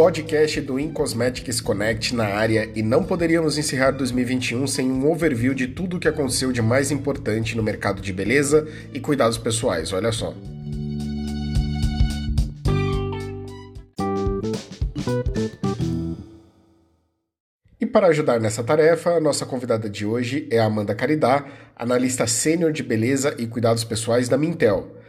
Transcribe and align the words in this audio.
podcast 0.00 0.62
do 0.62 0.80
InCosmetics 0.80 1.60
Connect 1.60 2.14
na 2.14 2.24
área 2.24 2.70
e 2.74 2.82
não 2.82 3.04
poderíamos 3.04 3.58
encerrar 3.58 3.90
2021 3.90 4.66
sem 4.66 4.90
um 4.90 5.06
overview 5.10 5.52
de 5.52 5.66
tudo 5.66 5.98
o 5.98 6.00
que 6.00 6.08
aconteceu 6.08 6.50
de 6.52 6.62
mais 6.62 6.90
importante 6.90 7.54
no 7.54 7.62
mercado 7.62 8.00
de 8.00 8.10
beleza 8.10 8.66
e 8.94 8.98
cuidados 8.98 9.36
pessoais, 9.36 9.92
olha 9.92 10.10
só. 10.10 10.34
E 17.78 17.84
para 17.84 18.06
ajudar 18.06 18.40
nessa 18.40 18.64
tarefa, 18.64 19.10
a 19.10 19.20
nossa 19.20 19.44
convidada 19.44 19.90
de 19.90 20.06
hoje 20.06 20.48
é 20.50 20.58
a 20.58 20.64
Amanda 20.64 20.94
Caridá, 20.94 21.44
analista 21.76 22.26
sênior 22.26 22.72
de 22.72 22.82
beleza 22.82 23.34
e 23.36 23.46
cuidados 23.46 23.84
pessoais 23.84 24.30
da 24.30 24.38
Mintel. 24.38 24.99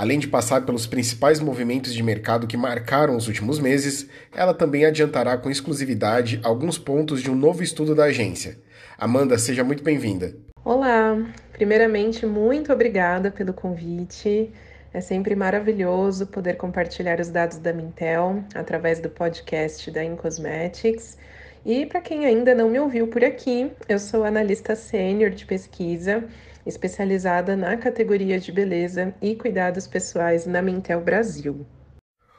Além 0.00 0.18
de 0.18 0.28
passar 0.28 0.64
pelos 0.64 0.86
principais 0.86 1.40
movimentos 1.40 1.92
de 1.92 2.02
mercado 2.02 2.46
que 2.46 2.56
marcaram 2.56 3.14
os 3.14 3.28
últimos 3.28 3.58
meses, 3.58 4.08
ela 4.34 4.54
também 4.54 4.86
adiantará 4.86 5.36
com 5.36 5.50
exclusividade 5.50 6.40
alguns 6.42 6.78
pontos 6.78 7.20
de 7.20 7.30
um 7.30 7.34
novo 7.34 7.62
estudo 7.62 7.94
da 7.94 8.04
agência. 8.04 8.56
Amanda, 8.96 9.36
seja 9.36 9.62
muito 9.62 9.84
bem-vinda. 9.84 10.34
Olá! 10.64 11.18
Primeiramente, 11.52 12.24
muito 12.24 12.72
obrigada 12.72 13.30
pelo 13.30 13.52
convite. 13.52 14.50
É 14.90 15.02
sempre 15.02 15.36
maravilhoso 15.36 16.26
poder 16.28 16.56
compartilhar 16.56 17.20
os 17.20 17.28
dados 17.28 17.58
da 17.58 17.70
Mintel 17.70 18.42
através 18.54 19.00
do 19.00 19.10
podcast 19.10 19.90
da 19.90 20.02
InCosmetics. 20.02 21.18
E 21.62 21.84
para 21.84 22.00
quem 22.00 22.24
ainda 22.24 22.54
não 22.54 22.70
me 22.70 22.80
ouviu 22.80 23.08
por 23.08 23.22
aqui, 23.22 23.70
eu 23.86 23.98
sou 23.98 24.24
analista 24.24 24.74
sênior 24.74 25.28
de 25.28 25.44
pesquisa 25.44 26.24
especializada 26.70 27.54
na 27.54 27.76
categoria 27.76 28.40
de 28.40 28.50
beleza 28.50 29.12
e 29.20 29.34
cuidados 29.36 29.86
pessoais 29.86 30.46
na 30.46 30.62
Mintel 30.62 31.02
Brasil. 31.02 31.66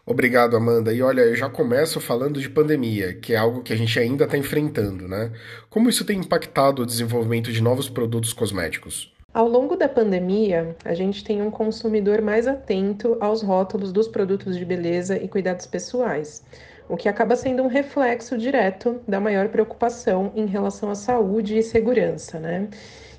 Obrigado, 0.04 0.58
Amanda. 0.58 0.92
E 0.92 1.02
olha, 1.02 1.22
eu 1.22 1.36
já 1.36 1.48
começo 1.48 2.02
falando 2.02 2.40
de 2.42 2.50
pandemia, 2.50 3.14
que 3.14 3.34
é 3.34 3.38
algo 3.38 3.62
que 3.62 3.72
a 3.72 3.76
gente 3.76 4.00
ainda 4.00 4.24
está 4.24 4.38
enfrentando, 4.38 5.08
né? 5.08 5.32
Como 5.70 5.90
isso 5.90 6.04
tem 6.04 6.20
impactado 6.20 6.82
o 6.82 6.86
desenvolvimento 6.86 7.52
de 7.52 7.62
novos 7.62 7.88
produtos 7.88 8.34
cosméticos? 8.34 9.14
Ao 9.34 9.48
longo 9.48 9.78
da 9.78 9.88
pandemia, 9.88 10.76
a 10.84 10.94
gente 10.94 11.24
tem 11.24 11.42
um 11.42 11.52
consumidor 11.52 12.22
mais 12.22 12.48
atento 12.48 13.16
aos 13.22 13.42
rótulos 13.42 13.94
dos 13.94 14.08
produtos 14.08 14.58
de 14.58 14.66
beleza 14.66 15.16
e 15.16 15.28
cuidados 15.28 15.66
pessoais, 15.66 16.44
o 16.90 16.98
que 16.98 17.08
acaba 17.08 17.38
sendo 17.38 17.64
um 17.64 17.68
reflexo 17.68 18.38
direto 18.38 19.00
da 19.08 19.22
maior 19.22 19.48
preocupação 19.48 20.34
em 20.36 20.46
relação 20.46 20.90
à 20.90 20.96
saúde 20.96 21.58
e 21.58 21.64
segurança, 21.64 22.40
né? 22.40 22.68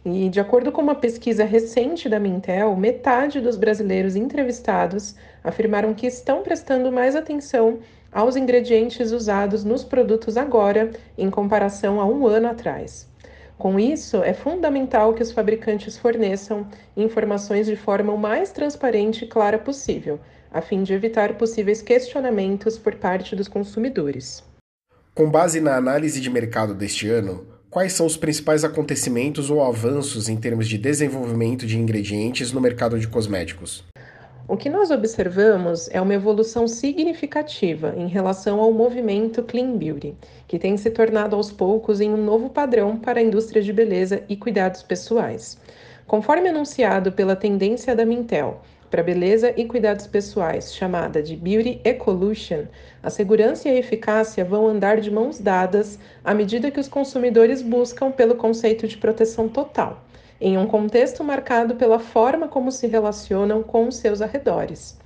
E 0.05 0.29
de 0.29 0.41
acordo 0.41 0.73
com 0.73 0.83
uma 0.83 0.97
pesquisa 0.97 1.45
recente 1.45 2.09
da 2.09 2.19
Mintel, 2.19 2.75
metade 2.75 3.41
dos 3.41 3.57
brasileiros 3.57 4.17
entrevistados 4.17 5.15
afirmaram 5.45 5.95
que 5.95 6.09
estão 6.09 6.43
prestando 6.43 6.91
mais 6.91 7.15
atenção 7.15 7.79
aos 8.11 8.35
ingredientes 8.35 9.13
usados 9.13 9.63
nos 9.63 9.85
produtos 9.85 10.37
agora 10.37 10.91
em 11.17 11.31
comparação 11.31 12.01
a 12.01 12.05
um 12.05 12.27
ano 12.27 12.49
atrás. 12.49 13.09
Com 13.57 13.79
isso, 13.79 14.25
é 14.25 14.35
fundamental 14.35 15.15
que 15.15 15.23
os 15.23 15.31
fabricantes 15.31 15.97
forneçam 15.97 16.67
informações 16.97 17.67
de 17.67 17.77
forma 17.77 18.13
o 18.13 18.19
mais 18.19 18.51
transparente 18.51 19.25
e 19.25 19.29
clara 19.29 19.57
possível, 19.57 20.19
a 20.51 20.61
fim 20.61 20.83
de 20.83 20.93
evitar 20.93 21.39
possíveis 21.39 21.81
questionamentos 21.81 22.77
por 22.77 22.97
parte 22.97 23.37
dos 23.37 23.47
consumidores. 23.47 24.43
Com 25.15 25.31
base 25.31 25.61
na 25.61 25.77
análise 25.77 26.21
de 26.21 26.29
mercado 26.29 26.75
deste 26.75 27.09
ano, 27.09 27.47
quais 27.73 27.95
são 27.95 28.05
os 28.05 28.19
principais 28.19 28.65
acontecimentos 28.65 29.51
ou 29.51 29.65
avanços 29.65 30.29
em 30.29 30.37
termos 30.37 30.69
de 30.69 30.77
desenvolvimento 30.77 31.67
de 31.67 31.79
ingredientes 31.79 32.53
no 32.53 32.61
mercado 32.61 33.01
de 33.01 33.09
cosméticos? 33.09 33.83
O 34.47 34.59
que 34.59 34.69
nós 34.69 34.91
observamos 34.91 35.89
é 35.91 35.99
uma 35.99 36.13
evolução 36.13 36.69
significativa 36.69 37.95
em 37.97 38.09
relação 38.09 38.61
ao 38.61 38.71
movimento 38.71 39.43
Clean 39.43 39.79
Beauty, 39.79 40.15
que 40.47 40.59
tem 40.59 40.77
se 40.77 40.91
tornado 40.91 41.35
aos 41.35 41.51
poucos 41.51 42.03
em 42.03 42.13
um 42.13 42.23
novo 42.23 42.51
padrão 42.51 42.99
para 42.99 43.21
a 43.21 43.23
indústria 43.23 43.63
de 43.63 43.73
beleza 43.73 44.23
e 44.29 44.37
cuidados 44.37 44.83
pessoais. 44.83 45.57
Conforme 46.07 46.51
anunciado 46.51 47.11
pela 47.11 47.35
tendência 47.35 47.97
da 47.97 48.05
Mintel, 48.05 48.61
para 48.93 49.03
beleza 49.03 49.55
e 49.57 49.65
cuidados 49.65 50.07
pessoais, 50.07 50.75
chamada 50.75 51.23
de 51.23 51.35
Beauty 51.35 51.81
Ecolution, 51.83 52.65
a 53.03 53.09
segurança 53.09 53.67
e 53.67 53.73
a 53.73 53.79
eficácia 53.79 54.45
vão 54.45 54.69
andar 54.69 55.01
de 55.01 55.11
mãos 55.11 55.39
dadas 55.39 55.99
à 56.23 56.35
medida 56.35 56.71
que 56.71 56.79
os 56.79 56.89
consumidores 56.89 57.63
buscam 57.63 58.11
pelo 58.11 58.35
conceito 58.35 58.87
de 58.87 58.99
proteção 58.99 59.49
total, 59.49 60.05
em 60.39 60.59
um 60.59 60.67
contexto 60.67 61.25
marcado 61.25 61.75
pela 61.77 61.99
forma 61.99 62.49
como 62.49 62.71
se 62.71 62.87
relacionam 62.87 63.63
com 63.63 63.89
os 63.89 63.97
seus 63.97 64.21
arredores. 64.21 65.01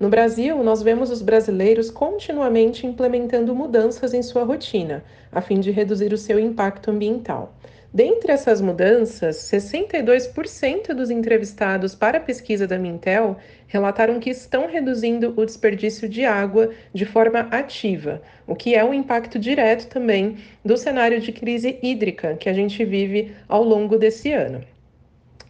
No 0.00 0.08
Brasil, 0.08 0.60
nós 0.64 0.82
vemos 0.82 1.08
os 1.08 1.22
brasileiros 1.22 1.92
continuamente 1.92 2.88
implementando 2.88 3.54
mudanças 3.54 4.14
em 4.14 4.22
sua 4.22 4.42
rotina, 4.42 5.04
a 5.30 5.40
fim 5.40 5.60
de 5.60 5.70
reduzir 5.70 6.12
o 6.12 6.18
seu 6.18 6.40
impacto 6.40 6.90
ambiental. 6.90 7.54
Dentre 7.98 8.30
essas 8.30 8.60
mudanças, 8.60 9.38
62% 9.52 10.94
dos 10.94 11.10
entrevistados 11.10 11.96
para 11.96 12.18
a 12.18 12.20
pesquisa 12.20 12.64
da 12.64 12.78
Mintel 12.78 13.36
relataram 13.66 14.20
que 14.20 14.30
estão 14.30 14.68
reduzindo 14.68 15.34
o 15.36 15.44
desperdício 15.44 16.08
de 16.08 16.24
água 16.24 16.70
de 16.94 17.04
forma 17.04 17.40
ativa, 17.50 18.22
o 18.46 18.54
que 18.54 18.76
é 18.76 18.84
um 18.84 18.94
impacto 18.94 19.36
direto 19.36 19.88
também 19.88 20.36
do 20.64 20.76
cenário 20.76 21.20
de 21.20 21.32
crise 21.32 21.76
hídrica 21.82 22.36
que 22.36 22.48
a 22.48 22.52
gente 22.52 22.84
vive 22.84 23.34
ao 23.48 23.64
longo 23.64 23.98
desse 23.98 24.30
ano. 24.30 24.60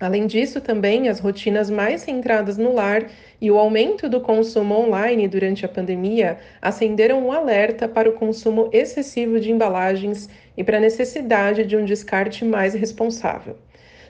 Além 0.01 0.27
disso, 0.27 0.61
também 0.61 1.09
as 1.09 1.19
rotinas 1.19 1.69
mais 1.69 2.03
centradas 2.03 2.57
no 2.57 2.73
lar 2.73 3.11
e 3.41 3.51
o 3.51 3.59
aumento 3.59 4.09
do 4.09 4.21
consumo 4.21 4.75
online 4.75 5.27
durante 5.27 5.67
a 5.67 5.69
pandemia 5.69 6.39
acenderam 6.63 7.27
um 7.27 7.33
alerta 7.33 7.89
para 7.89 8.09
o 8.09 8.13
consumo 8.13 8.71
excessivo 8.73 9.41
de 9.41 9.51
embalagens 9.51 10.31
e 10.59 10.65
para 10.65 10.79
a 10.79 10.81
necessidade 10.81 11.65
de 11.65 11.77
um 11.77 11.85
descarte 11.85 12.45
mais 12.45 12.75
responsável. 12.75 13.57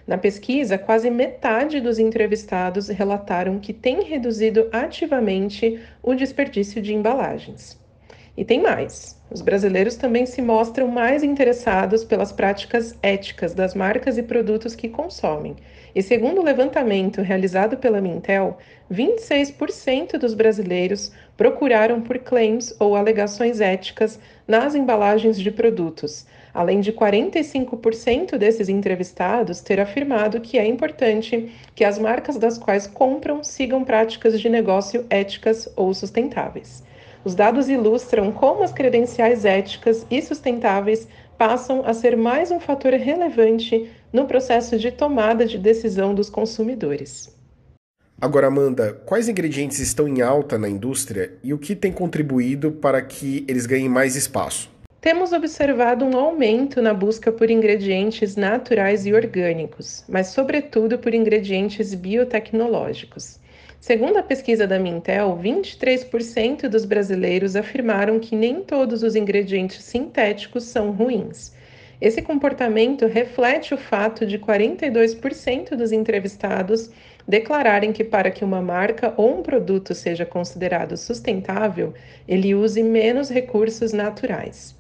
Na 0.07 0.17
pesquisa, 0.17 0.79
quase 0.79 1.11
metade 1.11 1.79
dos 1.79 1.99
entrevistados 1.99 2.89
relataram 2.89 3.59
que 3.59 3.75
tem 3.75 4.03
reduzido 4.03 4.67
ativamente 4.73 5.79
o 6.03 6.15
desperdício 6.15 6.81
de 6.81 6.95
embalagens. 6.95 7.79
E 8.35 8.47
tem 8.47 8.63
mais. 8.63 9.21
Os 9.31 9.43
brasileiros 9.43 9.97
também 9.97 10.25
se 10.25 10.41
mostram 10.41 10.89
mais 10.89 11.23
interessados 11.23 12.03
pelas 12.03 12.33
práticas 12.33 12.97
éticas 13.03 13.53
das 13.53 13.75
marcas 13.75 14.17
e 14.17 14.23
produtos 14.23 14.75
que 14.75 14.89
consomem. 14.89 15.55
E 15.95 16.03
segundo 16.03 16.41
o 16.41 16.45
levantamento 16.45 17.21
realizado 17.21 17.77
pela 17.77 18.01
Mintel, 18.01 18.57
26% 18.91 20.13
dos 20.17 20.33
brasileiros 20.33 21.13
procuraram 21.37 22.01
por 22.01 22.19
claims 22.21 22.75
ou 22.81 22.97
alegações 22.97 23.61
éticas 23.61 24.19
nas 24.47 24.75
embalagens 24.75 25.39
de 25.39 25.51
produtos, 25.51 26.25
além 26.59 26.81
de 26.81 26.93
45% 26.93 28.37
desses 28.37 28.69
entrevistados 28.69 29.61
ter 29.61 29.79
afirmado 29.79 30.41
que 30.41 30.59
é 30.59 30.67
importante 30.67 31.53
que 31.73 31.85
as 31.85 32.01
marcas 32.01 32.37
das 32.37 32.59
quais 32.59 32.85
compram 32.85 33.45
sigam 33.45 33.85
práticas 33.85 34.41
de 34.41 34.49
negócio 34.49 35.07
éticas 35.09 35.69
ou 35.77 35.95
sustentáveis. 35.95 36.83
Os 37.25 37.37
dados 37.37 37.69
ilustram 37.69 38.33
como 38.33 38.65
as 38.65 38.73
credenciais 38.73 39.45
éticas 39.45 40.05
e 40.11 40.21
sustentáveis 40.21 41.07
passam 41.39 41.85
a 41.87 41.95
ser 41.95 42.17
mais 42.17 42.51
um 42.51 42.59
fator 42.59 42.93
relevante 42.93 43.89
no 44.13 44.27
processo 44.27 44.77
de 44.77 44.91
tomada 44.91 45.47
de 45.47 45.59
decisão 45.59 46.13
dos 46.13 46.29
consumidores. 46.29 47.33
Agora, 48.21 48.49
Amanda, 48.49 49.01
quais 49.07 49.29
ingredientes 49.29 49.79
estão 49.79 50.09
em 50.09 50.23
alta 50.23 50.59
na 50.59 50.69
indústria 50.69 51.35
e 51.41 51.55
o 51.55 51.59
que 51.59 51.77
tem 51.77 51.93
contribuído 51.93 52.73
para 52.73 53.01
que 53.01 53.45
eles 53.47 53.65
ganhem 53.65 53.89
mais 53.89 54.17
espaço? 54.17 54.77
Temos 55.01 55.33
observado 55.33 56.05
um 56.05 56.17
aumento 56.17 56.83
na 56.83 56.93
busca 56.93 57.31
por 57.31 57.49
ingredientes 57.53 58.35
naturais 58.35 59.07
e 59.07 59.15
orgânicos, 59.15 60.05
mas, 60.09 60.29
sobretudo, 60.29 60.99
por 60.99 61.15
ingredientes 61.15 61.95
biotecnológicos. 61.95 63.39
Segundo 63.79 64.17
a 64.17 64.25
pesquisa 64.25 64.67
da 64.67 64.77
Mintel, 64.77 65.39
23% 65.41 66.69
dos 66.69 66.85
brasileiros 66.85 67.55
afirmaram 67.55 68.19
que 68.19 68.35
nem 68.35 68.61
todos 68.61 69.05
os 69.05 69.15
ingredientes 69.15 69.85
sintéticos 69.85 70.65
são 70.65 70.91
ruins. 70.91 71.55
Esse 72.01 72.21
comportamento 72.21 73.07
reflete 73.07 73.75
o 73.75 73.79
fato 73.79 74.27
de 74.27 74.37
42% 74.37 75.77
dos 75.77 75.93
entrevistados 75.93 76.91
declararem 77.27 77.93
que, 77.93 78.03
para 78.03 78.33
que 78.33 78.45
uma 78.45 78.61
marca 78.61 79.15
ou 79.17 79.39
um 79.39 79.43
produto 79.43 79.95
seja 79.95 80.27
considerado 80.27 80.97
sustentável, 80.97 81.95
ele 82.27 82.53
use 82.53 82.83
menos 82.83 83.31
recursos 83.31 83.93
naturais. 83.93 84.78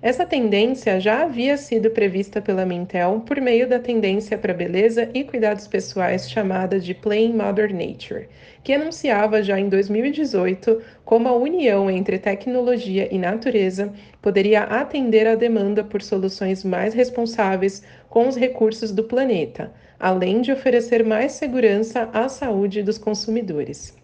Essa 0.00 0.24
tendência 0.24 1.00
já 1.00 1.24
havia 1.24 1.56
sido 1.56 1.90
prevista 1.90 2.40
pela 2.40 2.64
Mintel 2.64 3.20
por 3.26 3.40
meio 3.40 3.68
da 3.68 3.80
tendência 3.80 4.38
para 4.38 4.54
beleza 4.54 5.10
e 5.12 5.24
cuidados 5.24 5.66
pessoais 5.66 6.30
chamada 6.30 6.78
de 6.78 6.94
Plain 6.94 7.32
Mother 7.32 7.74
Nature, 7.74 8.28
que 8.62 8.72
anunciava 8.72 9.42
já 9.42 9.58
em 9.58 9.68
2018 9.68 10.80
como 11.04 11.26
a 11.26 11.32
união 11.32 11.90
entre 11.90 12.16
tecnologia 12.16 13.12
e 13.12 13.18
natureza 13.18 13.92
poderia 14.22 14.62
atender 14.62 15.26
à 15.26 15.34
demanda 15.34 15.82
por 15.82 16.00
soluções 16.00 16.62
mais 16.62 16.94
responsáveis 16.94 17.82
com 18.08 18.28
os 18.28 18.36
recursos 18.36 18.92
do 18.92 19.02
planeta, 19.02 19.72
além 19.98 20.40
de 20.40 20.52
oferecer 20.52 21.04
mais 21.04 21.32
segurança 21.32 22.08
à 22.12 22.28
saúde 22.28 22.84
dos 22.84 22.98
consumidores. 22.98 23.97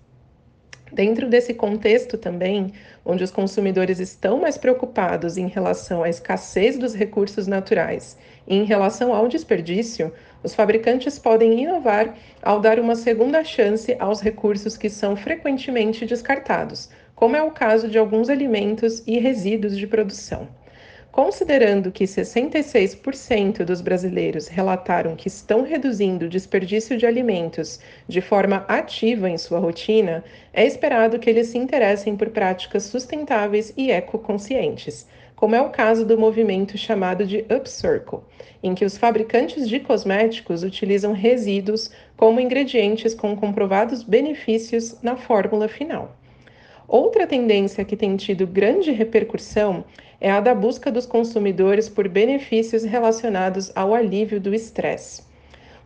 Dentro 0.94 1.29
desse 1.29 1.52
contexto 1.52 2.17
também, 2.17 2.73
onde 3.05 3.25
os 3.25 3.32
consumidores 3.32 3.99
estão 3.99 4.38
mais 4.38 4.56
preocupados 4.56 5.37
em 5.37 5.49
relação 5.49 6.05
à 6.05 6.08
escassez 6.08 6.79
dos 6.79 6.94
recursos 6.94 7.49
naturais 7.49 8.17
e 8.46 8.55
em 8.55 8.62
relação 8.62 9.12
ao 9.12 9.26
desperdício, 9.26 10.12
os 10.41 10.55
fabricantes 10.55 11.19
podem 11.19 11.61
inovar 11.61 12.14
ao 12.41 12.61
dar 12.61 12.79
uma 12.79 12.94
segunda 12.94 13.43
chance 13.43 13.96
aos 13.99 14.20
recursos 14.20 14.76
que 14.76 14.88
são 14.88 15.17
frequentemente 15.17 16.06
descartados, 16.06 16.88
como 17.17 17.35
é 17.35 17.43
o 17.43 17.50
caso 17.50 17.88
de 17.88 17.99
alguns 17.99 18.29
alimentos 18.31 19.02
e 19.05 19.19
resíduos 19.19 19.76
de 19.76 19.88
produção. 19.88 20.47
Considerando 21.14 21.93
que 21.93 22.06
66% 22.06 23.64
dos 23.64 23.81
brasileiros 23.81 24.49
relataram 24.49 25.14
que 25.14 25.28
estão 25.28 25.62
reduzindo 25.62 26.25
o 26.25 26.28
desperdício 26.28 26.99
de 26.99 27.06
alimentos 27.06 27.78
de 28.08 28.20
forma 28.20 28.64
ativa 28.66 29.31
em 29.31 29.38
sua 29.38 29.61
rotina, 29.61 30.25
é 30.52 30.66
esperado 30.66 31.20
que 31.20 31.31
eles 31.31 31.46
se 31.46 31.56
interessem 31.56 32.16
por 32.16 32.31
práticas 32.31 32.82
sustentáveis 32.82 33.72
e 33.76 33.93
ecoconscientes, 33.93 35.06
como 35.37 35.55
é 35.55 35.62
o 35.62 35.70
caso 35.70 36.05
do 36.05 36.19
movimento 36.19 36.76
chamado 36.76 37.25
de 37.25 37.44
Upcircle, 37.49 38.19
em 38.61 38.75
que 38.75 38.84
os 38.84 38.99
fabricantes 38.99 39.69
de 39.69 39.78
cosméticos 39.78 40.64
utilizam 40.64 41.12
resíduos 41.12 41.93
como 42.16 42.40
ingredientes 42.40 43.14
com 43.14 43.37
comprovados 43.37 44.02
benefícios 44.02 45.00
na 45.00 45.14
fórmula 45.14 45.69
final. 45.69 46.16
Outra 46.88 47.25
tendência 47.25 47.84
que 47.84 47.96
tem 47.96 48.16
tido 48.16 48.49
grande 48.49 48.90
repercussão 48.90 49.84
é 50.20 50.31
a 50.31 50.40
da 50.40 50.55
busca 50.55 50.90
dos 50.90 51.06
consumidores 51.06 51.88
por 51.88 52.08
benefícios 52.08 52.84
relacionados 52.84 53.70
ao 53.75 53.94
alívio 53.94 54.40
do 54.40 54.55
estresse. 54.55 55.22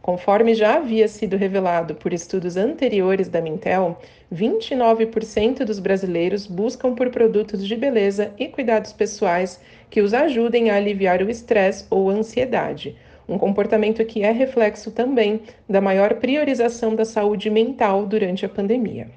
Conforme 0.00 0.54
já 0.54 0.76
havia 0.76 1.06
sido 1.06 1.36
revelado 1.36 1.94
por 1.94 2.12
estudos 2.12 2.56
anteriores 2.56 3.28
da 3.28 3.42
Mintel, 3.42 3.98
29% 4.32 5.64
dos 5.64 5.78
brasileiros 5.78 6.46
buscam 6.46 6.94
por 6.94 7.10
produtos 7.10 7.66
de 7.66 7.76
beleza 7.76 8.32
e 8.38 8.48
cuidados 8.48 8.92
pessoais 8.92 9.60
que 9.90 10.00
os 10.00 10.14
ajudem 10.14 10.70
a 10.70 10.76
aliviar 10.76 11.22
o 11.22 11.28
estresse 11.28 11.84
ou 11.90 12.08
ansiedade, 12.08 12.96
um 13.28 13.36
comportamento 13.36 14.04
que 14.06 14.22
é 14.22 14.30
reflexo 14.30 14.90
também 14.90 15.42
da 15.68 15.80
maior 15.80 16.14
priorização 16.14 16.94
da 16.94 17.04
saúde 17.04 17.50
mental 17.50 18.06
durante 18.06 18.46
a 18.46 18.48
pandemia. 18.48 19.10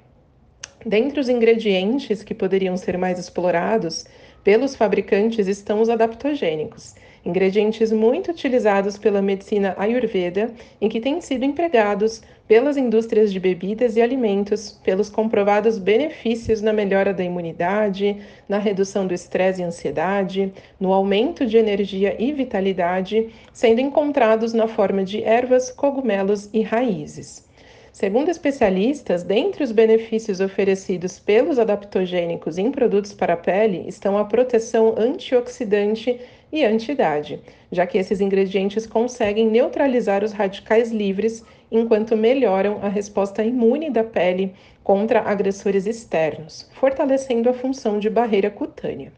Dentre 0.86 1.20
os 1.20 1.30
ingredientes 1.30 2.24
que 2.24 2.34
poderiam 2.34 2.76
ser 2.76 2.98
mais 2.98 3.20
explorados 3.20 4.06
pelos 4.44 4.76
fabricantes 4.76 5.48
estão 5.48 5.82
os 5.82 5.90
adaptogênicos, 5.90 6.96
ingredientes 7.26 7.92
muito 7.92 8.32
utilizados 8.32 8.98
pela 8.98 9.22
medicina 9.22 9.76
ayurveda 9.78 10.52
e 10.80 10.90
que 10.90 11.00
têm 11.00 11.22
sido 11.22 11.46
empregados 11.46 12.22
pelas 12.48 12.76
indústrias 12.76 13.32
de 13.32 13.40
bebidas 13.40 13.96
e 13.96 14.02
alimentos 14.02 14.72
pelos 14.84 15.10
comprovados 15.10 15.78
benefícios 15.78 16.62
na 16.62 16.74
melhora 16.74 17.14
da 17.14 17.24
imunidade, 17.24 18.18
na 18.50 18.58
redução 18.58 19.08
do 19.08 19.14
estresse 19.14 19.62
e 19.62 19.64
ansiedade, 19.64 20.52
no 20.80 20.92
aumento 20.92 21.46
de 21.46 21.58
energia 21.58 22.16
e 22.20 22.34
vitalidade, 22.34 23.30
sendo 23.54 23.80
encontrados 23.80 24.52
na 24.54 24.68
forma 24.68 25.04
de 25.04 25.24
ervas, 25.24 25.72
cogumelos 25.72 26.50
e 26.52 26.62
raízes. 26.62 27.50
Segundo 27.92 28.30
especialistas, 28.30 29.22
dentre 29.22 29.66
os 29.66 29.74
benefícios 29.74 30.40
oferecidos 30.40 31.20
pelos 31.20 31.60
adaptogênicos 31.60 32.58
em 32.58 32.72
produtos 32.72 33.14
para 33.14 33.34
a 33.34 33.38
pele 33.38 33.84
estão 33.86 34.18
a 34.18 34.24
proteção 34.24 34.96
antioxidante 34.98 36.18
e 36.54 36.64
anti-idade, 36.64 37.42
já 37.70 37.86
que 37.86 37.98
esses 37.98 38.22
ingredientes 38.22 38.88
conseguem 38.88 39.48
neutralizar 39.48 40.24
os 40.24 40.32
radicais 40.32 40.90
livres 40.90 41.44
enquanto 41.70 42.16
melhoram 42.16 42.80
a 42.82 42.88
resposta 42.88 43.44
imune 43.44 43.90
da 43.90 44.06
pele 44.06 44.54
contra 44.84 45.20
agressores 45.20 45.86
externos, 45.86 46.70
fortalecendo 46.74 47.50
a 47.50 47.54
função 47.54 48.00
de 48.00 48.10
barreira 48.10 48.50
cutânea. 48.50 49.12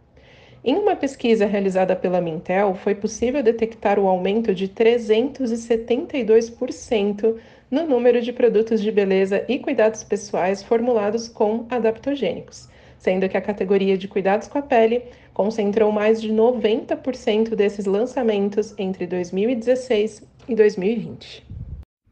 Em 0.65 0.75
uma 0.75 0.95
pesquisa 0.95 1.45
realizada 1.45 1.93
pela 1.95 2.21
Mintel, 2.21 2.73
foi 2.73 2.95
possível 2.95 3.43
detectar 3.43 3.99
o 3.99 4.07
aumento 4.07 4.55
de 4.55 4.69
372% 4.69 7.35
no 7.73 7.87
número 7.87 8.21
de 8.21 8.31
produtos 8.31 8.79
de 8.79 8.91
beleza 8.91 9.43
e 9.49 9.57
cuidados 9.57 10.03
pessoais 10.03 10.61
formulados 10.61 11.27
com 11.27 11.65
adaptogênicos, 11.71 12.69
sendo 12.99 13.27
que 13.27 13.35
a 13.35 13.41
categoria 13.41 13.97
de 13.97 14.07
cuidados 14.07 14.47
com 14.47 14.59
a 14.59 14.61
pele 14.61 15.01
concentrou 15.33 15.91
mais 15.91 16.21
de 16.21 16.31
90% 16.31 17.55
desses 17.55 17.87
lançamentos 17.87 18.75
entre 18.77 19.07
2016 19.07 20.21
e 20.47 20.53
2020. 20.53 21.43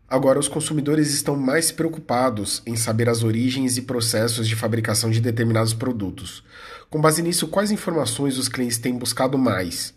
Agora, 0.09 0.39
os 0.39 0.47
consumidores 0.47 1.13
estão 1.13 1.37
mais 1.37 1.71
preocupados 1.71 2.63
em 2.65 2.75
saber 2.75 3.07
as 3.07 3.23
origens 3.23 3.77
e 3.77 3.83
processos 3.83 4.47
de 4.47 4.55
fabricação 4.55 5.11
de 5.11 5.21
determinados 5.21 5.75
produtos. 5.75 6.43
Com 6.89 6.99
base 6.99 7.21
nisso, 7.21 7.47
quais 7.47 7.71
informações 7.71 8.39
os 8.39 8.49
clientes 8.49 8.79
têm 8.79 8.97
buscado 8.97 9.37
mais? 9.37 9.93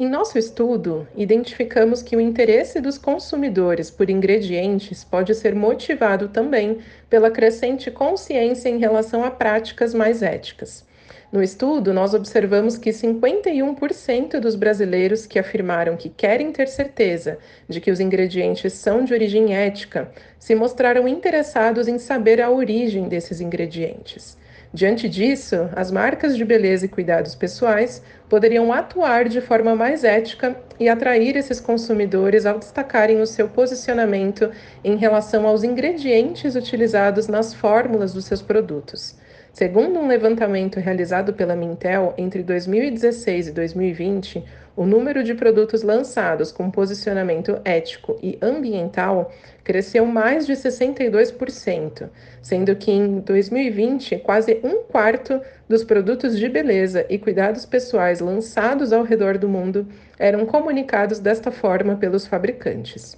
Em 0.00 0.08
nosso 0.08 0.38
estudo, 0.38 1.08
identificamos 1.16 2.02
que 2.02 2.14
o 2.14 2.20
interesse 2.20 2.80
dos 2.80 2.96
consumidores 2.96 3.90
por 3.90 4.08
ingredientes 4.08 5.02
pode 5.02 5.34
ser 5.34 5.56
motivado 5.56 6.28
também 6.28 6.78
pela 7.10 7.32
crescente 7.32 7.90
consciência 7.90 8.68
em 8.68 8.78
relação 8.78 9.24
a 9.24 9.30
práticas 9.32 9.92
mais 9.92 10.22
éticas. 10.22 10.86
No 11.32 11.42
estudo, 11.42 11.92
nós 11.92 12.14
observamos 12.14 12.78
que 12.78 12.90
51% 12.90 14.38
dos 14.38 14.54
brasileiros 14.54 15.26
que 15.26 15.36
afirmaram 15.36 15.96
que 15.96 16.08
querem 16.08 16.52
ter 16.52 16.68
certeza 16.68 17.36
de 17.68 17.80
que 17.80 17.90
os 17.90 17.98
ingredientes 17.98 18.74
são 18.74 19.04
de 19.04 19.12
origem 19.12 19.56
ética 19.56 20.12
se 20.38 20.54
mostraram 20.54 21.08
interessados 21.08 21.88
em 21.88 21.98
saber 21.98 22.40
a 22.40 22.48
origem 22.48 23.08
desses 23.08 23.40
ingredientes. 23.40 24.37
Diante 24.72 25.08
disso, 25.08 25.70
as 25.74 25.90
marcas 25.90 26.36
de 26.36 26.44
beleza 26.44 26.84
e 26.84 26.88
cuidados 26.88 27.34
pessoais 27.34 28.02
poderiam 28.28 28.70
atuar 28.70 29.26
de 29.26 29.40
forma 29.40 29.74
mais 29.74 30.04
ética 30.04 30.56
e 30.78 30.88
atrair 30.90 31.36
esses 31.36 31.58
consumidores 31.58 32.44
ao 32.44 32.58
destacarem 32.58 33.20
o 33.20 33.26
seu 33.26 33.48
posicionamento 33.48 34.50
em 34.84 34.96
relação 34.96 35.46
aos 35.46 35.64
ingredientes 35.64 36.54
utilizados 36.54 37.28
nas 37.28 37.54
fórmulas 37.54 38.12
dos 38.12 38.26
seus 38.26 38.42
produtos. 38.42 39.16
Segundo 39.52 39.98
um 39.98 40.06
levantamento 40.06 40.78
realizado 40.78 41.32
pela 41.32 41.56
Mintel 41.56 42.14
entre 42.16 42.42
2016 42.42 43.48
e 43.48 43.52
2020, 43.52 44.44
o 44.76 44.86
número 44.86 45.24
de 45.24 45.34
produtos 45.34 45.82
lançados 45.82 46.52
com 46.52 46.70
posicionamento 46.70 47.60
ético 47.64 48.16
e 48.22 48.38
ambiental 48.40 49.32
cresceu 49.64 50.06
mais 50.06 50.46
de 50.46 50.52
62%, 50.52 52.08
sendo 52.40 52.76
que 52.76 52.92
em 52.92 53.18
2020 53.18 54.18
quase 54.18 54.60
um 54.62 54.84
quarto 54.84 55.40
dos 55.68 55.82
produtos 55.82 56.38
de 56.38 56.48
beleza 56.48 57.04
e 57.08 57.18
cuidados 57.18 57.66
pessoais 57.66 58.20
lançados 58.20 58.92
ao 58.92 59.02
redor 59.02 59.36
do 59.36 59.48
mundo 59.48 59.88
eram 60.18 60.46
comunicados 60.46 61.18
desta 61.18 61.50
forma 61.50 61.96
pelos 61.96 62.26
fabricantes. 62.26 63.16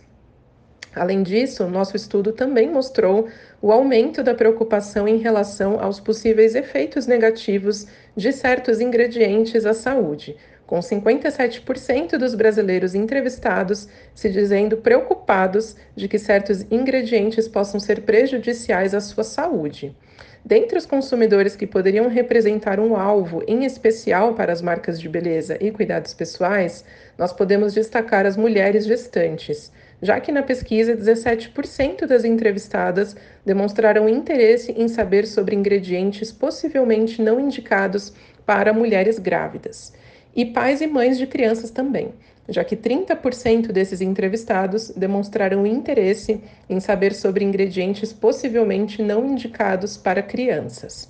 Além 0.95 1.23
disso, 1.23 1.69
nosso 1.69 1.95
estudo 1.95 2.33
também 2.33 2.69
mostrou 2.69 3.29
o 3.63 3.71
aumento 3.71 4.23
da 4.23 4.35
preocupação 4.35 5.07
em 5.07 5.19
relação 5.19 5.81
aos 5.81 6.01
possíveis 6.01 6.55
efeitos 6.55 7.07
negativos 7.07 7.87
de 8.17 8.33
certos 8.33 8.81
ingredientes 8.81 9.65
à 9.65 9.73
saúde, 9.73 10.37
com 10.67 10.81
57% 10.81 12.17
dos 12.17 12.35
brasileiros 12.35 12.95
entrevistados 12.95 13.89
se 14.15 14.29
dizendo 14.29 14.77
preocupados 14.77 15.77
de 15.95 16.09
que 16.09 16.19
certos 16.19 16.63
ingredientes 16.71 17.47
possam 17.47 17.79
ser 17.79 18.03
prejudiciais 18.03 18.95
à 18.95 19.01
sua 19.01 19.25
saúde. 19.25 19.97
Dentre 20.45 20.79
os 20.79 20.87
consumidores 20.87 21.55
que 21.55 21.67
poderiam 21.67 22.09
representar 22.09 22.81
um 22.81 22.97
alvo, 22.97 23.43
em 23.47 23.65
especial 23.65 24.35
para 24.35 24.53
as 24.53 24.63
marcas 24.63 24.99
de 24.99 25.09
beleza 25.09 25.59
e 25.61 25.71
cuidados 25.71 26.15
pessoais, 26.15 26.85
nós 27.19 27.33
podemos 27.33 27.75
destacar 27.75 28.25
as 28.25 28.39
mulheres 28.39 28.87
gestantes, 28.87 29.71
já 30.01 30.19
que 30.19 30.33
na 30.33 30.43
pesquisa 30.43 30.97
17% 30.97 32.07
das 32.07 32.25
entrevistadas 32.25 33.15
demonstraram 33.45 34.09
interesse 34.09 34.73
em 34.73 34.89
saber 34.89 35.27
sobre 35.27 35.55
ingredientes 35.55 36.33
possivelmente 36.33 37.21
não 37.21 37.39
indicados 37.39 38.15
para 38.47 38.73
mulheres 38.73 39.19
grávidas 39.19 39.93
e 40.35 40.47
pais 40.47 40.81
e 40.81 40.87
mães 40.87 41.19
de 41.19 41.27
crianças 41.27 41.71
também, 41.71 42.15
já 42.51 42.65
que 42.65 42.77
30% 42.77 43.69
desses 43.69 44.01
entrevistados 44.01 44.91
demonstraram 44.91 45.65
interesse 45.65 46.43
em 46.69 46.81
saber 46.81 47.15
sobre 47.15 47.45
ingredientes 47.45 48.13
possivelmente 48.13 49.03
não 49.03 49.25
indicados 49.25 49.97
para 49.97 50.21
crianças. 50.21 51.09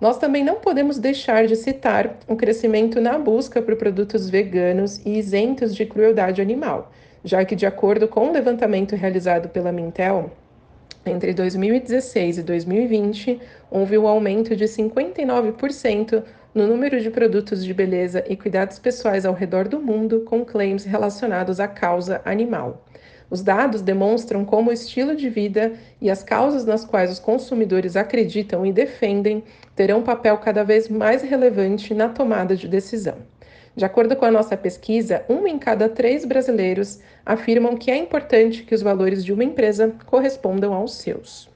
Nós 0.00 0.18
também 0.18 0.42
não 0.42 0.56
podemos 0.56 0.98
deixar 0.98 1.46
de 1.46 1.56
citar 1.56 2.18
o 2.26 2.36
crescimento 2.36 3.00
na 3.00 3.18
busca 3.18 3.62
por 3.62 3.76
produtos 3.76 4.28
veganos 4.28 4.98
e 5.06 5.18
isentos 5.18 5.74
de 5.74 5.86
crueldade 5.86 6.42
animal, 6.42 6.90
já 7.24 7.44
que, 7.44 7.56
de 7.56 7.66
acordo 7.66 8.08
com 8.08 8.28
o 8.28 8.32
levantamento 8.32 8.96
realizado 8.96 9.48
pela 9.48 9.72
Mintel, 9.72 10.30
entre 11.06 11.32
2016 11.32 12.38
e 12.38 12.42
2020, 12.42 13.40
houve 13.70 13.96
um 13.96 14.06
aumento 14.06 14.56
de 14.56 14.64
59% 14.64 16.22
no 16.56 16.66
número 16.66 16.98
de 17.02 17.10
produtos 17.10 17.62
de 17.62 17.74
beleza 17.74 18.24
e 18.26 18.34
cuidados 18.34 18.78
pessoais 18.78 19.26
ao 19.26 19.34
redor 19.34 19.68
do 19.68 19.78
mundo 19.78 20.22
com 20.22 20.42
claims 20.42 20.86
relacionados 20.86 21.60
à 21.60 21.68
causa 21.68 22.22
animal. 22.24 22.82
Os 23.28 23.42
dados 23.42 23.82
demonstram 23.82 24.42
como 24.42 24.70
o 24.70 24.72
estilo 24.72 25.14
de 25.14 25.28
vida 25.28 25.74
e 26.00 26.08
as 26.08 26.22
causas 26.22 26.64
nas 26.64 26.82
quais 26.82 27.10
os 27.10 27.18
consumidores 27.18 27.94
acreditam 27.94 28.64
e 28.64 28.72
defendem 28.72 29.44
terão 29.74 29.98
um 29.98 30.02
papel 30.02 30.38
cada 30.38 30.64
vez 30.64 30.88
mais 30.88 31.20
relevante 31.20 31.92
na 31.92 32.08
tomada 32.08 32.56
de 32.56 32.66
decisão. 32.66 33.16
De 33.76 33.84
acordo 33.84 34.16
com 34.16 34.24
a 34.24 34.30
nossa 34.30 34.56
pesquisa, 34.56 35.26
um 35.28 35.46
em 35.46 35.58
cada 35.58 35.90
três 35.90 36.24
brasileiros 36.24 37.00
afirmam 37.26 37.76
que 37.76 37.90
é 37.90 37.96
importante 37.98 38.62
que 38.62 38.74
os 38.74 38.80
valores 38.80 39.22
de 39.22 39.30
uma 39.30 39.44
empresa 39.44 39.94
correspondam 40.06 40.72
aos 40.72 40.94
seus. 40.94 41.50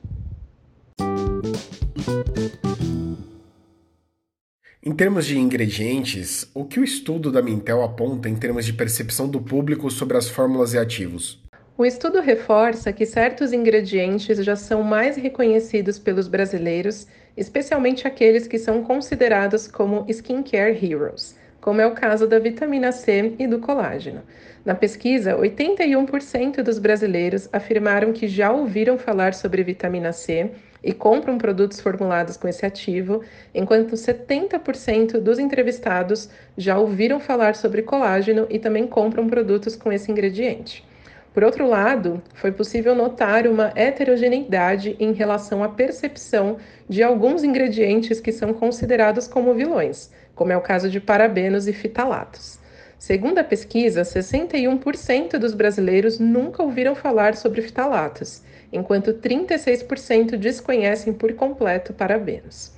Em 4.83 4.93
termos 4.93 5.27
de 5.27 5.39
ingredientes, 5.39 6.51
o 6.55 6.65
que 6.65 6.81
o 6.81 6.85
estudo 6.85 7.31
da 7.31 7.43
Mintel 7.43 7.83
aponta 7.83 8.31
em 8.31 8.35
termos 8.35 8.65
de 8.65 8.73
percepção 8.73 9.29
do 9.29 9.39
público 9.39 9.91
sobre 9.91 10.17
as 10.17 10.31
fórmulas 10.31 10.73
e 10.73 10.79
ativos? 10.79 11.39
O 11.77 11.85
estudo 11.85 12.19
reforça 12.19 12.91
que 12.91 13.05
certos 13.05 13.53
ingredientes 13.53 14.43
já 14.43 14.57
são 14.57 14.83
mais 14.83 15.19
reconhecidos 15.19 15.99
pelos 15.99 16.29
brasileiros, 16.29 17.07
especialmente 17.37 18.09
aqueles 18.09 18.47
que 18.47 18.59
são 18.59 18.83
considerados 18.83 19.69
como 19.69 20.07
skincare 20.09 20.83
heroes, 20.83 21.37
como 21.61 21.83
é 21.83 21.87
o 21.87 21.95
caso 21.95 22.27
da 22.27 22.39
vitamina 22.39 22.91
C 22.91 23.35
e 23.39 23.47
do 23.47 23.59
colágeno. 23.59 24.23
Na 24.65 24.75
pesquisa, 24.75 25.37
81% 25.37 26.63
dos 26.63 26.79
brasileiros 26.79 27.51
afirmaram 27.53 28.15
que 28.15 28.27
já 28.27 28.51
ouviram 28.51 28.97
falar 28.97 29.35
sobre 29.35 29.63
vitamina 29.63 30.11
C 30.11 30.51
e 30.83 30.93
compram 30.93 31.39
produtos 31.39 31.81
formulados 31.81 32.37
com 32.37 32.49
esse 32.49 32.65
ativo, 32.65 33.23
enquanto 33.55 33.95
70% 33.95 35.19
dos 35.19 35.39
entrevistados 35.39 36.29
já 36.57 36.79
ouviram 36.79 37.21
falar 37.21 37.55
sobre 37.55 37.83
colágeno 37.83 38.47
e 38.49 38.59
também 38.59 38.87
compram 38.87 39.29
produtos 39.29 39.77
com 39.77 39.93
esse 39.93 40.11
ingrediente. 40.11 40.89
Por 41.33 41.45
outro 41.45 41.69
lado, 41.69 42.21
foi 42.35 42.51
possível 42.51 42.95
notar 42.95 43.47
uma 43.47 43.73
heterogeneidade 43.77 44.97
em 44.99 45.13
relação 45.13 45.63
à 45.63 45.69
percepção 45.69 46.57
de 46.89 47.03
alguns 47.03 47.45
ingredientes 47.45 48.21
que 48.21 48.33
são 48.33 48.53
considerados 48.53 49.29
como 49.29 49.55
vilões, 49.55 50.11
como 50.35 50.51
é 50.51 50.57
o 50.57 50.61
caso 50.61 50.91
de 50.91 51.01
parabenos 51.01 51.69
e 51.69 51.73
fitalatos. 51.73 52.60
Segundo 53.01 53.39
a 53.39 53.45
pesquisa, 53.45 54.03
61% 54.03 55.39
dos 55.39 55.55
brasileiros 55.55 56.19
nunca 56.19 56.63
ouviram 56.63 56.95
falar 56.95 57.35
sobre 57.35 57.63
fitalatos, 57.63 58.43
enquanto 58.71 59.15
36% 59.15 60.37
desconhecem 60.37 61.15
por 61.15 61.33
completo 61.33 61.95
parabenos. 61.95 62.73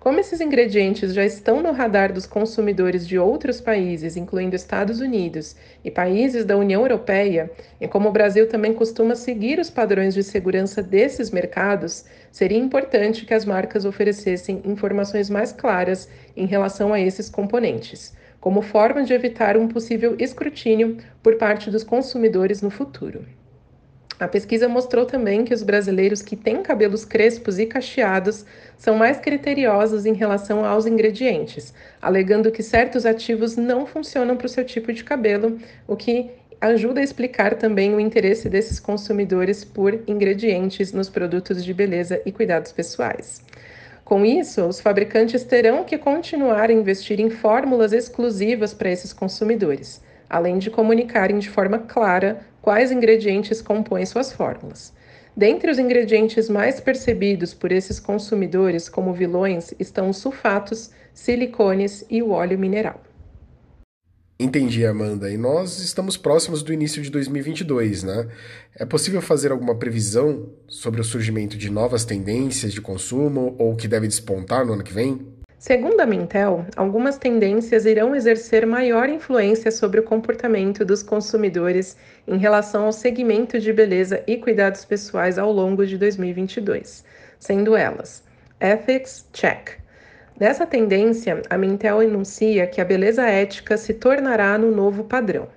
Como 0.00 0.18
esses 0.18 0.40
ingredientes 0.40 1.12
já 1.12 1.26
estão 1.26 1.62
no 1.62 1.72
radar 1.72 2.10
dos 2.10 2.24
consumidores 2.24 3.06
de 3.06 3.18
outros 3.18 3.60
países, 3.60 4.16
incluindo 4.16 4.56
Estados 4.56 5.00
Unidos 5.00 5.54
e 5.84 5.90
países 5.90 6.46
da 6.46 6.56
União 6.56 6.80
Europeia, 6.80 7.50
e 7.78 7.86
como 7.86 8.08
o 8.08 8.12
Brasil 8.12 8.48
também 8.48 8.72
costuma 8.72 9.14
seguir 9.14 9.58
os 9.58 9.68
padrões 9.68 10.14
de 10.14 10.22
segurança 10.22 10.82
desses 10.82 11.30
mercados, 11.30 12.06
seria 12.32 12.56
importante 12.56 13.26
que 13.26 13.34
as 13.34 13.44
marcas 13.44 13.84
oferecessem 13.84 14.62
informações 14.64 15.28
mais 15.28 15.52
claras 15.52 16.08
em 16.34 16.46
relação 16.46 16.94
a 16.94 17.00
esses 17.00 17.28
componentes, 17.28 18.14
como 18.46 18.62
forma 18.62 19.02
de 19.02 19.12
evitar 19.12 19.56
um 19.56 19.66
possível 19.66 20.14
escrutínio 20.20 20.98
por 21.20 21.34
parte 21.34 21.68
dos 21.68 21.82
consumidores 21.82 22.62
no 22.62 22.70
futuro. 22.70 23.26
A 24.20 24.28
pesquisa 24.28 24.68
mostrou 24.68 25.04
também 25.04 25.44
que 25.44 25.52
os 25.52 25.64
brasileiros 25.64 26.22
que 26.22 26.36
têm 26.36 26.62
cabelos 26.62 27.04
crespos 27.04 27.58
e 27.58 27.66
cacheados 27.66 28.46
são 28.78 28.94
mais 28.94 29.18
criteriosos 29.18 30.06
em 30.06 30.12
relação 30.12 30.64
aos 30.64 30.86
ingredientes, 30.86 31.74
alegando 32.00 32.52
que 32.52 32.62
certos 32.62 33.04
ativos 33.04 33.56
não 33.56 33.84
funcionam 33.84 34.36
para 34.36 34.46
o 34.46 34.48
seu 34.48 34.64
tipo 34.64 34.92
de 34.92 35.02
cabelo, 35.02 35.58
o 35.84 35.96
que 35.96 36.30
ajuda 36.60 37.00
a 37.00 37.02
explicar 37.02 37.56
também 37.56 37.96
o 37.96 37.98
interesse 37.98 38.48
desses 38.48 38.78
consumidores 38.78 39.64
por 39.64 39.98
ingredientes 40.06 40.92
nos 40.92 41.10
produtos 41.10 41.64
de 41.64 41.74
beleza 41.74 42.22
e 42.24 42.30
cuidados 42.30 42.70
pessoais. 42.70 43.42
Com 44.06 44.24
isso, 44.24 44.64
os 44.64 44.78
fabricantes 44.78 45.42
terão 45.42 45.82
que 45.82 45.98
continuar 45.98 46.70
a 46.70 46.72
investir 46.72 47.18
em 47.18 47.28
fórmulas 47.28 47.92
exclusivas 47.92 48.72
para 48.72 48.88
esses 48.88 49.12
consumidores, 49.12 50.00
além 50.30 50.58
de 50.58 50.70
comunicarem 50.70 51.40
de 51.40 51.50
forma 51.50 51.80
clara 51.80 52.46
quais 52.62 52.92
ingredientes 52.92 53.60
compõem 53.60 54.06
suas 54.06 54.32
fórmulas. 54.32 54.94
Dentre 55.36 55.72
os 55.72 55.80
ingredientes 55.80 56.48
mais 56.48 56.78
percebidos 56.78 57.52
por 57.52 57.72
esses 57.72 57.98
consumidores 57.98 58.88
como 58.88 59.12
vilões 59.12 59.74
estão 59.76 60.08
os 60.10 60.18
sulfatos, 60.18 60.92
silicones 61.12 62.04
e 62.08 62.22
o 62.22 62.30
óleo 62.30 62.56
mineral. 62.56 63.00
Entendi, 64.38 64.84
Amanda. 64.84 65.30
E 65.30 65.38
nós 65.38 65.78
estamos 65.78 66.18
próximos 66.18 66.62
do 66.62 66.70
início 66.70 67.00
de 67.00 67.10
2022, 67.10 68.02
né? 68.02 68.28
É 68.78 68.84
possível 68.84 69.22
fazer 69.22 69.50
alguma 69.50 69.74
previsão 69.74 70.50
sobre 70.68 71.00
o 71.00 71.04
surgimento 71.04 71.56
de 71.56 71.70
novas 71.70 72.04
tendências 72.04 72.74
de 72.74 72.82
consumo 72.82 73.56
ou 73.58 73.74
que 73.74 73.88
deve 73.88 74.06
despontar 74.06 74.66
no 74.66 74.74
ano 74.74 74.84
que 74.84 74.92
vem? 74.92 75.26
Segundo 75.58 75.98
a 76.00 76.06
Mintel, 76.06 76.66
algumas 76.76 77.16
tendências 77.16 77.86
irão 77.86 78.14
exercer 78.14 78.66
maior 78.66 79.08
influência 79.08 79.70
sobre 79.70 80.00
o 80.00 80.02
comportamento 80.02 80.84
dos 80.84 81.02
consumidores 81.02 81.96
em 82.28 82.36
relação 82.36 82.84
ao 82.84 82.92
segmento 82.92 83.58
de 83.58 83.72
beleza 83.72 84.22
e 84.26 84.36
cuidados 84.36 84.84
pessoais 84.84 85.38
ao 85.38 85.50
longo 85.50 85.86
de 85.86 85.96
2022, 85.96 87.02
sendo 87.38 87.74
elas 87.74 88.22
Ethics 88.60 89.26
Check. 89.32 89.85
Dessa 90.36 90.66
tendência, 90.66 91.42
a 91.48 91.56
Mintel 91.56 92.02
enuncia 92.02 92.66
que 92.66 92.80
a 92.80 92.84
beleza 92.84 93.22
ética 93.22 93.76
se 93.76 93.94
tornará 93.94 94.58
no 94.58 94.70
novo 94.70 95.04
padrão. 95.04 95.48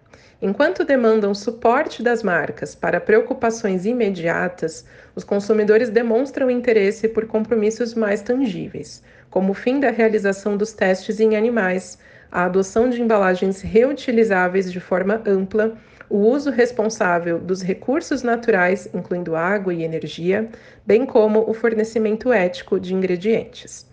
Enquanto 0.41 0.86
demandam 0.86 1.36
suporte 1.36 2.01
das 2.01 2.24
marcas 2.24 2.75
para 2.75 3.01
preocupações 3.01 3.86
imediatas, 3.86 4.86
os 5.15 5.24
consumidores 5.25 5.89
demonstram 5.89 6.50
interesse 6.50 7.09
por 7.09 7.25
compromissos 7.27 7.93
mais 7.93 8.21
tangíveis 8.21 9.03
como 9.29 9.51
o 9.51 9.55
fim 9.55 9.79
da 9.79 9.91
realização 9.91 10.57
dos 10.57 10.74
testes 10.74 11.19
em 11.19 11.36
animais, 11.36 12.00
a 12.31 12.45
adoção 12.45 12.89
de 12.89 13.01
embalagens 13.01 13.62
reutilizáveis 13.62 14.71
de 14.71 14.79
forma 14.79 15.21
ampla, 15.25 15.77
o 16.09 16.17
uso 16.17 16.50
responsável 16.50 17.39
dos 17.39 17.62
recursos 17.62 18.24
naturais, 18.24 18.89
incluindo 18.93 19.36
água 19.36 19.74
e 19.74 19.83
energia, 19.83 20.50
bem 20.86 21.05
como 21.05 21.48
o 21.48 21.53
fornecimento 21.53 22.33
ético 22.33 22.79
de 22.79 22.95
ingredientes. 22.95 23.88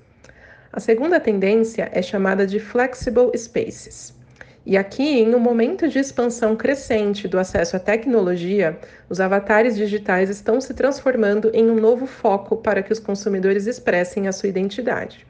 A 0.76 0.80
segunda 0.80 1.18
tendência 1.18 1.88
é 1.90 2.02
chamada 2.02 2.46
de 2.46 2.60
Flexible 2.60 3.30
Spaces. 3.34 4.12
E 4.66 4.76
aqui, 4.76 5.20
em 5.20 5.34
um 5.34 5.38
momento 5.38 5.88
de 5.88 5.98
expansão 5.98 6.54
crescente 6.54 7.26
do 7.26 7.38
acesso 7.38 7.76
à 7.76 7.80
tecnologia, 7.80 8.78
os 9.08 9.18
avatares 9.18 9.74
digitais 9.74 10.28
estão 10.28 10.60
se 10.60 10.74
transformando 10.74 11.50
em 11.54 11.70
um 11.70 11.76
novo 11.76 12.04
foco 12.04 12.58
para 12.58 12.82
que 12.82 12.92
os 12.92 12.98
consumidores 12.98 13.66
expressem 13.66 14.28
a 14.28 14.32
sua 14.32 14.50
identidade. 14.50 15.26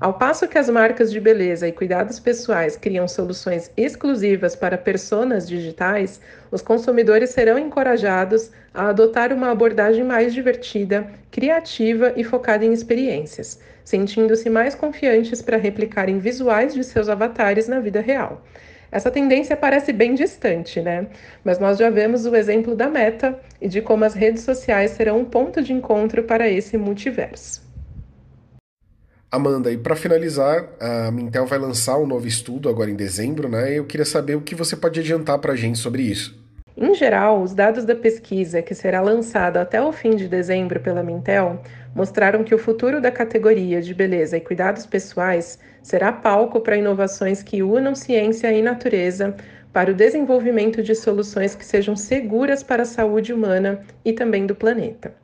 Ao 0.00 0.14
passo 0.14 0.46
que 0.46 0.58
as 0.58 0.70
marcas 0.70 1.10
de 1.10 1.18
beleza 1.18 1.66
e 1.66 1.72
cuidados 1.72 2.20
pessoais 2.20 2.76
criam 2.76 3.08
soluções 3.08 3.72
exclusivas 3.76 4.54
para 4.54 4.78
personas 4.78 5.48
digitais, 5.48 6.20
os 6.52 6.62
consumidores 6.62 7.30
serão 7.30 7.58
encorajados 7.58 8.52
a 8.72 8.90
adotar 8.90 9.32
uma 9.32 9.50
abordagem 9.50 10.04
mais 10.04 10.32
divertida, 10.32 11.04
criativa 11.32 12.12
e 12.14 12.22
focada 12.22 12.64
em 12.64 12.72
experiências, 12.72 13.58
sentindo-se 13.84 14.48
mais 14.48 14.74
confiantes 14.74 15.42
para 15.42 15.56
replicarem 15.56 16.18
visuais 16.18 16.74
de 16.74 16.82
seus 16.82 17.08
avatares 17.08 17.68
na 17.68 17.78
vida 17.78 18.00
real. 18.00 18.42
Essa 18.90 19.10
tendência 19.10 19.56
parece 19.56 19.92
bem 19.92 20.14
distante, 20.14 20.80
né? 20.80 21.08
Mas 21.44 21.58
nós 21.58 21.78
já 21.78 21.90
vemos 21.90 22.26
o 22.26 22.36
exemplo 22.36 22.74
da 22.74 22.88
Meta 22.88 23.38
e 23.60 23.68
de 23.68 23.82
como 23.82 24.04
as 24.04 24.14
redes 24.14 24.44
sociais 24.44 24.92
serão 24.92 25.18
um 25.18 25.24
ponto 25.24 25.60
de 25.60 25.72
encontro 25.72 26.22
para 26.22 26.48
esse 26.48 26.78
multiverso. 26.78 27.62
Amanda, 29.34 29.72
e 29.72 29.76
para 29.76 29.96
finalizar, 29.96 30.68
a 30.78 31.10
Mintel 31.10 31.44
vai 31.44 31.58
lançar 31.58 31.98
um 31.98 32.06
novo 32.06 32.28
estudo 32.28 32.68
agora 32.68 32.88
em 32.88 32.94
dezembro, 32.94 33.48
né? 33.48 33.76
Eu 33.76 33.84
queria 33.84 34.06
saber 34.06 34.36
o 34.36 34.40
que 34.40 34.54
você 34.54 34.76
pode 34.76 35.00
adiantar 35.00 35.40
para 35.40 35.54
a 35.54 35.56
gente 35.56 35.76
sobre 35.76 36.02
isso. 36.02 36.40
Em 36.76 36.94
geral, 36.94 37.42
os 37.42 37.52
dados 37.52 37.84
da 37.84 37.96
pesquisa, 37.96 38.62
que 38.62 38.76
será 38.76 39.00
lançada 39.00 39.60
até 39.60 39.82
o 39.82 39.92
fim 39.92 40.14
de 40.14 40.28
dezembro 40.28 40.78
pela 40.78 41.02
Mintel, 41.02 41.60
mostraram 41.94 42.42
que 42.42 42.54
o 42.54 42.58
futuro 42.58 43.00
da 43.00 43.10
categoria 43.10 43.80
de 43.80 43.94
beleza 43.94 44.36
e 44.36 44.40
cuidados 44.40 44.84
pessoais 44.84 45.58
será 45.82 46.12
palco 46.12 46.60
para 46.60 46.76
inovações 46.76 47.42
que 47.42 47.62
unam 47.62 47.94
ciência 47.94 48.52
e 48.52 48.60
natureza 48.60 49.34
para 49.72 49.90
o 49.90 49.94
desenvolvimento 49.94 50.82
de 50.82 50.94
soluções 50.94 51.54
que 51.54 51.64
sejam 51.64 51.96
seguras 51.96 52.62
para 52.62 52.82
a 52.82 52.86
saúde 52.86 53.32
humana 53.32 53.80
e 54.04 54.12
também 54.12 54.46
do 54.46 54.54
planeta. 54.54 55.14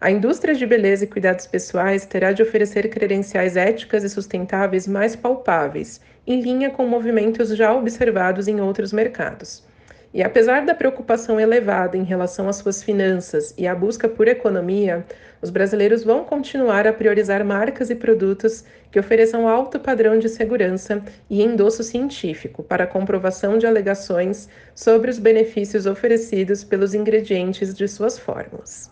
A 0.00 0.10
indústria 0.10 0.54
de 0.54 0.66
beleza 0.66 1.04
e 1.04 1.06
cuidados 1.06 1.46
pessoais 1.46 2.04
terá 2.04 2.32
de 2.32 2.42
oferecer 2.42 2.88
credenciais 2.88 3.56
éticas 3.56 4.02
e 4.02 4.08
sustentáveis 4.08 4.88
mais 4.88 5.14
palpáveis, 5.14 6.00
em 6.26 6.40
linha 6.40 6.70
com 6.70 6.86
movimentos 6.86 7.56
já 7.56 7.72
observados 7.72 8.48
em 8.48 8.60
outros 8.60 8.92
mercados. 8.92 9.64
E 10.14 10.22
apesar 10.22 10.66
da 10.66 10.74
preocupação 10.74 11.40
elevada 11.40 11.96
em 11.96 12.04
relação 12.04 12.46
às 12.46 12.56
suas 12.56 12.82
finanças 12.82 13.54
e 13.56 13.66
à 13.66 13.74
busca 13.74 14.06
por 14.06 14.28
economia, 14.28 15.06
os 15.40 15.48
brasileiros 15.48 16.04
vão 16.04 16.22
continuar 16.22 16.86
a 16.86 16.92
priorizar 16.92 17.42
marcas 17.42 17.88
e 17.88 17.94
produtos 17.94 18.62
que 18.90 19.00
ofereçam 19.00 19.48
alto 19.48 19.80
padrão 19.80 20.18
de 20.18 20.28
segurança 20.28 21.02
e 21.30 21.42
endosso 21.42 21.82
científico 21.82 22.62
para 22.62 22.86
comprovação 22.86 23.56
de 23.56 23.66
alegações 23.66 24.50
sobre 24.74 25.10
os 25.10 25.18
benefícios 25.18 25.86
oferecidos 25.86 26.62
pelos 26.62 26.92
ingredientes 26.92 27.72
de 27.72 27.88
suas 27.88 28.18
fórmulas. 28.18 28.91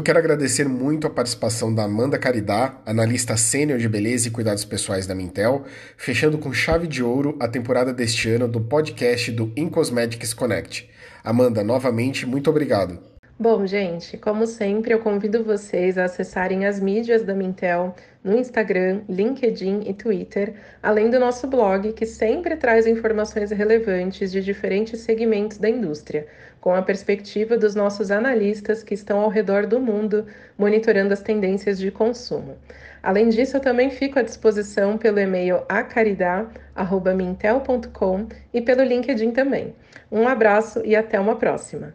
Eu 0.00 0.04
quero 0.04 0.18
agradecer 0.18 0.66
muito 0.66 1.06
a 1.06 1.10
participação 1.10 1.74
da 1.74 1.84
Amanda 1.84 2.18
Caridá, 2.18 2.80
analista 2.86 3.36
sênior 3.36 3.78
de 3.78 3.86
beleza 3.86 4.28
e 4.28 4.30
cuidados 4.30 4.64
pessoais 4.64 5.06
da 5.06 5.14
Mintel, 5.14 5.64
fechando 5.94 6.38
com 6.38 6.54
chave 6.54 6.86
de 6.86 7.02
ouro 7.02 7.36
a 7.38 7.46
temporada 7.46 7.92
deste 7.92 8.30
ano 8.30 8.48
do 8.48 8.62
podcast 8.62 9.30
do 9.30 9.52
InCosmetics 9.54 10.32
Connect. 10.32 10.88
Amanda, 11.22 11.62
novamente, 11.62 12.24
muito 12.24 12.48
obrigado. 12.48 12.98
Bom, 13.38 13.66
gente, 13.66 14.16
como 14.16 14.46
sempre, 14.46 14.92
eu 14.92 15.00
convido 15.00 15.44
vocês 15.44 15.96
a 15.96 16.04
acessarem 16.04 16.66
as 16.66 16.80
mídias 16.80 17.22
da 17.22 17.34
Mintel 17.34 17.94
no 18.22 18.36
Instagram, 18.36 19.00
LinkedIn 19.08 19.84
e 19.86 19.94
Twitter, 19.94 20.54
além 20.82 21.08
do 21.08 21.18
nosso 21.18 21.46
blog, 21.46 21.92
que 21.94 22.04
sempre 22.04 22.56
traz 22.56 22.86
informações 22.86 23.50
relevantes 23.50 24.30
de 24.30 24.42
diferentes 24.42 25.00
segmentos 25.00 25.56
da 25.56 25.70
indústria, 25.70 26.26
com 26.60 26.74
a 26.74 26.82
perspectiva 26.82 27.56
dos 27.56 27.74
nossos 27.74 28.10
analistas 28.10 28.82
que 28.82 28.92
estão 28.94 29.20
ao 29.20 29.30
redor 29.30 29.66
do 29.66 29.80
mundo 29.80 30.26
monitorando 30.58 31.14
as 31.14 31.22
tendências 31.22 31.78
de 31.78 31.90
consumo. 31.90 32.58
Além 33.02 33.30
disso, 33.30 33.56
eu 33.56 33.60
também 33.60 33.88
fico 33.90 34.18
à 34.18 34.22
disposição 34.22 34.98
pelo 34.98 35.18
e-mail 35.18 35.62
acaridá.mintel.com 35.68 38.26
e 38.52 38.60
pelo 38.60 38.82
LinkedIn 38.82 39.30
também. 39.30 39.74
Um 40.12 40.28
abraço 40.28 40.82
e 40.84 40.94
até 40.94 41.18
uma 41.18 41.36
próxima! 41.36 41.94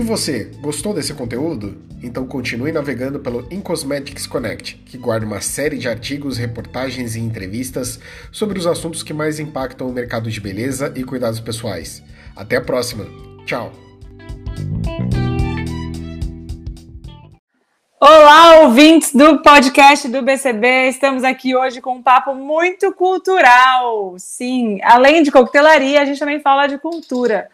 E 0.00 0.02
você, 0.02 0.50
gostou 0.62 0.94
desse 0.94 1.12
conteúdo? 1.12 1.76
Então 2.02 2.26
continue 2.26 2.72
navegando 2.72 3.20
pelo 3.20 3.46
InCosmetics 3.52 4.26
Connect, 4.26 4.76
que 4.76 4.96
guarda 4.96 5.26
uma 5.26 5.42
série 5.42 5.76
de 5.76 5.90
artigos, 5.90 6.38
reportagens 6.38 7.16
e 7.16 7.20
entrevistas 7.20 8.00
sobre 8.32 8.58
os 8.58 8.66
assuntos 8.66 9.02
que 9.02 9.12
mais 9.12 9.38
impactam 9.38 9.86
o 9.86 9.92
mercado 9.92 10.30
de 10.30 10.40
beleza 10.40 10.90
e 10.96 11.04
cuidados 11.04 11.38
pessoais. 11.38 12.02
Até 12.34 12.56
a 12.56 12.62
próxima. 12.62 13.04
Tchau. 13.44 13.72
Olá, 18.00 18.60
ouvintes 18.62 19.12
do 19.12 19.42
podcast 19.42 20.08
do 20.08 20.22
BCB. 20.22 20.88
Estamos 20.88 21.22
aqui 21.24 21.54
hoje 21.54 21.82
com 21.82 21.96
um 21.96 22.02
papo 22.02 22.34
muito 22.34 22.90
cultural. 22.94 24.14
Sim, 24.16 24.78
além 24.82 25.22
de 25.22 25.30
coquetelaria, 25.30 26.00
a 26.00 26.06
gente 26.06 26.18
também 26.18 26.40
fala 26.40 26.66
de 26.66 26.78
cultura. 26.78 27.50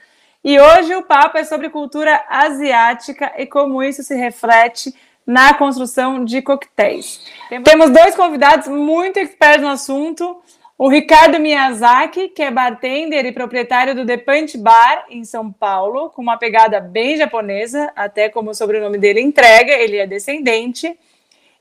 E 0.46 0.60
hoje 0.60 0.94
o 0.94 1.02
papo 1.02 1.36
é 1.38 1.42
sobre 1.42 1.70
cultura 1.70 2.24
asiática 2.28 3.32
e 3.36 3.46
como 3.46 3.82
isso 3.82 4.04
se 4.04 4.14
reflete 4.14 4.94
na 5.26 5.52
construção 5.54 6.24
de 6.24 6.40
coquetéis. 6.40 7.20
Temos 7.64 7.90
dois 7.90 8.14
convidados 8.14 8.68
muito 8.68 9.18
expertos 9.18 9.62
no 9.62 9.70
assunto. 9.70 10.40
O 10.78 10.88
Ricardo 10.88 11.40
Miyazaki, 11.40 12.28
que 12.28 12.44
é 12.44 12.50
bartender 12.52 13.26
e 13.26 13.32
proprietário 13.32 13.92
do 13.92 14.06
The 14.06 14.18
Punch 14.18 14.56
Bar 14.56 15.06
em 15.10 15.24
São 15.24 15.50
Paulo, 15.50 16.10
com 16.10 16.22
uma 16.22 16.36
pegada 16.36 16.78
bem 16.78 17.16
japonesa, 17.16 17.90
até 17.96 18.28
como 18.28 18.50
o 18.50 18.54
sobrenome 18.54 18.98
dele 18.98 19.20
entrega, 19.20 19.72
ele 19.72 19.96
é 19.96 20.06
descendente. 20.06 20.96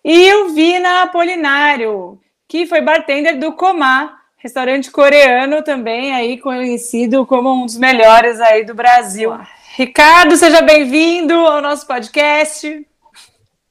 E 0.03 0.31
o 0.31 0.49
Vina 0.49 1.01
Apolinário, 1.01 2.21
que 2.47 2.67
foi 2.67 2.81
bartender 2.81 3.39
do 3.39 3.51
Comá, 3.53 4.24
restaurante 4.45 4.91
coreano 4.91 5.63
também 5.63 6.13
aí 6.13 6.37
conhecido 6.37 7.25
como 7.25 7.51
um 7.51 7.65
dos 7.65 7.79
melhores 7.79 8.39
aí 8.39 8.63
do 8.63 8.75
Brasil. 8.75 9.31
Olá. 9.31 9.47
Ricardo, 9.75 10.37
seja 10.37 10.61
bem-vindo 10.61 11.33
ao 11.33 11.63
nosso 11.63 11.87
podcast. 11.87 12.87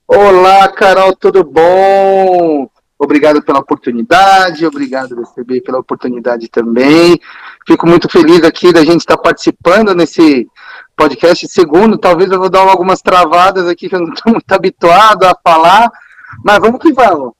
Olá, 0.08 0.66
Carol, 0.72 1.14
tudo 1.14 1.44
bom? 1.44 2.68
Obrigado 2.98 3.40
pela 3.40 3.60
oportunidade, 3.60 4.66
obrigado, 4.66 5.14
receber 5.14 5.60
pela 5.60 5.78
oportunidade 5.78 6.48
também. 6.48 7.20
Fico 7.64 7.86
muito 7.86 8.08
feliz 8.08 8.42
aqui 8.42 8.72
da 8.72 8.84
gente 8.84 9.02
estar 9.02 9.16
participando 9.16 9.94
nesse 9.94 10.48
podcast. 10.96 11.46
Segundo, 11.46 11.96
talvez 11.96 12.32
eu 12.32 12.40
vou 12.40 12.50
dar 12.50 12.68
algumas 12.68 13.00
travadas 13.00 13.68
aqui 13.68 13.88
que 13.88 13.94
eu 13.94 14.00
não 14.00 14.12
estou 14.12 14.32
muito 14.32 14.50
habituado 14.50 15.22
a 15.22 15.38
falar, 15.40 15.88
mas 16.44 16.58
vamos 16.58 16.80
que 16.80 16.92
vamos. 16.92 17.32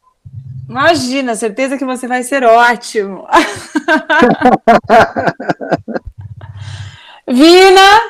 Imagina, 0.69 1.35
certeza 1.35 1.77
que 1.77 1.85
você 1.85 2.07
vai 2.07 2.23
ser 2.23 2.45
ótimo. 2.45 3.27
Vina! 7.29 8.01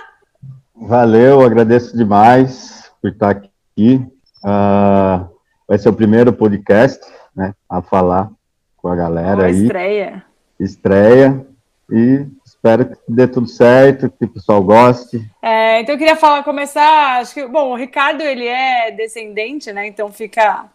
Valeu, 0.75 1.41
agradeço 1.41 1.97
demais 1.97 2.93
por 3.01 3.11
estar 3.11 3.31
aqui. 3.31 4.07
Uh, 4.45 5.29
vai 5.67 5.79
ser 5.79 5.89
o 5.89 5.95
primeiro 5.95 6.33
podcast 6.33 7.05
né, 7.35 7.55
a 7.69 7.83
falar 7.83 8.31
com 8.77 8.89
a 8.89 8.97
galera 8.97 9.43
oh, 9.43 9.45
aí. 9.45 9.63
Estreia. 9.63 10.25
Estreia. 10.61 11.47
E 11.91 12.27
espero 12.45 12.87
que 12.87 12.97
dê 13.09 13.27
tudo 13.27 13.47
certo, 13.47 14.11
que 14.11 14.25
o 14.25 14.29
pessoal 14.29 14.63
goste. 14.63 15.25
É, 15.43 15.81
então 15.81 15.95
eu 15.95 15.99
queria 15.99 16.17
falar, 16.17 16.43
começar, 16.43 17.21
acho 17.21 17.35
que, 17.35 17.47
bom, 17.47 17.73
o 17.73 17.77
Ricardo, 17.77 18.23
ele 18.23 18.47
é 18.47 18.91
descendente, 18.91 19.73
né, 19.73 19.87
então 19.87 20.11
fica 20.11 20.67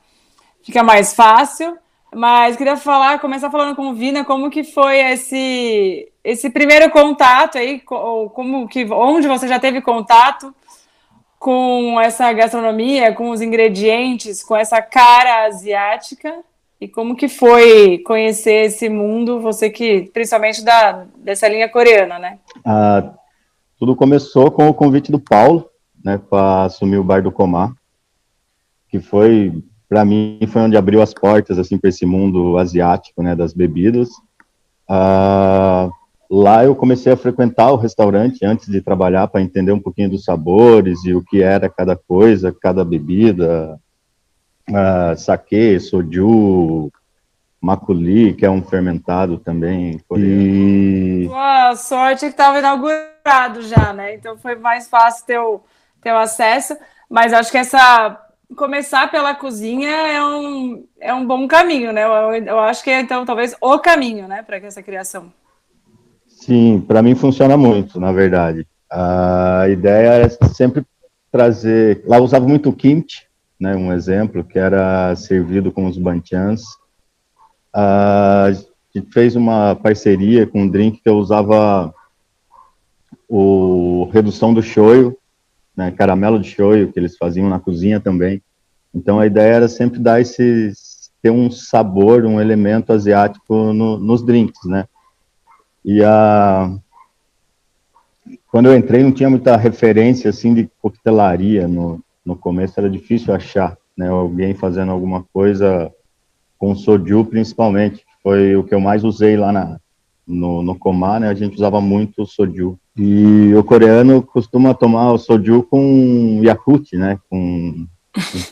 fica 0.64 0.84
mais 0.84 1.14
fácil. 1.14 1.78
Mas 2.14 2.56
queria 2.56 2.76
falar, 2.76 3.20
começar 3.20 3.52
falando 3.52 3.76
com 3.76 3.90
o 3.90 3.94
Vina, 3.94 4.26
como 4.26 4.50
que 4.50 4.64
foi 4.64 5.00
esse 5.00 6.12
esse 6.24 6.50
primeiro 6.50 6.90
contato 6.92 7.58
aí, 7.58 7.80
como 7.80 8.68
que 8.68 8.86
onde 8.92 9.28
você 9.28 9.48
já 9.48 9.60
teve 9.60 9.82
contato 9.82 10.54
com 11.38 12.00
essa 12.02 12.32
gastronomia, 12.34 13.14
com 13.14 13.30
os 13.30 13.42
ingredientes, 13.42 14.44
com 14.44 14.56
essa 14.56 14.82
cara 14.82 15.46
asiática 15.46 16.34
e 16.82 16.88
como 16.88 17.16
que 17.16 17.30
foi 17.30 18.00
conhecer 18.00 18.66
esse 18.66 18.90
mundo, 18.90 19.40
você 19.40 19.70
que 19.70 20.10
principalmente 20.14 20.64
da 20.64 21.06
dessa 21.18 21.48
linha 21.48 21.70
coreana, 21.70 22.18
né? 22.18 22.40
Ah, 22.66 23.14
tudo 23.78 23.96
começou 23.96 24.52
com 24.52 24.68
o 24.68 24.74
convite 24.74 25.12
do 25.12 25.20
Paulo, 25.20 25.70
né, 26.04 26.20
para 26.30 26.64
assumir 26.64 26.98
o 26.98 27.04
bar 27.04 27.22
do 27.22 27.32
Comar, 27.32 27.72
que 28.90 29.00
foi 29.00 29.54
para 29.90 30.06
mim 30.06 30.40
foi 30.48 30.62
onde 30.62 30.78
abriu 30.78 31.02
as 31.02 31.14
portas 31.14 31.58
assim 31.58 31.78
para 31.78 31.90
esse 31.90 32.06
mundo 32.06 32.60
asiático, 32.60 33.24
né, 33.24 33.36
das 33.36 33.54
bebidas. 33.54 34.10
Uh, 34.88 35.92
lá 36.30 36.64
eu 36.64 36.76
comecei 36.76 37.12
a 37.12 37.18
frequentar 37.18 37.72
o 37.72 37.76
restaurante 37.76 38.46
antes 38.46 38.68
de 38.68 38.82
trabalhar 38.82 39.28
para 39.28 39.42
entender 39.42 39.72
um 39.72 39.80
pouquinho 39.80 40.12
dos 40.12 40.24
sabores 40.24 41.04
e 41.06 41.14
o 41.16 41.24
que 41.24 41.42
era 41.42 41.68
cada 41.68 41.96
coisa, 41.96 42.56
cada 42.62 42.86
bebida, 42.86 43.80
uh, 44.70 45.18
sake, 45.18 45.80
soju, 45.80 46.92
maculi, 47.60 48.34
que 48.34 48.46
é 48.46 48.50
um 48.50 48.62
fermentado 48.62 49.40
também. 49.40 50.00
E... 50.16 51.28
Uau, 51.28 51.76
sorte 51.76 52.28
que 52.28 52.32
estava 52.32 52.60
inaugurado 52.60 53.64
já, 53.64 53.92
né? 53.92 54.14
Então 54.14 54.38
foi 54.38 54.56
mais 54.56 54.88
fácil 54.88 55.26
ter 55.26 55.40
o, 55.40 55.62
ter 56.00 56.14
o 56.14 56.18
acesso. 56.18 56.78
Mas 57.10 57.34
acho 57.34 57.52
que 57.52 57.58
essa 57.58 58.29
começar 58.56 59.10
pela 59.12 59.36
cozinha 59.36 59.90
é 59.90 60.24
um, 60.26 60.86
é 61.00 61.14
um 61.14 61.26
bom 61.26 61.48
caminho, 61.48 61.92
né? 61.94 62.04
Eu, 62.04 62.46
eu 62.46 62.60
acho 62.60 62.84
que 62.84 62.90
é, 62.90 63.00
então, 63.00 63.26
talvez 63.26 63.56
o 63.62 63.80
caminho, 63.80 64.28
né, 64.28 64.42
para 64.42 64.58
essa 64.58 64.82
criação. 64.82 65.32
Sim, 66.28 66.84
para 66.88 67.02
mim 67.02 67.16
funciona 67.16 67.58
muito, 67.58 68.00
na 68.00 68.12
verdade. 68.12 68.66
A 68.92 69.68
ideia 69.70 70.26
é 70.26 70.30
sempre 70.48 70.84
trazer. 71.32 72.04
Lá 72.06 72.18
eu 72.18 72.24
usava 72.24 72.48
muito 72.48 72.70
o 72.70 72.74
kimchi, 72.74 73.24
né, 73.60 73.76
um 73.76 73.94
exemplo, 73.94 74.44
que 74.44 74.58
era 74.58 75.16
servido 75.16 75.72
com 75.72 75.86
os 75.86 75.98
banchans. 75.98 76.62
A 77.74 78.52
gente 78.96 79.12
fez 79.12 79.36
uma 79.36 79.76
parceria 79.76 80.48
com 80.48 80.64
um 80.64 80.70
drink 80.70 81.02
que 81.04 81.10
eu 81.10 81.18
usava 81.18 81.94
o 83.28 84.10
redução 84.12 84.54
do 84.54 84.64
shoyu, 84.64 85.16
né, 85.80 85.92
caramelo 85.92 86.38
de 86.38 86.50
shoyu 86.50 86.92
que 86.92 87.00
eles 87.00 87.16
faziam 87.16 87.48
na 87.48 87.58
cozinha 87.58 88.02
também. 88.02 88.42
Então 88.94 89.18
a 89.18 89.26
ideia 89.26 89.54
era 89.54 89.70
sempre 89.70 89.98
dar 89.98 90.20
esse 90.20 90.74
ter 91.22 91.30
um 91.30 91.50
sabor, 91.50 92.26
um 92.26 92.40
elemento 92.40 92.92
asiático 92.92 93.74
no, 93.74 93.98
nos 93.98 94.22
drinks, 94.22 94.66
né? 94.66 94.86
E 95.84 96.04
a 96.04 96.70
quando 98.52 98.66
eu 98.66 98.76
entrei 98.76 99.04
não 99.04 99.12
tinha 99.12 99.30
muita 99.30 99.56
referência 99.56 100.30
assim 100.30 100.54
de 100.54 100.70
coquetelaria 100.82 101.68
no, 101.68 102.04
no 102.26 102.36
começo 102.36 102.78
era 102.78 102.90
difícil 102.90 103.34
achar, 103.34 103.78
né? 103.96 104.10
Alguém 104.10 104.54
fazendo 104.54 104.92
alguma 104.92 105.24
coisa 105.34 105.90
com 106.58 106.76
soju 106.76 107.24
principalmente, 107.24 108.06
foi 108.22 108.54
o 108.58 108.66
que 108.66 108.76
eu 108.76 108.82
mais 108.82 109.06
usei 109.06 109.38
lá 109.38 109.54
na 109.54 109.80
no, 110.28 110.62
no 110.62 110.78
Komar, 110.78 111.20
né, 111.20 111.30
a 111.30 111.34
gente 111.34 111.56
usava 111.56 111.82
muito 111.82 112.24
soju. 112.26 112.78
E 113.02 113.56
o 113.56 113.64
coreano 113.64 114.22
costuma 114.22 114.74
tomar 114.74 115.14
o 115.14 115.18
soju 115.18 115.64
com 115.64 116.42
Yakut, 116.44 116.98
né, 116.98 117.18
com 117.30 117.88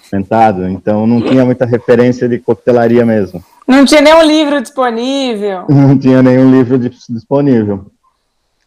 fermentado, 0.09 0.65
então 0.69 1.05
não 1.05 1.21
tinha 1.21 1.43
muita 1.43 1.65
referência 1.65 2.29
de 2.29 2.39
coquetelaria 2.39 3.05
mesmo. 3.05 3.43
Não 3.67 3.83
tinha 3.83 3.99
nenhum 3.99 4.23
livro 4.23 4.61
disponível. 4.61 5.65
Não 5.67 5.99
tinha 5.99 6.23
nenhum 6.23 6.49
livro 6.49 6.79
disponível. 6.79 7.87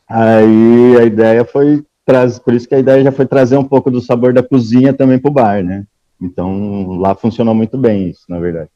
Aí 0.07 0.99
a 1.01 1.05
ideia 1.05 1.47
foi 1.47 1.83
trazer, 2.05 2.41
por 2.41 2.53
isso 2.53 2.69
que 2.69 2.75
a 2.75 2.79
ideia 2.79 3.03
já 3.03 3.11
foi 3.11 3.25
trazer 3.25 3.57
um 3.57 3.65
pouco 3.65 3.91
do 3.91 4.03
sabor 4.03 4.35
da 4.35 4.43
cozinha 4.43 4.93
também 4.93 5.19
para 5.19 5.31
o 5.31 5.33
bar, 5.33 5.65
né? 5.65 5.85
Então 6.21 6.99
lá 6.99 7.15
funcionou 7.15 7.55
muito 7.55 7.79
bem 7.79 8.11
isso, 8.11 8.25
na 8.29 8.39
verdade. 8.39 8.69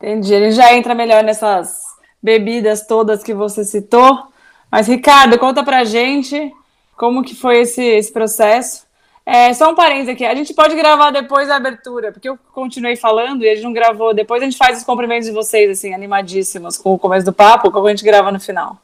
Entendi. 0.00 0.32
Ele 0.32 0.52
já 0.52 0.72
entra 0.72 0.94
melhor 0.94 1.24
nessas 1.24 1.80
bebidas 2.22 2.86
todas 2.86 3.24
que 3.24 3.34
você 3.34 3.64
citou. 3.64 4.31
Mas, 4.72 4.88
Ricardo, 4.88 5.38
conta 5.38 5.62
pra 5.62 5.84
gente 5.84 6.50
como 6.96 7.22
que 7.22 7.34
foi 7.34 7.58
esse, 7.58 7.82
esse 7.82 8.10
processo. 8.10 8.86
É, 9.24 9.52
só 9.52 9.70
um 9.70 9.74
parênteses 9.74 10.08
aqui, 10.08 10.24
a 10.24 10.34
gente 10.34 10.54
pode 10.54 10.74
gravar 10.74 11.10
depois 11.10 11.46
da 11.46 11.56
abertura, 11.56 12.10
porque 12.10 12.26
eu 12.26 12.38
continuei 12.54 12.96
falando 12.96 13.44
e 13.44 13.50
a 13.50 13.54
gente 13.54 13.64
não 13.64 13.72
gravou. 13.74 14.14
Depois 14.14 14.40
a 14.40 14.46
gente 14.46 14.56
faz 14.56 14.78
os 14.78 14.84
cumprimentos 14.84 15.26
de 15.26 15.34
vocês, 15.34 15.70
assim, 15.70 15.92
animadíssimos 15.92 16.78
com 16.78 16.94
o 16.94 16.98
começo 16.98 17.26
do 17.26 17.34
papo, 17.34 17.70
como 17.70 17.86
a 17.86 17.90
gente 17.90 18.02
grava 18.02 18.32
no 18.32 18.40
final. 18.40 18.78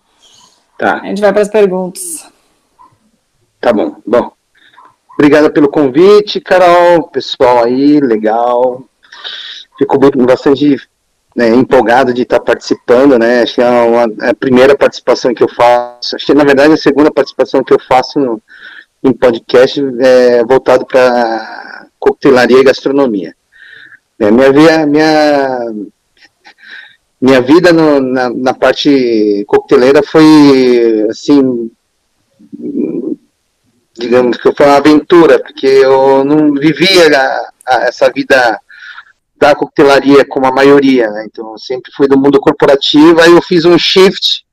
Tá. 0.76 1.00
A 1.00 1.06
gente 1.06 1.22
vai 1.22 1.32
para 1.32 1.40
as 1.40 1.48
perguntas. 1.48 2.30
Tá 3.58 3.72
bom. 3.72 3.96
Bom, 4.06 4.30
obrigado 5.14 5.50
pelo 5.50 5.70
convite, 5.70 6.38
Carol, 6.38 7.08
pessoal 7.08 7.64
aí, 7.64 7.98
legal. 7.98 8.84
Fico 9.78 9.98
bastante 9.98 10.76
né, 11.38 11.50
empolgado 11.50 12.12
de 12.12 12.22
estar 12.22 12.40
participando, 12.40 13.16
né? 13.16 13.42
Acho 13.42 13.54
que 13.54 13.62
é, 13.62 13.68
uma, 13.68 14.26
é 14.26 14.30
a 14.30 14.34
primeira 14.34 14.76
participação 14.76 15.32
que 15.32 15.44
eu 15.44 15.48
faço. 15.48 16.16
Acho 16.16 16.26
que 16.26 16.34
na 16.34 16.42
verdade 16.42 16.72
é 16.72 16.74
a 16.74 16.76
segunda 16.76 17.12
participação 17.12 17.62
que 17.62 17.72
eu 17.72 17.78
faço 17.78 18.18
no, 18.18 18.42
em 19.04 19.12
podcast 19.12 19.80
é, 20.00 20.44
voltado 20.44 20.84
para 20.84 21.86
coquetelaria 22.00 22.58
e 22.58 22.64
gastronomia. 22.64 23.36
É, 24.18 24.32
minha, 24.32 24.84
minha, 24.84 25.58
minha 27.20 27.40
vida 27.40 27.72
no, 27.72 28.00
na, 28.00 28.30
na 28.30 28.52
parte 28.52 29.44
coqueteleira 29.46 30.02
foi, 30.02 31.06
assim, 31.08 31.70
digamos 33.96 34.38
que 34.38 34.52
foi 34.52 34.66
uma 34.66 34.78
aventura, 34.78 35.38
porque 35.38 35.68
eu 35.68 36.24
não 36.24 36.52
vivia 36.52 37.16
a, 37.16 37.50
a, 37.64 37.82
essa 37.84 38.10
vida 38.10 38.60
da 39.38 39.54
coquetelaria 39.54 40.24
como 40.24 40.46
a 40.46 40.52
maioria, 40.52 41.08
né? 41.10 41.26
Então, 41.26 41.52
eu 41.52 41.58
sempre 41.58 41.92
fui 41.96 42.08
do 42.08 42.18
mundo 42.18 42.40
corporativo, 42.40 43.20
aí 43.20 43.32
eu 43.32 43.42
fiz 43.42 43.64
um 43.64 43.78
shift, 43.78 44.44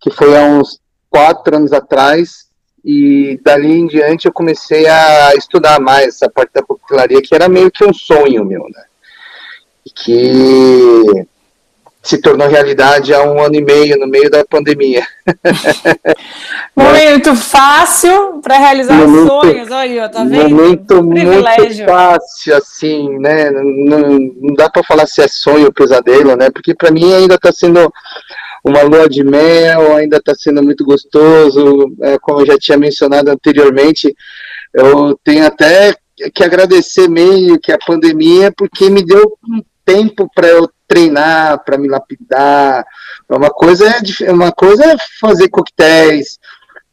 que 0.00 0.10
foi 0.10 0.36
há 0.36 0.44
uns 0.44 0.78
quatro 1.08 1.56
anos 1.56 1.72
atrás, 1.72 2.46
e 2.84 3.40
dali 3.42 3.72
em 3.72 3.86
diante 3.86 4.26
eu 4.26 4.32
comecei 4.32 4.86
a 4.86 5.34
estudar 5.36 5.80
mais 5.80 6.08
essa 6.08 6.28
parte 6.28 6.52
da 6.52 6.62
coquetelaria, 6.62 7.22
que 7.22 7.34
era 7.34 7.48
meio 7.48 7.70
que 7.70 7.84
um 7.84 7.92
sonho 7.92 8.44
meu, 8.44 8.62
né? 8.62 8.84
E 9.86 9.90
que 9.90 11.26
se 12.02 12.20
tornou 12.20 12.48
realidade 12.48 13.14
há 13.14 13.22
um 13.22 13.40
ano 13.40 13.54
e 13.54 13.64
meio, 13.64 13.96
no 13.98 14.08
meio 14.08 14.28
da 14.28 14.44
pandemia. 14.44 15.06
Momento 16.74 17.36
fácil 17.36 18.40
para 18.42 18.58
realizar 18.58 18.94
momento, 18.94 19.28
sonhos, 19.28 19.70
olha, 19.70 20.08
tá 20.08 20.24
vendo? 20.24 20.50
Momento 20.50 21.02
muito 21.02 21.84
fácil, 21.86 22.56
assim, 22.56 23.18
né? 23.18 23.50
Não, 23.50 24.18
não 24.40 24.54
dá 24.54 24.68
para 24.68 24.82
falar 24.82 25.06
se 25.06 25.22
é 25.22 25.28
sonho 25.28 25.66
ou 25.66 25.72
pesadelo, 25.72 26.34
né? 26.34 26.50
Porque 26.50 26.74
para 26.74 26.90
mim 26.90 27.12
ainda 27.12 27.36
está 27.36 27.52
sendo 27.52 27.92
uma 28.64 28.82
lua 28.82 29.08
de 29.08 29.22
mel, 29.22 29.94
ainda 29.94 30.16
está 30.16 30.34
sendo 30.34 30.62
muito 30.62 30.84
gostoso, 30.84 31.94
é, 32.00 32.18
como 32.18 32.40
eu 32.40 32.46
já 32.46 32.58
tinha 32.58 32.78
mencionado 32.78 33.30
anteriormente, 33.30 34.14
eu 34.74 35.18
tenho 35.22 35.46
até 35.46 35.94
que 36.34 36.42
agradecer 36.42 37.08
meio 37.08 37.60
que 37.60 37.70
a 37.70 37.78
pandemia, 37.78 38.52
porque 38.56 38.88
me 38.88 39.04
deu 39.04 39.36
um 39.48 39.62
tempo 39.84 40.28
para 40.34 40.48
eu 40.48 40.68
treinar, 40.92 41.64
para 41.64 41.78
me 41.78 41.88
lapidar. 41.88 42.84
Uma 43.28 43.50
coisa 43.50 43.88
é 44.22 44.30
uma 44.30 44.52
coisa 44.52 44.84
é 44.84 44.96
fazer 45.18 45.48
coquetéis 45.48 46.38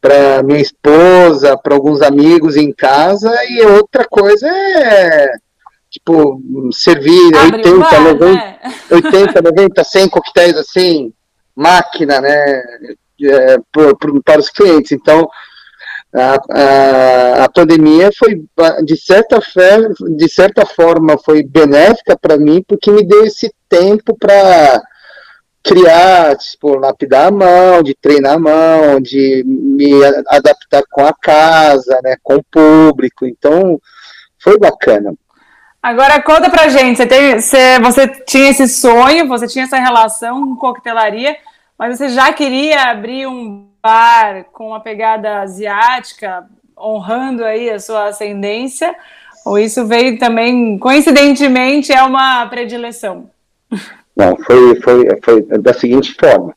para 0.00 0.42
minha 0.42 0.60
esposa, 0.60 1.58
para 1.58 1.74
alguns 1.74 2.00
amigos 2.00 2.56
em 2.56 2.72
casa, 2.72 3.30
e 3.46 3.60
outra 3.62 4.06
coisa 4.08 4.48
é 4.48 5.30
tipo 5.90 6.40
servir 6.72 7.34
Abre 7.36 7.58
80, 7.58 7.78
bar, 7.78 8.00
90, 8.00 8.24
né? 8.24 8.58
80, 8.90 9.42
90, 9.42 9.84
100 9.84 10.08
coquetéis 10.08 10.56
assim, 10.56 11.12
máquina, 11.54 12.20
né, 12.20 12.62
é, 13.22 13.58
pro, 13.70 13.96
pro, 13.98 14.22
para 14.22 14.40
os 14.40 14.48
clientes. 14.48 14.92
Então, 14.92 15.28
a, 16.14 16.34
a, 16.34 17.44
a, 17.44 17.48
pandemia 17.50 18.10
foi, 18.16 18.42
de 18.84 18.96
certa, 18.96 19.40
fé, 19.40 19.80
de 20.16 20.28
certa 20.28 20.64
forma, 20.64 21.18
foi 21.18 21.42
benéfica 21.42 22.16
para 22.16 22.38
mim, 22.38 22.64
porque 22.66 22.90
me 22.90 23.04
deu 23.04 23.24
esse 23.24 23.52
tempo 23.70 24.14
para 24.18 24.82
criar, 25.62 26.36
tipo, 26.36 26.76
lapidar 26.76 27.28
a 27.28 27.30
mão, 27.30 27.82
de 27.82 27.94
treinar 27.94 28.34
a 28.34 28.38
mão, 28.38 29.00
de 29.00 29.44
me 29.46 29.92
adaptar 30.28 30.82
com 30.90 31.06
a 31.06 31.14
casa, 31.14 31.98
né, 32.02 32.16
com 32.22 32.36
o 32.36 32.44
público. 32.44 33.24
Então, 33.24 33.80
foi 34.38 34.58
bacana. 34.58 35.14
Agora 35.82 36.20
conta 36.22 36.50
pra 36.50 36.68
gente, 36.68 36.98
você, 36.98 37.06
tem, 37.06 37.40
você, 37.40 37.78
você 37.78 38.06
tinha 38.06 38.50
esse 38.50 38.68
sonho, 38.68 39.26
você 39.26 39.46
tinha 39.46 39.64
essa 39.64 39.78
relação 39.78 40.40
com 40.40 40.56
coquetelaria, 40.56 41.36
mas 41.78 41.96
você 41.96 42.10
já 42.10 42.30
queria 42.32 42.90
abrir 42.90 43.26
um 43.26 43.66
bar 43.82 44.44
com 44.52 44.68
uma 44.68 44.80
pegada 44.80 45.40
asiática, 45.40 46.44
honrando 46.78 47.44
aí 47.44 47.70
a 47.70 47.80
sua 47.80 48.08
ascendência, 48.08 48.94
ou 49.44 49.58
isso 49.58 49.86
veio 49.86 50.18
também, 50.18 50.78
coincidentemente, 50.78 51.92
é 51.92 52.02
uma 52.02 52.46
predileção? 52.46 53.30
Não, 54.16 54.36
foi, 54.38 54.80
foi, 54.80 55.06
foi 55.22 55.42
da 55.58 55.72
seguinte 55.72 56.14
forma. 56.18 56.54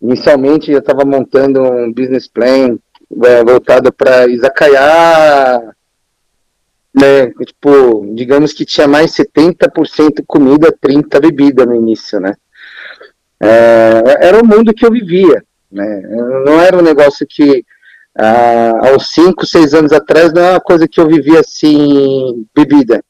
Inicialmente 0.00 0.70
eu 0.70 0.78
estava 0.78 1.04
montando 1.04 1.62
um 1.62 1.92
business 1.92 2.28
plan 2.28 2.76
é, 3.24 3.44
voltado 3.44 3.92
para 3.92 4.26
Izakaya, 4.26 5.74
né, 6.94 7.26
tipo, 7.44 8.06
digamos 8.14 8.52
que 8.52 8.64
tinha 8.64 8.86
mais 8.86 9.12
70% 9.12 10.22
comida, 10.26 10.72
30% 10.72 11.20
bebida 11.20 11.66
no 11.66 11.74
início, 11.74 12.20
né. 12.20 12.34
É, 13.40 14.26
era 14.28 14.42
o 14.42 14.46
mundo 14.46 14.72
que 14.72 14.86
eu 14.86 14.90
vivia, 14.90 15.42
né? 15.70 16.02
Não 16.46 16.60
era 16.60 16.78
um 16.78 16.82
negócio 16.82 17.26
que 17.28 17.64
ah, 18.16 18.90
aos 18.90 19.10
5, 19.10 19.44
6 19.44 19.74
anos 19.74 19.92
atrás 19.92 20.32
não 20.32 20.42
era 20.42 20.54
uma 20.54 20.60
coisa 20.60 20.86
que 20.86 21.00
eu 21.00 21.08
vivia 21.08 21.40
assim, 21.40 22.46
bebida. 22.54 23.02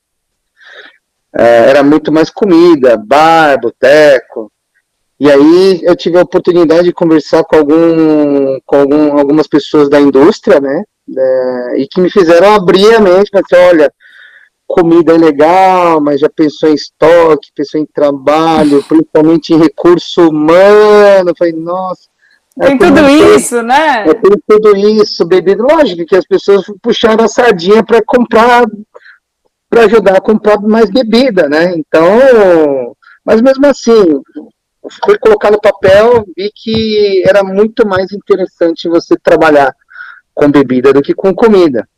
É, 1.36 1.70
era 1.70 1.82
muito 1.82 2.12
mais 2.12 2.30
comida, 2.30 2.96
bar, 2.96 3.60
boteco. 3.60 4.50
E 5.18 5.30
aí 5.30 5.80
eu 5.82 5.96
tive 5.96 6.18
a 6.18 6.22
oportunidade 6.22 6.84
de 6.84 6.92
conversar 6.92 7.44
com, 7.44 7.56
algum, 7.56 8.58
com 8.64 8.76
algum, 8.76 9.18
algumas 9.18 9.46
pessoas 9.46 9.88
da 9.88 10.00
indústria, 10.00 10.60
né? 10.60 10.84
É, 11.16 11.78
e 11.78 11.86
que 11.86 12.00
me 12.00 12.10
fizeram 12.10 12.54
abrir 12.54 12.94
a 12.94 13.00
mente, 13.00 13.30
para 13.30 13.42
dizer, 13.42 13.68
olha, 13.68 13.92
comida 14.66 15.14
é 15.14 15.18
legal, 15.18 16.00
mas 16.00 16.20
já 16.20 16.28
pensou 16.28 16.68
em 16.68 16.74
estoque, 16.74 17.52
pensou 17.54 17.80
em 17.80 17.86
trabalho, 17.86 18.82
principalmente 18.88 19.54
em 19.54 19.58
recurso 19.58 20.28
humano. 20.28 21.30
Eu 21.30 21.36
falei, 21.36 21.52
nossa. 21.52 22.08
É 22.60 22.66
tem 22.66 22.78
tudo 22.78 23.08
isso, 23.08 23.62
né? 23.62 24.04
É, 24.08 24.14
tem 24.14 24.32
tudo 24.46 24.76
isso, 24.76 25.24
bebida. 25.24 25.62
Lógico 25.62 26.06
que 26.06 26.16
as 26.16 26.24
pessoas 26.24 26.64
puxaram 26.80 27.24
a 27.24 27.28
sardinha 27.28 27.82
para 27.82 28.00
comprar, 28.04 28.64
para 29.74 29.86
ajudar 29.86 30.16
a 30.16 30.20
comprar 30.20 30.60
mais 30.60 30.88
bebida, 30.88 31.48
né? 31.48 31.74
Então, 31.76 32.94
mas 33.24 33.42
mesmo 33.42 33.66
assim, 33.66 34.22
foi 35.04 35.18
colocar 35.18 35.50
no 35.50 35.60
papel, 35.60 36.24
vi 36.36 36.48
que 36.54 37.24
era 37.26 37.42
muito 37.42 37.84
mais 37.84 38.12
interessante 38.12 38.88
você 38.88 39.16
trabalhar 39.20 39.74
com 40.32 40.48
bebida 40.48 40.92
do 40.92 41.02
que 41.02 41.12
com 41.12 41.34
comida. 41.34 41.88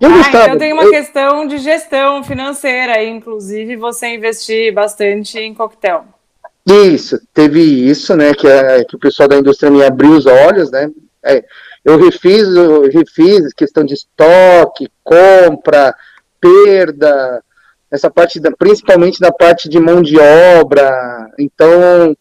Eu 0.00 0.08
ah, 0.10 0.28
então 0.30 0.58
tem 0.58 0.72
uma 0.72 0.84
eu... 0.84 0.90
questão 0.90 1.46
de 1.46 1.58
gestão 1.58 2.24
financeira, 2.24 3.04
inclusive 3.04 3.76
você 3.76 4.14
investir 4.14 4.72
bastante 4.72 5.38
em 5.38 5.52
coquetel. 5.52 6.06
Isso, 6.64 7.20
teve 7.34 7.60
isso, 7.60 8.16
né, 8.16 8.32
que, 8.32 8.46
a, 8.46 8.84
que 8.86 8.96
o 8.96 8.98
pessoal 8.98 9.28
da 9.28 9.36
indústria 9.36 9.70
me 9.70 9.84
abriu 9.84 10.12
os 10.12 10.24
olhos, 10.24 10.70
né, 10.70 10.90
é, 11.24 11.44
eu 11.84 11.98
refiz, 11.98 12.46
eu 12.48 12.82
refiz 12.90 13.52
questão 13.52 13.84
de 13.84 13.94
estoque, 13.94 14.88
compra, 15.02 15.94
perda, 16.40 17.42
essa 17.90 18.10
parte, 18.10 18.38
da, 18.38 18.50
principalmente 18.52 19.20
da 19.20 19.32
parte 19.32 19.68
de 19.68 19.80
mão 19.80 20.02
de 20.02 20.18
obra, 20.18 21.30
então, 21.38 22.16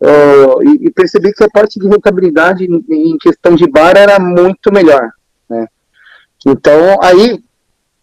uh, 0.00 0.62
e, 0.62 0.86
e, 0.86 0.90
percebi 0.90 1.32
que 1.32 1.44
a 1.44 1.48
parte 1.48 1.78
de 1.78 1.88
rentabilidade 1.88 2.64
em, 2.64 3.16
questão 3.18 3.54
de 3.54 3.66
bar 3.66 3.96
era 3.96 4.18
muito 4.18 4.72
melhor, 4.72 5.10
né, 5.48 5.66
então, 6.46 6.98
aí, 7.02 7.42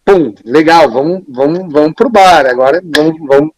pum, 0.04 0.34
legal, 0.44 0.90
vamos, 0.90 1.22
vamos, 1.28 1.72
vamos 1.72 1.94
pro 1.94 2.10
bar, 2.10 2.46
agora 2.46 2.82
vamos, 2.84 3.16
vamos 3.26 3.50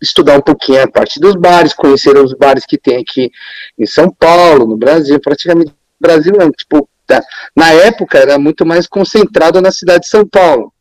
estudar 0.00 0.38
um 0.38 0.42
pouquinho 0.42 0.82
a 0.82 0.88
parte 0.88 1.18
dos 1.18 1.34
bares, 1.34 1.72
conhecer 1.72 2.16
os 2.16 2.32
bares 2.34 2.64
que 2.64 2.78
tem 2.78 2.98
aqui 2.98 3.30
em 3.78 3.86
São 3.86 4.10
Paulo, 4.10 4.66
no 4.66 4.76
Brasil, 4.76 5.18
praticamente 5.20 5.74
Brasil, 6.00 6.34
tipo, 6.56 6.88
tá, 7.06 7.22
na 7.56 7.72
época 7.72 8.18
era 8.18 8.38
muito 8.38 8.64
mais 8.64 8.86
concentrado 8.86 9.60
na 9.60 9.72
cidade 9.72 10.02
de 10.02 10.08
São 10.08 10.26
Paulo. 10.26 10.72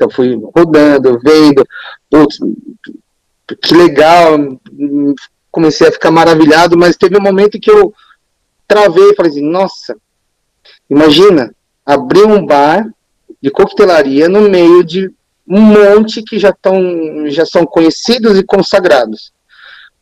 Então 0.00 0.08
fui 0.08 0.34
rodando, 0.56 1.20
vendo, 1.22 1.62
putz, 2.08 2.38
que 3.62 3.74
legal, 3.74 4.38
comecei 5.50 5.88
a 5.88 5.92
ficar 5.92 6.10
maravilhado, 6.10 6.78
mas 6.78 6.96
teve 6.96 7.18
um 7.18 7.22
momento 7.22 7.60
que 7.60 7.70
eu 7.70 7.92
travei 8.66 9.10
e 9.10 9.14
falei 9.14 9.30
assim, 9.30 9.46
nossa, 9.46 9.94
imagina, 10.88 11.54
abrir 11.84 12.24
um 12.24 12.46
bar 12.46 12.88
de 13.42 13.50
coquetelaria 13.50 14.26
no 14.26 14.48
meio 14.48 14.82
de 14.82 15.12
um 15.46 15.60
monte 15.60 16.22
que 16.22 16.38
já, 16.38 16.50
tão, 16.50 17.28
já 17.28 17.44
são 17.44 17.66
conhecidos 17.66 18.38
e 18.38 18.42
consagrados. 18.42 19.34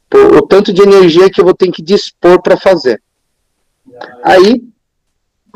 Por, 0.08 0.36
o 0.36 0.42
tanto 0.42 0.72
de 0.72 0.80
energia 0.80 1.28
que 1.28 1.40
eu 1.40 1.44
vou 1.44 1.54
ter 1.54 1.72
que 1.72 1.82
dispor 1.82 2.40
para 2.40 2.56
fazer. 2.56 3.02
Aí 4.22 4.62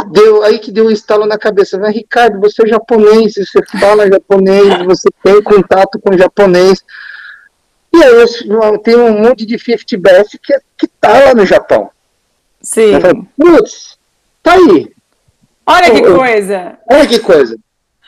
deu 0.04 0.42
aí 0.42 0.58
que 0.58 0.72
deu 0.72 0.86
um 0.86 0.90
estalo 0.90 1.26
na 1.26 1.38
cabeça. 1.38 1.78
Mas, 1.78 1.94
Ricardo, 1.94 2.40
você 2.40 2.62
é 2.64 2.68
japonês, 2.68 3.34
você 3.34 3.60
fala 3.78 4.08
japonês, 4.08 4.84
você 4.84 5.08
tem 5.22 5.42
contato 5.42 5.98
com 6.00 6.16
japonês. 6.16 6.84
E 7.94 8.02
aí 8.02 8.12
eu, 8.12 8.78
tem 8.78 8.96
um 8.96 9.20
monte 9.20 9.44
de 9.44 9.58
50 9.58 9.98
best 9.98 10.38
que, 10.38 10.54
que 10.78 10.86
tá 11.00 11.26
lá 11.26 11.34
no 11.34 11.44
Japão. 11.44 11.90
Sim. 12.60 12.92
Putz, 13.38 13.98
tá 14.42 14.54
aí. 14.54 14.90
Olha 15.66 15.90
que 15.90 16.02
coisa. 16.02 16.78
Olha 16.90 17.06
que 17.06 17.18
coisa. 17.18 17.56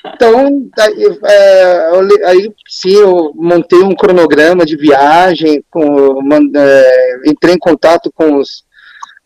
Então, 0.07 0.69
aí, 0.79 1.19
é, 1.25 1.91
aí 2.27 2.53
sim, 2.69 2.95
eu 2.95 3.33
montei 3.35 3.81
um 3.81 3.95
cronograma 3.95 4.67
de 4.67 4.77
viagem, 4.77 5.65
com, 5.71 6.21
é, 6.55 7.21
entrei 7.27 7.55
em 7.55 7.59
contato 7.59 8.13
com 8.15 8.37
os, 8.37 8.65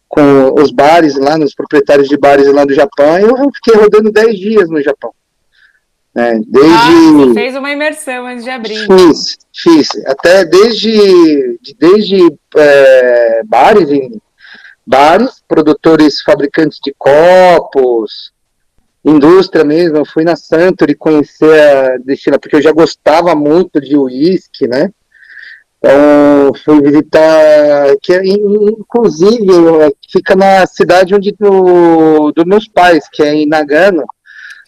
com 0.09 0.55
os 0.61 0.73
bares 0.73 1.16
lá, 1.16 1.37
nos 1.37 1.55
proprietários 1.55 2.09
de 2.09 2.16
bares 2.16 2.47
lá 2.53 2.64
do 2.64 2.75
Japão, 2.75 3.18
eu 3.18 3.51
fiquei 3.55 3.81
rodando 3.81 4.11
10 4.11 4.38
dias 4.38 4.71
no 4.71 4.83
Japão. 4.83 5.12
É, 6.16 6.33
desde, 6.35 6.73
ah, 6.73 7.12
você 7.16 7.35
fez 7.35 7.55
uma 7.55 7.71
imersão 7.71 8.27
antes 8.27 8.42
de 8.42 8.51
abrir. 8.51 8.87
Fiz, 8.87 9.38
fiz. 9.55 9.88
Até 10.07 10.44
desde, 10.44 11.61
desde 11.79 12.18
é, 12.57 13.42
bares, 13.44 13.90
em, 13.90 14.21
bares, 14.85 15.42
produtores 15.47 16.21
fabricantes 16.23 16.81
de 16.83 16.92
copos, 16.99 18.33
indústria 19.05 19.64
mesmo, 19.64 19.99
eu 19.99 20.05
fui 20.05 20.25
na 20.25 20.35
Santori 20.35 20.94
conhecer 20.94 21.61
a 21.61 21.99
destila, 21.99 22.38
porque 22.38 22.57
eu 22.57 22.62
já 22.62 22.73
gostava 22.73 23.35
muito 23.35 23.81
de 23.81 23.97
uísque, 23.97 24.66
né? 24.66 24.90
Então, 25.79 26.53
fui 26.64 26.83
visitar, 26.83 27.97
que 28.03 28.12
é, 28.12 28.23
inclusive 28.25 29.47
fica 30.11 30.35
na 30.35 30.67
cidade 30.67 31.14
onde 31.14 31.33
do, 31.38 32.33
dos 32.33 32.45
meus 32.45 32.67
pais, 32.67 33.09
que 33.11 33.23
é 33.23 33.35
em 33.35 33.47
Nagano, 33.47 34.05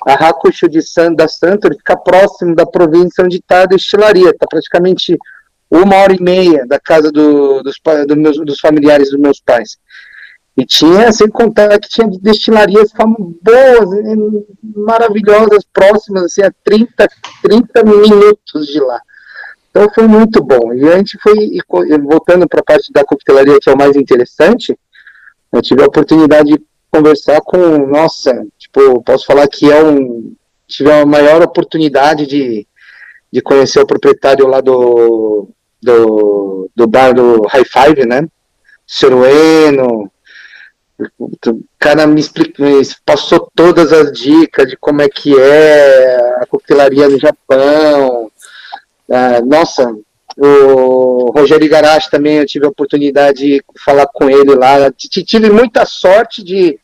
a 0.06 0.14
Hakusho 0.14 0.68
de 0.68 0.80
San, 0.80 1.12
da 1.12 1.26
fica 1.28 1.96
próximo 1.96 2.54
da 2.54 2.64
província 2.64 3.24
onde 3.24 3.36
está 3.36 3.62
a 3.62 3.66
destilaria, 3.66 4.30
está 4.30 4.46
praticamente 4.48 5.18
uma 5.70 5.96
hora 5.96 6.14
e 6.14 6.22
meia 6.22 6.66
da 6.66 6.80
casa 6.80 7.12
do, 7.12 7.62
dos, 7.62 7.76
do 8.06 8.16
meus, 8.16 8.36
dos 8.38 8.60
familiares 8.60 9.10
dos 9.10 9.20
meus 9.20 9.40
pais. 9.40 9.78
E 10.56 10.64
tinha, 10.64 11.12
sem 11.12 11.28
contar 11.28 11.78
que 11.78 11.88
tinha 11.88 12.08
destilarias 12.20 12.90
boas, 13.42 13.88
maravilhosas, 14.76 15.64
próximas, 15.72 16.24
assim, 16.24 16.42
a 16.42 16.52
30, 16.64 17.08
30 17.42 17.84
minutos 17.84 18.66
de 18.66 18.80
lá. 18.80 19.00
Então 19.70 19.88
foi 19.94 20.06
muito 20.06 20.42
bom. 20.42 20.72
E 20.74 20.88
a 20.88 20.96
gente 20.96 21.18
foi, 21.22 21.36
voltando 22.02 22.48
para 22.48 22.60
a 22.60 22.64
parte 22.64 22.92
da 22.92 23.04
coquetelaria, 23.04 23.58
que 23.60 23.70
é 23.70 23.72
o 23.72 23.78
mais 23.78 23.96
interessante, 23.96 24.76
eu 25.52 25.62
tive 25.62 25.82
a 25.82 25.86
oportunidade 25.86 26.52
de 26.52 26.62
conversar 26.90 27.40
com, 27.40 27.86
nossa, 27.86 28.46
tipo, 28.58 29.02
posso 29.02 29.26
falar 29.26 29.46
que 29.48 29.70
é 29.70 29.82
um, 29.82 30.34
tive 30.66 30.90
a 30.90 31.06
maior 31.06 31.42
oportunidade 31.42 32.26
de, 32.26 32.66
de 33.32 33.40
conhecer 33.40 33.80
o 33.80 33.86
proprietário 33.86 34.46
lá 34.46 34.60
do, 34.60 35.48
do, 35.80 36.70
do 36.74 36.86
bar 36.86 37.12
do 37.12 37.42
High 37.46 37.64
Five, 37.64 38.06
né? 38.06 38.26
Serueno, 38.86 40.10
o 41.18 41.64
cara 41.78 42.06
me 42.06 42.20
explicou, 42.20 42.66
passou 43.04 43.50
todas 43.54 43.92
as 43.92 44.12
dicas 44.12 44.68
de 44.68 44.76
como 44.76 45.00
é 45.00 45.08
que 45.08 45.38
é 45.38 46.36
a 46.40 46.46
coquetelaria 46.46 47.08
no 47.08 47.18
Japão. 47.18 48.30
Ah, 49.10 49.40
nossa, 49.44 49.92
o 50.36 51.30
Rogério 51.32 51.64
Igarashi 51.64 52.10
também 52.10 52.38
eu 52.38 52.46
tive 52.46 52.64
a 52.64 52.70
oportunidade 52.70 53.40
de 53.40 53.64
falar 53.84 54.06
com 54.06 54.30
ele 54.30 54.54
lá. 54.54 54.90
Tive 54.92 55.50
muita 55.50 55.84
sorte 55.84 56.42
de, 56.42 56.78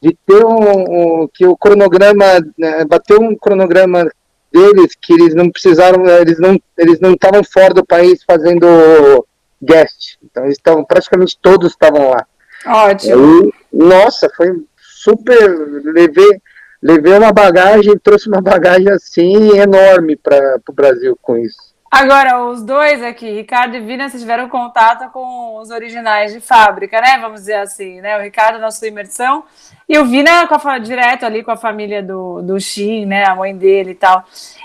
de 0.00 0.16
ter 0.26 0.44
um, 0.44 1.22
um 1.22 1.28
que 1.32 1.46
o 1.46 1.56
cronograma 1.56 2.24
né, 2.58 2.84
bateu 2.84 3.20
um 3.20 3.34
cronograma 3.34 4.10
deles 4.52 4.94
que 5.00 5.14
eles 5.14 5.34
não 5.34 5.50
precisaram, 5.50 6.06
eles 6.06 6.38
não 6.38 6.60
eles 6.76 7.00
não 7.00 7.14
estavam 7.14 7.42
fora 7.42 7.72
do 7.72 7.84
país 7.84 8.22
fazendo 8.22 9.26
guest. 9.60 10.18
Então 10.22 10.44
eles 10.44 10.58
estavam 10.58 10.84
praticamente 10.84 11.38
todos 11.40 11.70
estavam 11.70 12.10
lá. 12.10 12.26
Ótimo. 12.66 13.52
Nossa, 13.72 14.30
foi 14.36 14.52
super. 14.76 15.48
Levei, 15.84 16.40
levei 16.82 17.16
uma 17.16 17.32
bagagem, 17.32 17.96
trouxe 17.98 18.28
uma 18.28 18.40
bagagem 18.40 18.90
assim 18.90 19.56
enorme 19.56 20.16
para 20.16 20.60
o 20.68 20.72
Brasil 20.72 21.16
com 21.22 21.36
isso. 21.36 21.72
Agora, 21.92 22.42
os 22.46 22.62
dois 22.62 23.02
aqui, 23.02 23.30
Ricardo 23.30 23.76
e 23.76 23.80
Vina, 23.80 24.08
vocês 24.08 24.22
tiveram 24.22 24.48
contato 24.48 25.12
com 25.12 25.58
os 25.58 25.68
originais 25.68 26.32
de 26.32 26.40
fábrica, 26.40 26.98
né? 27.02 27.18
Vamos 27.20 27.40
dizer 27.40 27.56
assim, 27.56 28.00
né? 28.00 28.16
O 28.16 28.22
Ricardo 28.22 28.58
na 28.58 28.70
sua 28.70 28.88
imersão 28.88 29.44
e 29.86 29.98
o 29.98 30.06
Vina 30.06 30.46
com 30.46 30.54
a, 30.54 30.78
direto 30.78 31.26
ali 31.26 31.44
com 31.44 31.50
a 31.50 31.56
família 31.56 32.02
do, 32.02 32.40
do 32.40 32.58
Shin, 32.58 33.04
né? 33.04 33.26
A 33.26 33.36
mãe 33.36 33.54
dele 33.54 33.90
e 33.90 33.94
tal. 33.94 34.24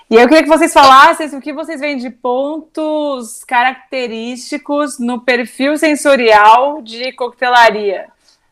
E 0.09 0.15
eu 0.15 0.25
queria 0.25 0.43
que 0.43 0.47
vocês 0.47 0.71
falassem 0.71 1.27
o 1.37 1.41
que 1.41 1.51
vocês 1.51 1.81
veem 1.81 1.97
de 1.97 2.09
pontos 2.09 3.43
característicos 3.43 4.97
no 4.97 5.19
perfil 5.19 5.77
sensorial 5.77 6.81
de 6.81 7.11
coquetelaria, 7.11 8.05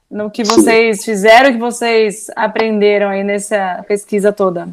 no 0.10 0.30
que 0.30 0.44
vocês 0.44 1.04
fizeram, 1.04 1.52
que 1.52 1.60
vocês 1.60 2.28
aprenderam 2.36 3.10
aí 3.10 3.24
nessa 3.24 3.84
pesquisa 3.88 4.32
toda. 4.32 4.70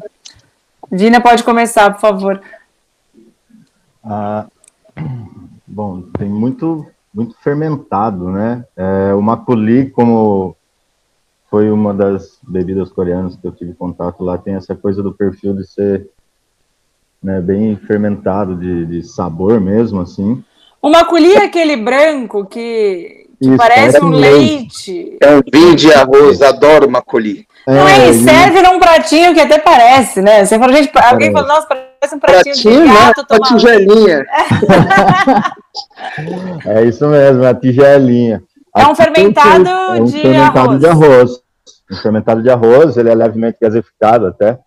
Vina, 0.91 1.19
pode 1.19 1.43
começar, 1.43 1.91
por 1.91 1.99
favor. 1.99 2.41
Ah, 4.03 4.47
bom, 5.65 6.01
tem 6.17 6.29
muito, 6.29 6.85
muito 7.13 7.35
fermentado, 7.41 8.29
né? 8.29 8.63
É, 8.75 9.13
o 9.13 9.21
maculi, 9.21 9.89
como 9.89 10.55
foi 11.49 11.71
uma 11.71 11.93
das 11.93 12.39
bebidas 12.41 12.91
coreanas 12.91 13.35
que 13.35 13.45
eu 13.45 13.51
tive 13.51 13.73
contato 13.73 14.23
lá, 14.23 14.37
tem 14.37 14.55
essa 14.55 14.75
coisa 14.75 15.03
do 15.03 15.13
perfil 15.13 15.53
de 15.53 15.67
ser 15.67 16.09
né, 17.21 17.39
bem 17.39 17.75
fermentado 17.75 18.55
de, 18.55 18.85
de 18.85 19.03
sabor 19.03 19.61
mesmo, 19.61 20.01
assim. 20.01 20.43
O 20.81 20.89
maculi 20.89 21.33
é 21.33 21.45
aquele 21.45 21.77
branco 21.77 22.45
que 22.45 23.29
Isso, 23.41 23.57
parece 23.57 24.03
um 24.03 24.09
leite. 24.09 25.17
É 25.21 25.35
um 25.35 25.41
vinho 25.51 25.75
de 25.75 25.93
arroz, 25.93 26.41
adoro 26.41 26.89
maculi. 26.89 27.45
Não, 27.67 27.87
é, 27.87 28.09
ele 28.09 28.23
serve 28.23 28.61
num 28.61 28.79
pratinho 28.79 29.33
que 29.33 29.39
até 29.39 29.57
parece, 29.57 30.21
né? 30.21 30.45
Você 30.45 30.59
fala, 30.59 30.73
gente, 30.73 30.91
alguém 30.95 31.31
fala, 31.31 31.47
nossa, 31.47 31.67
parece 31.67 32.15
um 32.15 32.19
pratinho, 32.19 32.43
pratinho 32.43 32.81
de 32.81 32.93
gato 32.93 33.21
né? 33.21 33.37
Uma 33.37 33.47
tigelinha. 33.47 34.25
é 36.65 36.83
isso 36.83 37.07
mesmo, 37.07 37.45
a 37.45 37.53
tigelinha. 37.53 38.43
É 38.75 38.87
um 38.87 38.95
fermentado, 38.95 39.67
é 39.67 40.01
um 40.01 40.05
de, 40.05 40.21
fermentado 40.21 40.59
arroz. 40.59 40.79
de 40.79 40.87
arroz. 40.87 41.31
Um 41.91 41.95
fermentado 41.95 42.43
de 42.43 42.49
arroz, 42.49 42.97
ele 42.97 43.09
é 43.09 43.15
levemente 43.15 43.57
gasificado 43.61 44.27
até. 44.27 44.57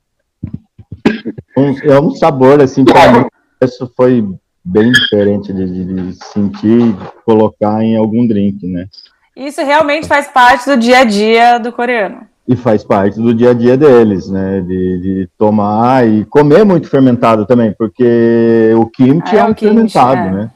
Um, 1.56 1.78
é 1.82 2.00
um 2.00 2.10
sabor, 2.14 2.62
assim, 2.62 2.84
para 2.84 3.12
mim, 3.12 3.26
isso 3.62 3.90
foi 3.96 4.24
bem 4.66 4.90
diferente 4.90 5.52
de, 5.52 5.84
de, 5.84 6.24
sentir 6.24 6.80
e 6.80 6.96
colocar 7.24 7.84
em 7.84 7.96
algum 7.96 8.26
drink, 8.26 8.66
né? 8.66 8.88
Isso 9.36 9.60
realmente 9.60 10.08
faz 10.08 10.26
parte 10.26 10.68
do 10.68 10.76
dia 10.76 10.98
a 10.98 11.04
dia 11.04 11.58
do 11.58 11.70
coreano. 11.70 12.22
E 12.48 12.56
faz 12.56 12.82
parte 12.82 13.20
do 13.20 13.32
dia 13.32 13.50
a 13.50 13.54
dia 13.54 13.76
deles, 13.76 14.28
né? 14.28 14.60
De, 14.60 15.00
de 15.00 15.28
tomar 15.38 16.08
e 16.08 16.24
comer 16.24 16.64
muito 16.64 16.88
fermentado 16.88 17.46
também, 17.46 17.72
porque 17.72 18.72
o 18.76 18.86
kimchi 18.86 19.36
é, 19.36 19.38
é 19.38 19.44
um 19.44 19.54
kimchi, 19.54 19.74
fermentado, 19.74 20.20
é. 20.20 20.30
né? 20.32 20.50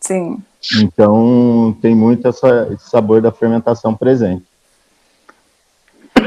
Sim. 0.00 0.38
Então 0.80 1.76
tem 1.82 1.94
muito 1.94 2.28
essa, 2.28 2.68
esse 2.72 2.88
sabor 2.88 3.20
da 3.20 3.32
fermentação 3.32 3.94
presente. 3.94 4.44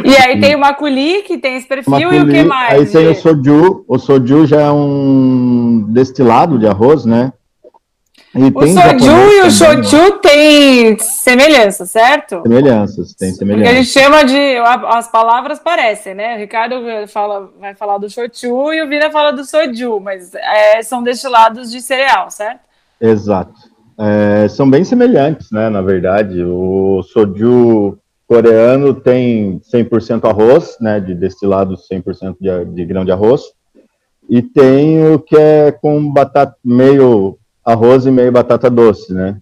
E 0.06 0.16
aí 0.16 0.40
tem 0.40 0.56
o 0.56 0.60
maculi, 0.60 1.24
que 1.24 1.38
tem 1.38 1.58
esse 1.58 1.68
perfil, 1.68 1.92
maculi, 1.92 2.18
e 2.18 2.22
o 2.22 2.28
que 2.28 2.44
mais? 2.44 2.74
Aí 2.74 2.86
tem 2.86 3.08
o 3.10 3.16
soju. 3.16 3.86
O 3.88 3.98
soju 3.98 4.46
já 4.46 4.62
é 4.62 4.72
um 4.72 5.86
destilado 5.90 6.58
de 6.58 6.68
arroz, 6.68 7.06
né? 7.06 7.34
E 8.34 8.44
o 8.44 8.68
soju 8.68 9.32
e 9.34 9.42
o 9.42 9.52
shochu 9.52 10.20
tem 10.20 10.98
semelhanças, 11.00 11.92
certo? 11.92 12.42
Semelhanças, 12.44 13.14
tem 13.14 13.34
semelhanças. 13.34 13.68
Porque 13.68 13.78
a 13.78 13.84
gente 13.84 13.90
chama 13.90 14.24
de. 14.24 14.58
As 14.88 15.12
palavras 15.12 15.60
parecem, 15.60 16.14
né? 16.14 16.36
O 16.36 16.40
Ricardo 16.40 16.76
fala, 17.10 17.50
vai 17.60 17.76
falar 17.76 17.98
do 17.98 18.10
shochu 18.10 18.72
e 18.72 18.82
o 18.82 18.88
Vina 18.88 19.12
fala 19.12 19.32
do 19.32 19.44
soju, 19.44 20.00
mas 20.00 20.34
é, 20.34 20.82
são 20.82 21.04
destilados 21.04 21.70
de 21.70 21.82
cereal, 21.82 22.32
certo? 22.32 22.62
Exato. 23.02 23.54
É, 24.00 24.48
são 24.48 24.70
bem 24.70 24.86
semelhantes, 24.86 25.52
né, 25.52 25.70
na 25.70 25.82
verdade. 25.82 26.42
O 26.42 27.04
soju 27.04 27.98
coreano 28.32 28.94
tem 28.94 29.60
100% 29.60 30.24
arroz, 30.24 30.78
né, 30.80 31.02
de 31.02 31.14
destilado 31.14 31.76
100% 31.76 32.38
de, 32.40 32.66
de 32.74 32.86
grão 32.86 33.04
de 33.04 33.12
arroz, 33.12 33.42
e 34.30 34.42
tem 34.42 35.06
o 35.14 35.20
que 35.20 35.36
é 35.36 35.74
com 35.74 36.10
batata, 36.14 36.56
meio 36.64 37.38
arroz 37.66 38.06
e 38.06 38.12
meio 38.12 38.32
batata 38.32 38.70
doce, 38.70 39.14
né? 39.14 39.38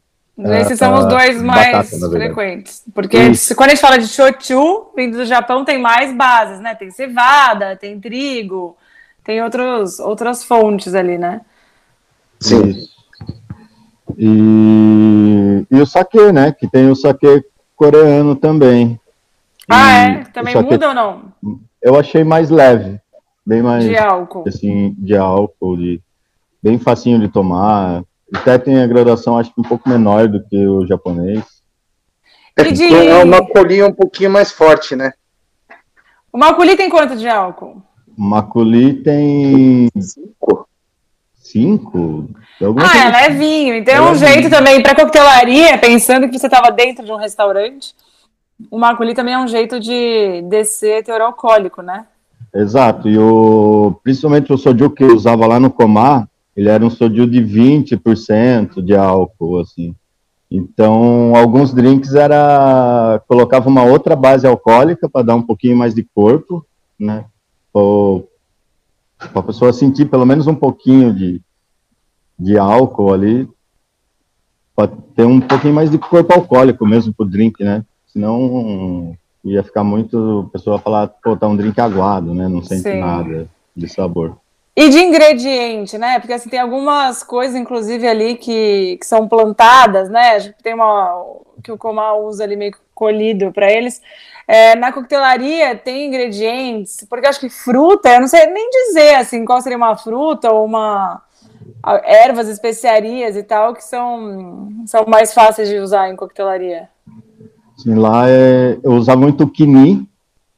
Esses 0.60 0.80
são 0.80 0.97
os 0.97 1.06
dois 1.06 1.39
mais 1.39 1.91
batata, 1.91 2.10
frequentes. 2.10 2.84
Porque 2.91 3.17
Isso. 3.19 3.56
quando 3.56 3.69
a 3.69 3.73
gente 3.75 3.82
fala 3.82 3.99
de 3.99 4.08
shochu, 4.08 4.91
vindo 4.95 5.17
do 5.17 5.25
Japão, 5.25 5.63
tem 5.63 5.80
mais 5.80 6.15
bases, 6.15 6.60
né? 6.60 6.73
Tem 6.73 6.89
cevada, 6.89 7.75
tem 7.75 7.99
trigo, 7.99 8.75
tem 9.23 9.43
outros, 9.43 9.99
outras 9.99 10.43
fontes 10.43 10.95
ali, 10.95 11.17
né? 11.17 11.41
Sim. 12.39 12.69
Isso. 12.69 12.89
E, 14.17 15.65
e 15.69 15.80
o 15.80 15.86
saque, 15.86 16.32
né? 16.32 16.52
Que 16.52 16.67
tem 16.67 16.89
o 16.89 16.95
saque 16.95 17.43
coreano 17.79 18.35
também. 18.35 18.99
Ah, 19.69 20.09
e 20.09 20.11
é? 20.11 20.23
Também 20.25 20.53
muda 20.53 20.89
ou 20.89 20.93
não? 20.93 21.21
Eu 21.81 21.97
achei 21.97 22.25
mais 22.25 22.49
leve. 22.49 22.99
Bem 23.45 23.63
mais. 23.63 23.85
De 23.85 23.97
álcool. 23.97 24.43
Assim, 24.45 24.93
de 24.97 25.15
álcool, 25.15 25.77
de, 25.77 26.01
bem 26.61 26.77
facinho 26.77 27.19
de 27.19 27.29
tomar. 27.29 28.03
Até 28.35 28.57
tem 28.57 28.81
a 28.81 28.85
graduação, 28.85 29.37
acho 29.37 29.53
que 29.53 29.61
um 29.61 29.63
pouco 29.63 29.87
menor 29.87 30.27
do 30.27 30.43
que 30.43 30.67
o 30.67 30.85
japonês. 30.85 31.41
É, 32.57 32.63
de... 32.63 32.93
é 32.93 33.23
uma 33.23 33.47
colinha 33.47 33.87
um 33.87 33.93
pouquinho 33.93 34.29
mais 34.29 34.51
forte, 34.51 34.95
né? 34.95 35.13
O 36.31 36.37
maculi 36.37 36.75
tem 36.75 36.89
quanto 36.89 37.15
de 37.15 37.27
álcool? 37.29 37.81
O 38.17 38.21
maculi 38.21 39.01
tem. 39.01 39.89
Cinco. 39.97 40.59
Cinco? 41.51 42.29
ah, 42.77 42.97
é 42.97 43.29
levinho. 43.29 43.75
Então 43.75 43.93
é 43.93 44.12
um 44.12 44.15
jeito 44.15 44.49
também 44.49 44.83
para 44.83 44.95
coquetelaria, 44.95 45.77
pensando 45.77 46.29
que 46.29 46.38
você 46.38 46.45
estava 46.45 46.71
dentro 46.71 47.03
de 47.03 47.12
um 47.12 47.15
restaurante. 47.15 47.95
O 48.69 48.77
maculi 48.77 49.15
também 49.15 49.33
é 49.33 49.39
um 49.39 49.47
jeito 49.47 49.79
de 49.79 50.43
descer 50.43 51.03
teor 51.03 51.21
alcoólico, 51.21 51.81
né? 51.81 52.05
Exato. 52.53 53.09
E 53.09 53.17
o, 53.17 53.99
principalmente 54.03 54.53
o 54.53 54.57
soju 54.57 54.91
que 54.91 55.03
eu 55.03 55.15
usava 55.15 55.47
lá 55.47 55.59
no 55.59 55.71
Comar, 55.71 56.27
ele 56.55 56.69
era 56.69 56.85
um 56.85 56.89
soju 56.89 57.25
de 57.25 57.41
20% 57.41 58.83
de 58.83 58.95
álcool, 58.95 59.59
assim. 59.59 59.95
Então, 60.51 61.35
alguns 61.35 61.73
drinks 61.73 62.13
era 62.13 63.21
colocava 63.27 63.69
uma 63.69 63.83
outra 63.83 64.15
base 64.15 64.45
alcoólica 64.45 65.07
para 65.07 65.25
dar 65.25 65.35
um 65.35 65.43
pouquinho 65.43 65.77
mais 65.77 65.95
de 65.95 66.03
corpo, 66.03 66.65
né? 66.99 67.25
Para 69.19 69.41
a 69.41 69.43
pessoa 69.43 69.73
sentir 69.73 70.05
pelo 70.05 70.25
menos 70.25 70.47
um 70.47 70.55
pouquinho 70.55 71.13
de, 71.13 71.41
de 72.38 72.58
álcool 72.58 73.13
ali, 73.13 73.47
para 74.75 74.88
ter 75.15 75.25
um 75.25 75.41
pouquinho 75.41 75.73
mais 75.73 75.91
de 75.91 75.97
corpo 75.97 76.34
alcoólico 76.34 76.86
mesmo 76.88 77.13
pro 77.13 77.25
drink, 77.25 77.63
né? 77.63 77.84
Senão 78.08 79.15
ia 79.43 79.63
ficar 79.63 79.84
muito, 79.84 80.45
a 80.47 80.51
pessoa 80.51 80.79
falar, 80.79 81.08
pô, 81.08 81.36
tá 81.36 81.47
um 81.47 81.55
drink 81.55 81.79
aguado, 81.79 82.34
né? 82.34 82.47
Não 82.47 82.63
sente 82.63 82.84
Sim. 82.84 82.99
nada 82.99 83.47
de 83.75 83.88
sabor. 83.89 84.38
E 84.75 84.88
de 84.89 84.99
ingrediente, 84.99 85.97
né? 85.97 86.19
Porque 86.19 86.32
assim, 86.32 86.49
tem 86.49 86.60
algumas 86.60 87.21
coisas, 87.21 87.55
inclusive, 87.55 88.08
ali 88.08 88.36
que, 88.36 88.97
que 88.97 89.05
são 89.05 89.27
plantadas, 89.27 90.10
né? 90.10 90.39
Tem 90.63 90.73
uma 90.73 91.25
que 91.62 91.71
o 91.71 91.77
Comal 91.77 92.25
usa 92.25 92.45
ali 92.45 92.55
meio 92.55 92.73
colhido 92.95 93.51
para 93.51 93.69
eles. 93.69 94.01
É, 94.51 94.75
na 94.75 94.91
coquetelaria 94.91 95.75
tem 95.75 96.07
ingredientes, 96.07 97.05
porque 97.07 97.27
acho 97.27 97.39
que 97.39 97.49
fruta, 97.49 98.09
eu 98.09 98.21
não 98.21 98.27
sei 98.27 98.47
nem 98.47 98.67
dizer 98.67 99.13
assim 99.13 99.45
qual 99.45 99.62
seria 99.62 99.77
uma 99.77 99.95
fruta 99.95 100.51
ou 100.51 100.65
uma 100.65 101.21
ervas, 102.03 102.49
especiarias 102.49 103.35
e 103.35 103.43
tal, 103.43 103.75
que 103.75 103.83
são, 103.83 104.83
são 104.88 105.05
mais 105.05 105.35
fáceis 105.35 105.69
de 105.69 105.77
usar 105.77 106.09
em 106.09 106.15
coquetelaria. 106.15 106.89
Sim, 107.77 107.93
lá 107.93 108.27
é, 108.27 108.79
eu 108.81 108.93
usava 108.93 109.21
muito 109.21 109.47
quini, 109.47 110.09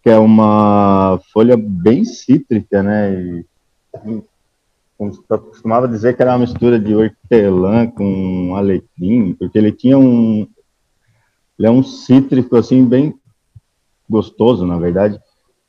que 0.02 0.10
é 0.10 0.18
uma 0.18 1.20
folha 1.34 1.58
bem 1.58 2.06
cítrica, 2.06 2.82
né? 2.82 3.14
E 3.14 3.46
eu 4.08 4.24
costumava 5.28 5.86
dizer 5.86 6.16
que 6.16 6.22
era 6.22 6.32
uma 6.32 6.40
mistura 6.40 6.80
de 6.80 6.96
hortelã 6.96 7.88
com 7.88 8.56
alecrim, 8.56 9.34
porque 9.34 9.58
ele 9.58 9.74
tinha 9.74 9.98
um 9.98 10.48
ele 11.60 11.68
é 11.68 11.72
um 11.72 11.84
cítrico 11.84 12.56
assim 12.56 12.86
bem 12.86 13.14
gostoso, 14.12 14.66
na 14.66 14.78
verdade, 14.78 15.20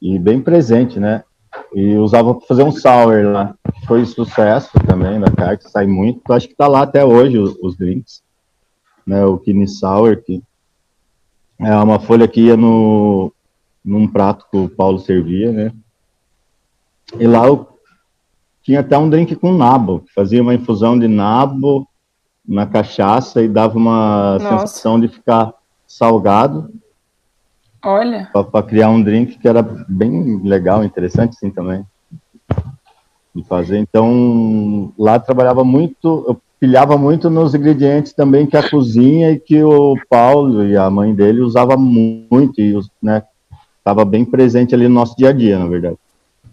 e 0.01 0.19
bem 0.19 0.43
presente, 0.43 0.99
né? 0.99 1.23
E 1.73 1.95
usava 1.97 2.35
para 2.35 2.47
fazer 2.47 2.65
um 2.65 2.73
sour 2.73 3.25
lá. 3.27 3.55
Foi 3.87 4.05
sucesso 4.05 4.71
também 4.87 5.21
da 5.21 5.31
carta, 5.31 5.69
sai 5.69 5.87
muito. 5.87 6.33
Acho 6.33 6.49
que 6.49 6.57
tá 6.57 6.67
lá 6.67 6.83
até 6.83 7.05
hoje 7.05 7.39
os, 7.39 7.57
os 7.63 7.77
drinks, 7.77 8.23
né? 9.07 9.25
O 9.25 9.39
Kini 9.39 9.69
Sour 9.69 10.23
que 10.23 10.43
é 11.61 11.75
uma 11.77 12.01
folha 12.01 12.27
que 12.27 12.41
ia 12.41 12.57
no 12.57 13.33
num 13.85 14.07
prato 14.07 14.47
que 14.51 14.57
o 14.57 14.69
Paulo 14.69 14.99
servia, 14.99 15.53
né? 15.53 15.73
E 17.19 17.27
lá 17.27 17.51
o 17.51 17.73
tinha 18.63 18.81
até 18.81 18.97
um 18.97 19.11
drink 19.11 19.35
com 19.35 19.53
nabo, 19.53 20.05
fazia 20.15 20.41
uma 20.41 20.55
infusão 20.55 20.97
de 20.97 21.09
nabo 21.09 21.87
na 22.47 22.65
cachaça 22.65 23.43
e 23.43 23.49
dava 23.49 23.77
uma 23.77 24.39
Nossa. 24.39 24.67
sensação 24.67 25.01
de 25.01 25.09
ficar 25.09 25.53
salgado. 25.87 26.71
Olha. 27.85 28.31
Para 28.33 28.63
criar 28.63 28.91
um 28.91 29.03
drink 29.03 29.39
que 29.39 29.49
era 29.49 29.63
bem 29.63 30.41
legal, 30.43 30.85
interessante 30.85 31.37
sim 31.37 31.51
também 31.51 31.85
de 33.35 33.43
fazer. 33.45 33.79
Então 33.79 34.93
lá 34.99 35.19
trabalhava 35.19 35.65
muito, 35.65 36.25
eu 36.29 36.41
pilhava 36.61 36.97
muito 36.97 37.29
nos 37.29 37.55
ingredientes 37.55 38.13
também 38.13 38.47
que 38.47 38.57
a 38.57 38.69
cozinha 38.69 39.33
e 39.33 39.41
que 39.41 39.63
o 39.63 39.97
Paulo 40.09 40.65
e 40.65 40.77
a 40.77 40.89
mãe 40.89 41.15
dele 41.15 41.41
usava 41.41 41.77
muito 41.77 42.61
e 42.61 42.79
né, 43.03 43.23
estava 43.79 44.05
bem 44.05 44.25
presente 44.25 44.75
ali 44.75 44.87
no 44.87 44.95
nosso 44.95 45.17
dia 45.17 45.31
a 45.31 45.33
dia, 45.33 45.59
na 45.59 45.67
verdade. 45.67 45.97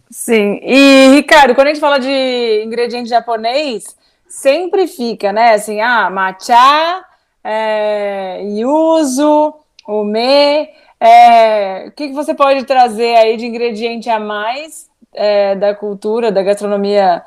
Sim. 0.09 0.59
E, 0.63 1.11
Ricardo, 1.13 1.53
quando 1.53 1.67
a 1.67 1.69
gente 1.69 1.79
fala 1.79 1.99
de 1.99 2.63
ingrediente 2.65 3.09
japonês, 3.09 3.95
sempre 4.27 4.87
fica, 4.87 5.31
né? 5.31 5.53
Assim, 5.53 5.79
ah, 5.81 6.09
matcha, 6.09 7.05
é, 7.43 8.43
yuzu, 8.43 9.53
ume. 9.87 10.69
É, 10.99 11.87
o 11.87 11.91
que, 11.91 12.11
você 12.11 12.33
pode 12.33 12.65
trazer 12.65 13.15
aí 13.15 13.37
de 13.37 13.45
ingrediente 13.45 14.09
a 14.09 14.19
mais 14.19 14.89
é, 15.13 15.55
da 15.55 15.73
cultura, 15.73 16.31
da 16.31 16.43
gastronomia 16.43 17.23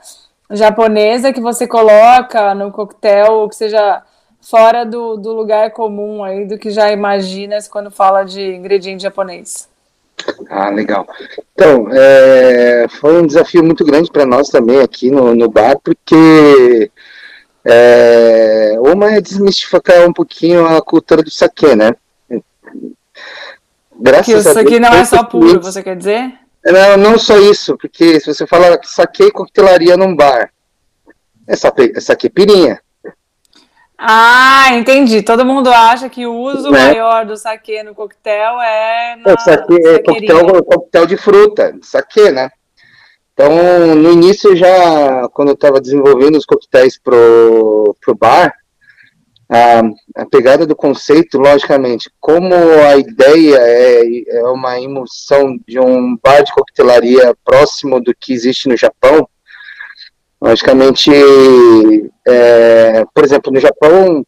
japonesa 0.50 1.32
que 1.32 1.40
você 1.40 1.66
coloca 1.66 2.54
no 2.54 2.70
coquetel, 2.70 3.48
que 3.48 3.56
seja 3.56 4.02
fora 4.42 4.84
do, 4.84 5.16
do 5.16 5.32
lugar 5.32 5.70
comum 5.70 6.22
aí, 6.22 6.44
do 6.44 6.58
que 6.58 6.70
já 6.70 6.92
imaginas 6.92 7.66
quando 7.66 7.90
fala 7.90 8.24
de 8.24 8.54
ingrediente 8.54 9.02
japonês? 9.02 9.68
Ah, 10.50 10.68
legal. 10.68 11.06
Então, 11.54 11.88
é, 11.90 12.86
foi 13.00 13.20
um 13.20 13.26
desafio 13.26 13.64
muito 13.64 13.84
grande 13.84 14.10
para 14.10 14.26
nós 14.26 14.50
também 14.50 14.80
aqui 14.80 15.10
no, 15.10 15.34
no 15.34 15.48
bar, 15.48 15.78
porque 15.82 16.90
é, 17.64 18.74
uma 18.78 19.12
é 19.12 19.20
desmistificar 19.20 20.06
um 20.06 20.12
pouquinho 20.12 20.66
a 20.66 20.82
cultura 20.82 21.22
do 21.22 21.30
saque, 21.30 21.74
né? 21.74 21.94
Graças 24.02 24.26
que 24.26 24.34
o 24.34 24.42
saque 24.42 24.80
não 24.80 24.92
é 24.92 25.04
só 25.04 25.22
puro, 25.22 25.60
você 25.60 25.80
quer 25.80 25.96
dizer? 25.96 26.34
Não, 26.64 26.96
não 26.96 27.18
só 27.18 27.36
isso, 27.38 27.76
porque 27.78 28.18
se 28.18 28.34
você 28.34 28.46
falar 28.48 28.78
saque 28.82 29.24
e 29.24 29.30
coquetelaria 29.30 29.96
num 29.96 30.14
bar, 30.16 30.50
é 31.46 31.54
saque, 31.54 31.92
é 31.94 32.00
saque 32.00 32.28
pirinha. 32.28 32.80
Ah, 33.96 34.70
entendi. 34.72 35.22
Todo 35.22 35.44
mundo 35.44 35.70
acha 35.70 36.08
que 36.08 36.26
o 36.26 36.34
uso 36.34 36.68
né? 36.72 36.88
maior 36.88 37.24
do 37.24 37.36
saquê 37.36 37.84
no 37.84 37.94
coquetel 37.94 38.60
é 38.60 39.14
na 39.24 39.38
saquê, 39.38 39.80
é 39.86 39.98
coquetel, 40.00 40.64
coquetel 40.64 41.06
de 41.06 41.16
fruta, 41.16 41.78
saquê, 41.80 42.32
né? 42.32 42.50
Então, 43.32 43.94
no 43.94 44.10
início 44.10 44.56
já, 44.56 45.28
quando 45.32 45.50
eu 45.50 45.54
estava 45.54 45.80
desenvolvendo 45.80 46.36
os 46.36 46.44
coquetéis 46.44 46.98
pro, 46.98 47.96
pro 48.00 48.16
bar, 48.16 48.52
a, 49.52 50.22
a, 50.22 50.26
pegada 50.26 50.66
do 50.66 50.74
conceito, 50.74 51.38
logicamente, 51.38 52.10
como 52.18 52.54
a 52.54 52.96
ideia 52.96 53.58
é, 53.58 54.02
é 54.38 54.42
uma 54.44 54.80
emoção 54.80 55.58
de 55.68 55.78
um 55.78 56.16
bar 56.22 56.42
de 56.42 56.52
coquetelaria 56.52 57.36
próximo 57.44 58.00
do 58.00 58.14
que 58.14 58.32
existe 58.32 58.68
no 58.68 58.76
Japão, 58.76 59.28
Logicamente, 60.42 61.08
é, 62.26 63.04
por 63.14 63.22
exemplo, 63.22 63.52
no 63.52 63.60
Japão, 63.60 64.26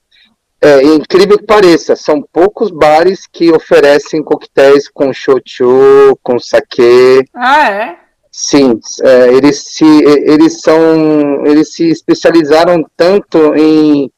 é 0.63 0.81
incrível 0.85 1.37
que 1.37 1.45
pareça, 1.45 1.97
são 1.97 2.23
poucos 2.33 2.71
bares 2.71 3.27
que 3.27 3.51
oferecem 3.51 4.23
coquetéis 4.23 4.89
com 4.89 5.12
shochu, 5.12 6.16
com 6.22 6.39
sake. 6.39 7.25
Ah, 7.35 7.68
é? 7.68 7.97
Sim, 8.31 8.79
é, 9.03 9.35
eles, 9.35 9.75
se, 9.75 9.85
eles 9.85 10.61
são, 10.61 11.45
eles 11.45 11.75
se 11.75 11.91
especializaram 11.91 12.85
tanto 12.97 13.53
em, 13.57 14.09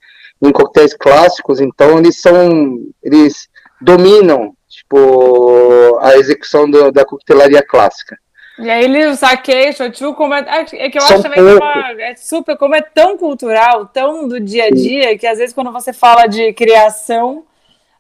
em 0.43 0.53
coquetéis 0.53 0.95
clássicos, 0.95 1.61
então 1.61 1.99
eles 1.99 2.21
são, 2.21 2.79
eles 3.03 3.49
dominam, 3.81 4.55
tipo, 4.69 5.99
a 6.01 6.17
execução 6.17 6.71
do, 6.71 6.91
da 6.93 7.05
coquetelaria 7.05 7.63
clássica. 7.63 8.17
E 8.59 8.71
aí 8.71 8.85
ele, 8.85 9.07
o 9.07 9.15
saque, 9.15 9.73
shochu, 9.73 10.15
como 10.15 10.33
é, 10.33 10.45
é 10.73 10.91
que 10.91 10.99
eu 10.99 11.03
acho 11.03 11.23
também 11.23 11.45
que 11.45 11.51
é, 11.51 11.55
uma, 11.55 12.03
é, 12.03 12.17
super, 12.17 12.57
como 12.57 12.75
é 12.75 12.81
tão 12.81 13.19
cultural, 13.19 13.87
tão 13.87 14.27
do 14.27 14.41
dia 14.41 14.65
a 14.67 14.71
dia, 14.71 15.19
que 15.19 15.27
às 15.27 15.39
vezes 15.39 15.55
quando 15.55 15.71
você 15.71 15.93
fala 15.93 16.27
de 16.27 16.55
criação, 16.55 17.45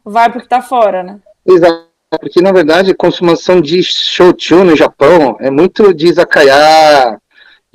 vai 0.02 0.32
porque 0.32 0.48
tá 0.48 0.62
fora, 0.62 1.02
né? 1.02 1.18
Exato, 1.46 1.86
porque 2.18 2.40
na 2.40 2.52
verdade 2.52 2.90
a 2.90 2.96
consumação 2.96 3.60
de 3.60 3.82
shochu 3.82 4.64
no 4.64 4.74
Japão 4.74 5.36
é 5.40 5.50
muito 5.50 5.92
de 5.92 6.06
izakaya, 6.06 7.18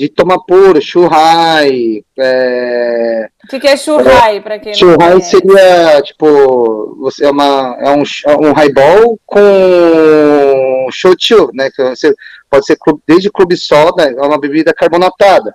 de 0.01 0.09
tomapuro, 0.09 0.81
churrai. 0.81 2.03
É... 2.17 3.29
O 3.43 3.47
que, 3.47 3.59
que 3.59 3.67
é 3.67 3.77
churrai, 3.77 4.37
é, 4.37 4.41
para 4.41 4.57
quem 4.57 4.73
churrai 4.73 5.13
não 5.13 5.21
seria, 5.21 6.01
tipo, 6.01 6.97
você 6.99 7.25
é, 7.25 7.29
uma, 7.29 7.77
é 7.79 7.91
um, 7.91 8.01
um 8.47 8.51
highball 8.51 9.19
com 9.27 10.87
shochu, 10.91 11.51
né? 11.53 11.69
Que 11.69 11.83
você, 11.83 12.15
pode 12.49 12.65
ser 12.65 12.77
desde 13.07 13.29
clube 13.29 13.55
soda, 13.55 14.05
é 14.05 14.21
uma 14.25 14.39
bebida 14.39 14.73
carbonatada. 14.73 15.53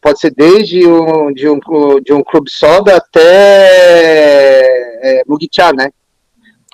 Pode 0.00 0.20
ser 0.20 0.32
desde 0.32 0.86
um, 0.86 1.32
de, 1.32 1.48
um, 1.48 1.58
de 2.04 2.12
um 2.12 2.22
clube 2.22 2.48
soda 2.48 2.96
até 2.96 3.20
é, 5.02 5.22
mugicha, 5.26 5.72
né? 5.72 5.90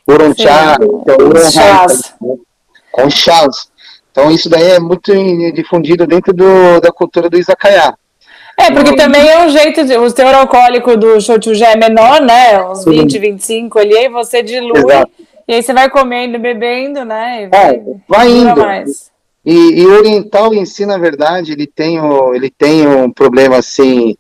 Uroncha, 0.06 0.76
então, 0.78 1.16
com 2.92 3.08
chás. 3.08 3.71
Então 4.12 4.30
isso 4.30 4.48
daí 4.48 4.72
é 4.72 4.78
muito 4.78 5.10
difundido 5.52 6.06
dentro 6.06 6.32
do, 6.32 6.80
da 6.80 6.92
cultura 6.92 7.28
do 7.28 7.38
izakaya. 7.38 7.94
É, 8.58 8.70
porque 8.70 8.94
também 8.94 9.26
é 9.26 9.44
um 9.44 9.48
jeito 9.48 9.84
de. 9.84 9.96
O 9.96 10.12
teor 10.12 10.34
alcoólico 10.34 10.96
do 10.96 11.20
shochu 11.20 11.52
é 11.64 11.74
menor, 11.74 12.20
né? 12.20 12.62
Uns 12.62 12.82
Sim. 12.82 12.90
20, 12.90 13.18
25 13.18 13.78
ali, 13.78 13.96
aí 13.96 14.08
você 14.10 14.42
dilui. 14.42 14.78
Exato. 14.78 15.10
E 15.48 15.54
aí 15.54 15.62
você 15.62 15.72
vai 15.72 15.90
comendo, 15.90 16.38
bebendo, 16.38 17.04
né? 17.04 17.48
Vai, 17.50 17.74
é, 17.74 17.82
vai 18.06 18.30
indo. 18.30 18.60
Mais. 18.60 19.10
E, 19.44 19.80
e, 19.80 19.86
o 19.86 19.98
oriental 19.98 20.54
em 20.54 20.64
si, 20.64 20.86
na 20.86 20.98
verdade, 20.98 21.52
ele 21.52 21.66
tem, 21.66 21.98
o, 21.98 22.32
ele 22.34 22.50
tem 22.50 22.86
um 22.86 23.10
problema 23.10 23.56
assim. 23.56 24.16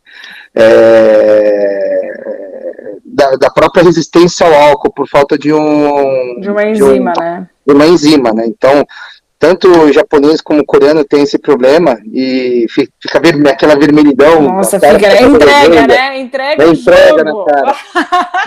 É, 0.54 2.12
da, 3.04 3.36
da, 3.36 3.50
própria 3.50 3.84
resistência 3.84 4.46
ao 4.46 4.54
álcool 4.54 4.92
por 4.92 5.08
falta 5.08 5.38
de 5.38 5.52
um 5.52 6.40
de 6.40 6.50
uma 6.50 6.64
enzima, 6.64 7.12
de 7.12 7.20
um, 7.20 7.22
né? 7.22 7.48
De 7.66 7.74
uma 7.74 7.86
enzima, 7.86 8.32
né? 8.32 8.46
Então 8.46 8.84
tanto 9.42 9.68
o 9.68 9.92
japonês 9.92 10.40
como 10.40 10.60
o 10.60 10.64
coreano 10.64 11.04
tem 11.04 11.24
esse 11.24 11.36
problema 11.36 11.98
e 12.12 12.64
fica 12.68 13.18
ver, 13.18 13.44
aquela 13.48 13.74
vermelhidão. 13.74 14.40
Nossa, 14.42 14.78
fica, 14.78 15.20
entrega, 15.20 15.84
né? 15.88 16.20
Entrega, 16.20 16.64
né? 16.64 16.70
entrega 16.70 17.24
na 17.24 17.44
cara. 17.44 17.76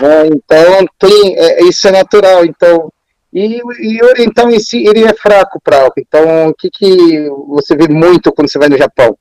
é, 0.00 0.26
então, 0.28 0.86
tem, 0.98 1.36
é, 1.36 1.64
isso 1.64 1.86
é 1.86 1.90
natural. 1.90 2.46
Então, 2.46 2.90
e, 3.30 3.60
e 3.78 4.02
o 4.02 4.06
oriental 4.06 4.50
em 4.50 4.58
si, 4.58 4.86
ele 4.86 5.04
é 5.04 5.12
fraco 5.12 5.60
para 5.62 5.82
álcool. 5.82 6.00
Então, 6.00 6.48
o 6.48 6.54
que, 6.54 6.70
que 6.70 7.28
você 7.46 7.76
vê 7.76 7.88
muito 7.88 8.32
quando 8.32 8.50
você 8.50 8.58
vai 8.58 8.70
no 8.70 8.78
Japão? 8.78 9.18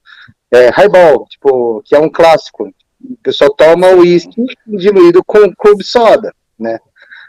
É 0.54 0.70
highball, 0.70 1.26
tipo, 1.30 1.82
que 1.84 1.94
é 1.94 2.00
um 2.00 2.10
clássico. 2.10 2.70
O 3.04 3.18
pessoal 3.22 3.50
toma 3.50 3.90
o 3.90 4.00
uísque 4.00 4.46
diluído 4.66 5.22
com 5.26 5.54
clube 5.54 5.84
soda, 5.84 6.34
né? 6.58 6.80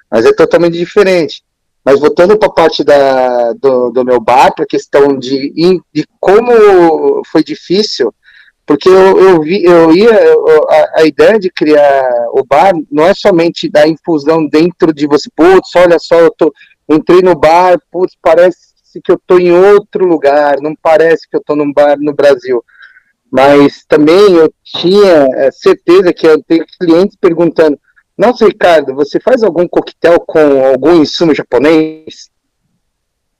Mas 0.09 0.25
é 0.25 0.33
totalmente 0.33 0.79
diferente. 0.79 1.43
Mas 1.87 2.01
voltando 2.01 2.37
para 2.37 2.49
a 2.49 2.53
parte 2.53 2.83
da, 2.83 3.53
do, 3.53 3.91
do 3.91 4.05
meu 4.05 4.21
bar, 4.21 4.53
para 4.53 4.65
a 4.65 4.69
questão 4.69 5.17
de, 5.17 5.53
de 5.95 6.05
como 6.19 7.23
foi 7.31 7.45
difícil, 7.45 8.13
porque 8.67 8.89
eu, 8.89 9.21
eu, 9.21 9.41
vi, 9.41 9.63
eu 9.63 9.95
ia, 9.95 10.11
eu, 10.11 10.69
a, 10.69 11.03
a, 11.03 11.07
ideia 11.07 11.39
de 11.39 11.49
criar 11.49 12.11
o 12.33 12.45
bar 12.45 12.73
não 12.91 13.07
é 13.07 13.15
somente 13.15 13.69
dar 13.69 13.87
infusão 13.87 14.45
dentro 14.49 14.93
de 14.93 15.07
você, 15.07 15.31
putz, 15.37 15.71
olha 15.77 15.97
só, 16.01 16.17
eu 16.17 16.33
tô, 16.37 16.53
entrei 16.89 17.23
no 17.23 17.37
bar, 17.37 17.79
putz, 17.93 18.17
parece 18.21 18.59
que 19.05 19.13
eu 19.13 19.15
estou 19.15 19.39
em 19.39 19.53
outro 19.53 20.05
lugar, 20.05 20.57
não 20.61 20.75
parece 20.83 21.31
que 21.31 21.37
eu 21.37 21.41
estou 21.41 21.55
num 21.55 21.73
bar 21.73 21.97
no 22.01 22.13
Brasil. 22.13 22.65
Mas 23.31 23.85
também 23.87 24.33
eu 24.33 24.53
tinha 24.65 25.29
é, 25.35 25.53
certeza 25.53 26.13
que 26.13 26.27
eu 26.27 26.43
tenho 26.43 26.67
clientes 26.81 27.17
perguntando, 27.21 27.79
nossa, 28.17 28.47
Ricardo, 28.47 28.95
você 28.95 29.21
faz 29.21 29.43
algum 29.43 29.69
coquetel 29.69 30.19
com 30.21 30.65
algum 30.65 31.03
insumo 31.03 31.35
japonês? 31.35 32.31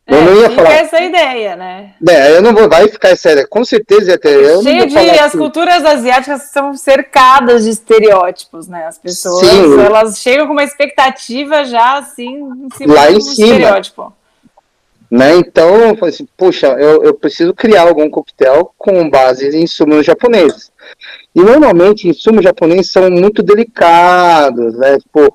Eu 0.07 0.19
é, 0.19 0.25
não 0.25 0.41
ia 0.41 0.51
falar. 0.51 0.73
essa 0.73 1.01
ideia, 1.01 1.57
né? 1.57 1.95
É, 2.09 2.37
eu 2.37 2.41
não 2.41 2.55
vou 2.55 2.69
vai 2.69 2.87
ficar 2.87 3.11
ideia. 3.11 3.45
Com 3.49 3.65
certeza 3.65 4.13
ia 4.13 4.19
ter. 4.19 4.41
Eu 4.41 4.63
Cheio 4.63 4.87
de. 4.87 4.97
As 4.97 5.21
assim. 5.21 5.39
culturas 5.39 5.85
asiáticas 5.85 6.43
são 6.53 6.77
cercadas 6.77 7.65
de 7.65 7.71
estereótipos, 7.71 8.69
né? 8.69 8.87
As 8.87 8.99
pessoas 8.99 9.45
Sim. 9.45 9.81
elas 9.81 10.21
chegam 10.21 10.47
com 10.47 10.53
uma 10.53 10.63
expectativa 10.63 11.65
já 11.65 11.99
assim 11.99 12.39
em 12.39 12.69
cima 12.77 12.95
Lá 12.95 13.11
em 13.11 13.21
cima. 13.21 13.47
estereótipo. 13.49 14.16
Né? 15.11 15.37
Então, 15.37 15.77
eu 15.77 15.97
falei 15.97 16.15
assim, 16.15 16.27
puxa, 16.37 16.67
eu, 16.79 17.05
eu 17.05 17.15
preciso 17.15 17.55
criar 17.55 17.83
algum 17.83 18.11
coquetel 18.11 18.73
com 18.77 19.09
base 19.09 19.49
em 19.49 19.63
insumos 19.63 20.05
japoneses. 20.05 20.73
E 21.35 21.41
normalmente 21.41 22.09
insumos 22.09 22.43
japoneses 22.43 22.91
são 22.91 23.11
muito 23.11 23.43
delicados, 23.43 24.77
né? 24.79 24.99
Tipo, 24.99 25.33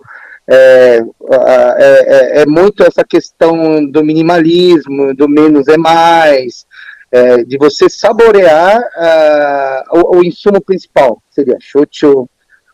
é, 0.50 1.00
é, 1.00 1.80
é, 1.80 2.42
é, 2.42 2.46
muito 2.46 2.84
essa 2.84 3.04
questão 3.04 3.86
do 3.86 4.04
minimalismo, 4.04 5.16
do 5.16 5.30
menos 5.30 5.68
é 5.68 5.78
mais, 5.78 6.66
é, 7.12 7.44
de 7.44 7.58
você 7.58 7.90
saborear 7.90 8.80
uh, 8.80 9.98
o, 9.98 10.18
o, 10.18 10.24
insumo 10.24 10.62
principal, 10.62 11.22
seria 11.30 11.58
shochu, 11.60 12.28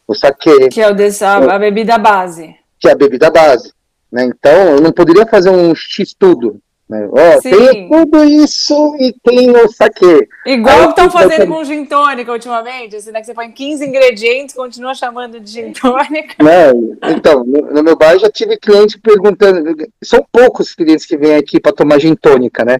o 0.07 0.15
sake. 0.15 0.69
Que 0.69 0.81
é 0.81 0.89
o 0.89 0.93
dessa, 0.95 1.35
a 1.35 1.59
bebida 1.59 1.97
base. 1.97 2.55
Que 2.79 2.87
é 2.87 2.91
a 2.91 2.95
bebida 2.95 3.29
base. 3.29 3.73
Né? 4.11 4.25
Então, 4.25 4.75
eu 4.75 4.81
não 4.81 4.91
poderia 4.91 5.25
fazer 5.25 5.49
um 5.49 5.75
X-tudo, 5.75 6.61
né? 6.89 7.07
Ó, 7.11 7.41
tem 7.41 7.89
tudo 7.89 8.23
isso 8.23 8.95
e 8.97 9.13
tem 9.23 9.51
o 9.51 9.67
saque. 9.69 10.27
Igual 10.45 10.89
estão 10.89 11.11
fazendo 11.11 11.47
com 11.47 11.63
gin 11.63 11.85
tônica 11.85 12.31
ultimamente, 12.31 12.95
assim, 12.95 13.11
né, 13.11 13.19
que 13.19 13.25
você 13.25 13.33
põe 13.33 13.51
15 13.51 13.85
ingredientes, 13.85 14.55
continua 14.55 14.93
chamando 14.93 15.39
de 15.39 15.51
gin 15.51 15.73
tônica. 15.73 16.35
Não, 16.41 16.97
então, 17.03 17.43
no, 17.43 17.73
no, 17.73 17.83
meu 17.83 17.97
bar 17.97 18.17
já 18.17 18.29
tive 18.29 18.57
cliente 18.57 18.97
perguntando, 18.99 19.75
são 20.01 20.25
poucos 20.31 20.73
clientes 20.73 21.05
que 21.05 21.17
vêm 21.17 21.35
aqui 21.35 21.59
para 21.59 21.73
tomar 21.73 21.99
gin 21.99 22.15
tônica, 22.15 22.63
né? 22.63 22.77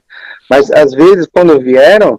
Mas 0.50 0.72
às 0.72 0.94
vezes, 0.94 1.28
quando 1.28 1.60
vieram, 1.60 2.18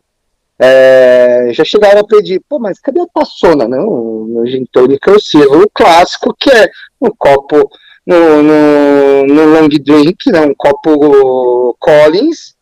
é, 0.59 1.51
já 1.53 1.65
chegaram 1.65 2.01
a 2.01 2.07
pedir, 2.07 2.43
pô, 2.47 2.59
mas 2.59 2.79
cadê 2.79 3.01
a 3.01 3.07
taçona? 3.07 3.67
Não, 3.67 4.27
no 4.27 4.47
gin 4.47 4.67
tônica 4.71 5.11
eu 5.11 5.19
sirvo 5.19 5.63
o 5.63 5.71
clássico, 5.73 6.35
que 6.39 6.51
é 6.51 6.69
um 7.01 7.11
copo 7.17 7.71
no, 8.09 8.43
no, 8.43 9.27
no 9.27 9.45
long 9.53 9.69
drink, 9.69 10.33
né, 10.33 10.41
um 10.41 10.55
copo 10.57 11.77
Collins. 11.79 12.57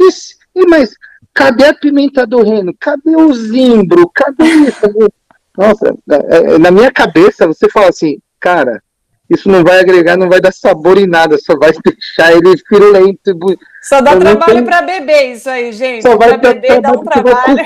E, 0.00 0.08
e, 0.56 0.66
mas 0.66 0.92
cadê 1.32 1.66
a 1.66 1.74
pimenta 1.74 2.26
do 2.26 2.42
reino? 2.42 2.74
Cadê 2.80 3.14
o 3.14 3.32
zimbro? 3.32 4.10
Cadê 4.12 4.44
isso? 4.44 4.80
Nossa, 5.56 5.94
é, 6.10 6.36
é, 6.36 6.58
na 6.58 6.72
minha 6.72 6.90
cabeça 6.90 7.46
você 7.46 7.68
fala 7.68 7.90
assim, 7.90 8.18
cara, 8.40 8.82
isso 9.30 9.48
não 9.48 9.62
vai 9.62 9.78
agregar, 9.78 10.16
não 10.16 10.28
vai 10.28 10.40
dar 10.40 10.52
sabor 10.52 10.98
em 10.98 11.06
nada, 11.06 11.38
só 11.38 11.56
vai 11.56 11.70
deixar 11.84 12.32
ele 12.32 12.58
firulento. 12.66 13.38
Só 13.82 14.00
dá 14.00 14.16
trabalho 14.16 14.54
tem... 14.54 14.64
para 14.64 14.82
beber 14.82 15.34
isso 15.34 15.48
aí, 15.48 15.72
gente. 15.72 16.02
Só 16.02 16.16
vai 16.16 16.36
pra 16.38 16.54
beber, 16.54 16.80
dá 16.80 16.90
um 16.90 17.04
trabalho. 17.04 17.56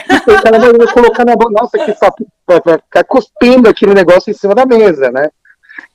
Cara 0.43 0.59
vai 0.59 0.93
colocar 0.93 1.25
na 1.25 1.35
boca, 1.35 1.63
nossa, 1.63 1.79
que 1.79 1.95
só 1.95 2.11
vai 2.47 2.79
ficar 2.79 3.05
cuspindo 3.05 3.71
aquele 3.71 3.95
negócio 3.95 4.31
em 4.31 4.35
cima 4.35 4.55
da 4.55 4.67
mesa, 4.67 5.11
né? 5.11 5.31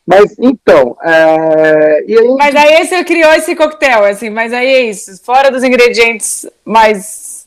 Mas 0.05 0.35
então. 0.39 0.97
É, 1.03 2.03
aí... 2.07 2.35
Mas 2.37 2.55
aí 2.55 2.85
você 2.85 3.03
criou 3.03 3.31
esse 3.33 3.55
coquetel, 3.55 4.03
assim, 4.05 4.29
mas 4.29 4.51
aí 4.51 4.67
é 4.67 4.81
isso, 4.89 5.23
fora 5.23 5.51
dos 5.51 5.63
ingredientes 5.63 6.45
mais 6.65 7.45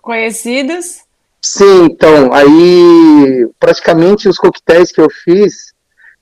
conhecidos. 0.00 1.00
Sim, 1.42 1.84
então, 1.84 2.32
aí 2.32 3.48
praticamente 3.58 4.28
os 4.28 4.36
coquetéis 4.36 4.92
que 4.92 5.00
eu 5.00 5.08
fiz, 5.24 5.72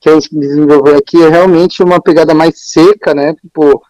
que 0.01 0.09
a 0.09 0.15
gente 0.15 0.29
desenvolveu 0.33 0.97
aqui, 0.97 1.23
é 1.23 1.29
realmente 1.29 1.83
uma 1.83 2.01
pegada 2.01 2.35
mais 2.35 2.55
seca, 2.71 3.15
né? 3.15 3.35
Tipo, 3.35 3.83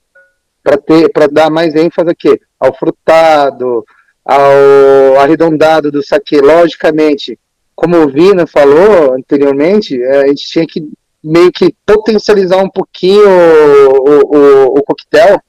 para 0.62 0.76
ter, 0.78 1.10
para 1.10 1.26
dar 1.26 1.50
mais 1.50 1.74
ênfase 1.74 2.10
aqui, 2.10 2.40
ao 2.58 2.74
frutado, 2.76 3.84
ao 4.24 5.20
arredondado 5.20 5.90
do 5.90 6.02
saque. 6.02 6.40
Logicamente, 6.40 7.38
como 7.74 7.96
o 7.96 8.08
Vina 8.08 8.46
falou 8.46 9.14
anteriormente, 9.14 10.02
é, 10.02 10.22
a 10.22 10.26
gente 10.28 10.46
tinha 10.46 10.66
que 10.66 10.90
meio 11.22 11.50
que 11.52 11.74
potencializar 11.84 12.62
um 12.62 12.70
pouquinho 12.70 13.28
o, 13.28 14.36
o, 14.36 14.64
o 14.78 14.82
coquetel, 14.82 15.40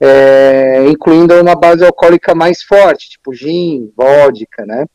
é, 0.00 0.84
incluindo 0.88 1.40
uma 1.40 1.54
base 1.54 1.84
alcoólica 1.84 2.34
mais 2.34 2.62
forte, 2.62 3.10
tipo 3.10 3.32
gin, 3.32 3.92
vodka, 3.96 4.64
né? 4.66 4.86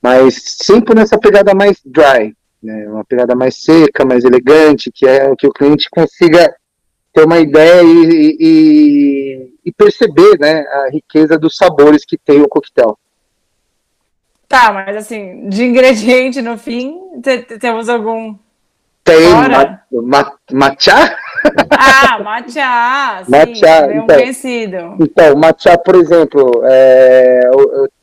Mas 0.00 0.34
sempre 0.62 0.94
nessa 0.94 1.18
pegada 1.18 1.54
mais 1.54 1.80
dry, 1.84 2.36
né? 2.62 2.88
Uma 2.88 3.04
pegada 3.04 3.34
mais 3.34 3.62
seca, 3.62 4.04
mais 4.04 4.24
elegante, 4.24 4.92
que 4.92 5.06
é 5.06 5.34
que 5.36 5.46
o 5.46 5.52
cliente 5.52 5.88
consiga 5.90 6.54
ter 7.12 7.24
uma 7.24 7.38
ideia 7.38 7.82
e, 7.82 8.36
e, 8.40 9.54
e 9.64 9.72
perceber, 9.72 10.36
né, 10.38 10.60
a 10.66 10.90
riqueza 10.90 11.38
dos 11.38 11.54
sabores 11.56 12.04
que 12.04 12.18
tem 12.18 12.42
o 12.42 12.48
coquetel. 12.48 12.98
Tá, 14.48 14.72
mas 14.72 14.96
assim, 14.96 15.48
de 15.48 15.64
ingrediente 15.64 16.42
no 16.42 16.58
fim, 16.58 16.98
temos 17.60 17.88
algum 17.88 18.36
Tem 19.04 19.30
ma, 19.30 19.80
ma, 19.92 20.32
matcha? 20.50 21.16
Ah, 21.70 22.18
matcha, 22.20 23.22
sim, 23.24 23.30
matcha, 23.30 23.86
bem 23.86 23.98
então, 23.98 24.16
conhecido. 24.16 24.76
Então, 24.98 25.36
matcha, 25.36 25.76
por 25.76 25.94
exemplo, 25.96 26.62
é, 26.64 27.40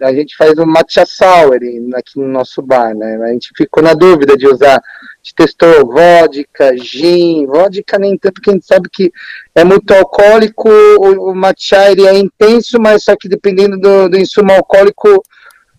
a 0.03 0.13
gente 0.13 0.37
faz 0.37 0.59
um 0.59 0.65
matcha 0.67 1.03
sour 1.07 1.55
aqui 1.95 2.19
no 2.19 2.27
nosso 2.27 2.61
bar, 2.61 2.93
né? 2.93 3.17
A 3.23 3.33
gente 3.33 3.49
ficou 3.57 3.81
na 3.81 3.95
dúvida 3.95 4.37
de 4.37 4.47
usar, 4.47 4.75
a 4.77 5.35
testou 5.35 5.87
vodka, 5.87 6.77
gin, 6.77 7.47
vodka 7.47 7.97
nem 7.97 8.15
tanto, 8.15 8.35
porque 8.35 8.51
a 8.51 8.53
gente 8.53 8.67
sabe 8.67 8.87
que 8.87 9.11
é 9.55 9.63
muito 9.63 9.91
alcoólico, 9.91 10.69
o, 10.69 11.31
o 11.31 11.35
matcha 11.35 11.91
ele 11.91 12.05
é 12.05 12.15
intenso, 12.15 12.79
mas 12.79 13.05
só 13.05 13.15
que 13.19 13.27
dependendo 13.27 13.75
do, 13.79 14.07
do 14.07 14.17
insumo 14.19 14.51
alcoólico, 14.51 15.23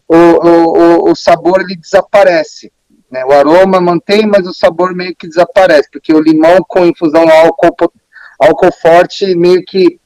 o, 0.08 0.16
o, 0.16 1.10
o 1.12 1.14
sabor 1.14 1.60
ele 1.60 1.76
desaparece. 1.76 2.72
Né? 3.12 3.22
O 3.26 3.32
aroma 3.32 3.78
mantém, 3.78 4.26
mas 4.26 4.46
o 4.46 4.54
sabor 4.54 4.94
meio 4.94 5.14
que 5.14 5.28
desaparece, 5.28 5.86
porque 5.92 6.14
o 6.14 6.20
limão 6.20 6.64
com 6.66 6.86
infusão 6.86 7.28
álcool, 7.28 7.92
álcool 8.40 8.72
forte 8.72 9.34
meio 9.36 9.62
que 9.66 10.00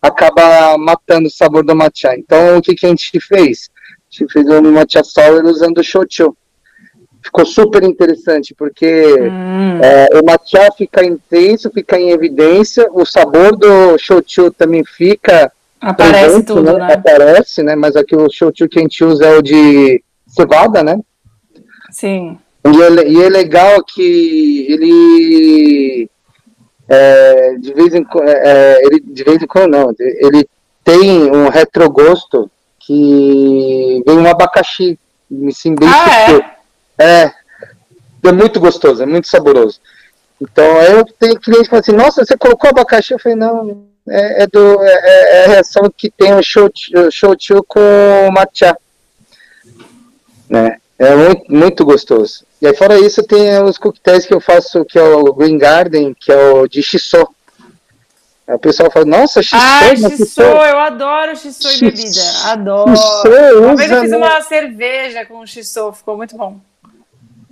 acaba 0.00 0.78
matando 0.78 1.26
o 1.26 1.30
sabor 1.30 1.64
do 1.64 1.74
matcha. 1.74 2.16
Então, 2.16 2.58
o 2.58 2.62
que, 2.62 2.76
que 2.76 2.86
a 2.86 2.88
gente 2.88 3.18
fez? 3.20 3.68
A 3.76 4.22
gente 4.22 4.32
fez 4.32 4.46
um 4.46 4.72
matcha 4.72 5.02
sour 5.02 5.44
usando 5.44 5.82
shochu. 5.82 6.36
Ficou 7.20 7.44
super 7.44 7.82
interessante, 7.82 8.54
porque 8.56 9.16
hum. 9.20 9.80
é, 9.82 10.08
o 10.16 10.24
matcha 10.24 10.70
fica 10.78 11.04
intenso, 11.04 11.68
fica 11.74 11.98
em 11.98 12.10
evidência, 12.10 12.88
o 12.92 13.04
sabor 13.04 13.56
do 13.56 13.98
shochu 13.98 14.52
também 14.52 14.84
fica... 14.84 15.50
Aparece 15.80 16.26
presente, 16.26 16.46
tudo, 16.46 16.62
né? 16.62 16.72
né? 16.74 16.94
Aparece, 16.94 17.62
né? 17.64 17.74
Mas 17.74 17.96
aqui 17.96 18.14
o 18.14 18.30
shochu 18.30 18.68
que 18.68 18.78
a 18.78 18.82
gente 18.82 19.04
usa 19.04 19.26
é 19.26 19.36
o 19.36 19.42
de 19.42 20.02
cevada, 20.28 20.84
né? 20.84 20.96
Sim. 21.90 22.38
E 22.64 22.82
é, 22.82 23.08
e 23.08 23.22
é 23.22 23.28
legal 23.28 23.82
que 23.84 24.66
ele, 24.68 26.10
é, 26.88 27.54
de 27.58 27.72
vez 27.72 27.94
em 27.94 28.02
quando, 28.02 28.28
é, 28.28 28.32
é, 28.44 28.84
ele 28.84 29.00
de 29.00 29.24
vez 29.24 29.42
em 29.42 29.46
quando 29.46 29.70
não, 29.70 29.94
ele 29.98 30.48
tem 30.82 31.30
um 31.30 31.48
retrogosto 31.48 32.50
que 32.80 34.02
vem 34.06 34.18
um 34.18 34.28
abacaxi, 34.28 34.98
assim, 35.48 35.74
bem 35.74 35.88
ah, 35.88 36.54
é? 36.98 37.04
é? 37.04 37.32
é, 38.24 38.32
muito 38.32 38.60
gostoso, 38.60 39.02
é 39.02 39.06
muito 39.06 39.28
saboroso. 39.28 39.80
Então 40.40 40.64
eu 40.82 41.04
tenho 41.18 41.40
cliente 41.40 41.64
que 41.64 41.70
fala 41.70 41.80
assim, 41.80 41.92
nossa, 41.92 42.24
você 42.24 42.36
colocou 42.36 42.70
abacaxi? 42.70 43.12
Eu 43.12 43.18
falei, 43.18 43.36
não, 43.36 43.86
é, 44.08 44.42
é 44.42 44.46
do, 44.46 44.82
é, 44.82 44.90
é, 44.90 45.44
a 45.44 45.48
reação 45.48 45.90
que 45.96 46.10
tem 46.10 46.34
o 46.34 46.42
shochu 46.42 47.64
com 47.66 47.80
matcha. 48.32 48.76
Né? 50.48 50.78
É 50.98 51.14
muito, 51.14 51.52
muito 51.52 51.84
gostoso. 51.84 52.44
E 52.60 52.66
aí, 52.66 52.74
fora 52.74 52.98
isso, 52.98 53.22
tem 53.22 53.62
os 53.62 53.76
coquetéis 53.76 54.24
que 54.24 54.32
eu 54.32 54.40
faço, 54.40 54.84
que 54.84 54.98
é 54.98 55.02
o 55.02 55.32
Green 55.34 55.58
Garden, 55.58 56.14
que 56.18 56.32
é 56.32 56.52
o 56.52 56.66
de 56.66 56.82
Xissô. 56.82 57.28
o 58.48 58.58
pessoal 58.58 58.90
fala, 58.90 59.04
nossa, 59.04 59.42
Xissô, 59.42 59.56
Ah, 59.60 59.94
Xissô, 59.94 60.42
eu 60.42 60.78
adoro 60.78 61.36
Xissô 61.36 61.70
e 61.70 61.80
bebida. 61.80 62.22
Adoro. 62.46 62.96
Xissô, 62.96 63.60
uma 63.60 63.76
vez 63.76 63.90
eu 63.90 64.00
fiz 64.00 64.12
uma 64.12 64.40
cerveja 64.40 65.26
com 65.26 65.46
Xissô, 65.46 65.92
ficou 65.92 66.16
muito 66.16 66.36
bom. 66.36 66.58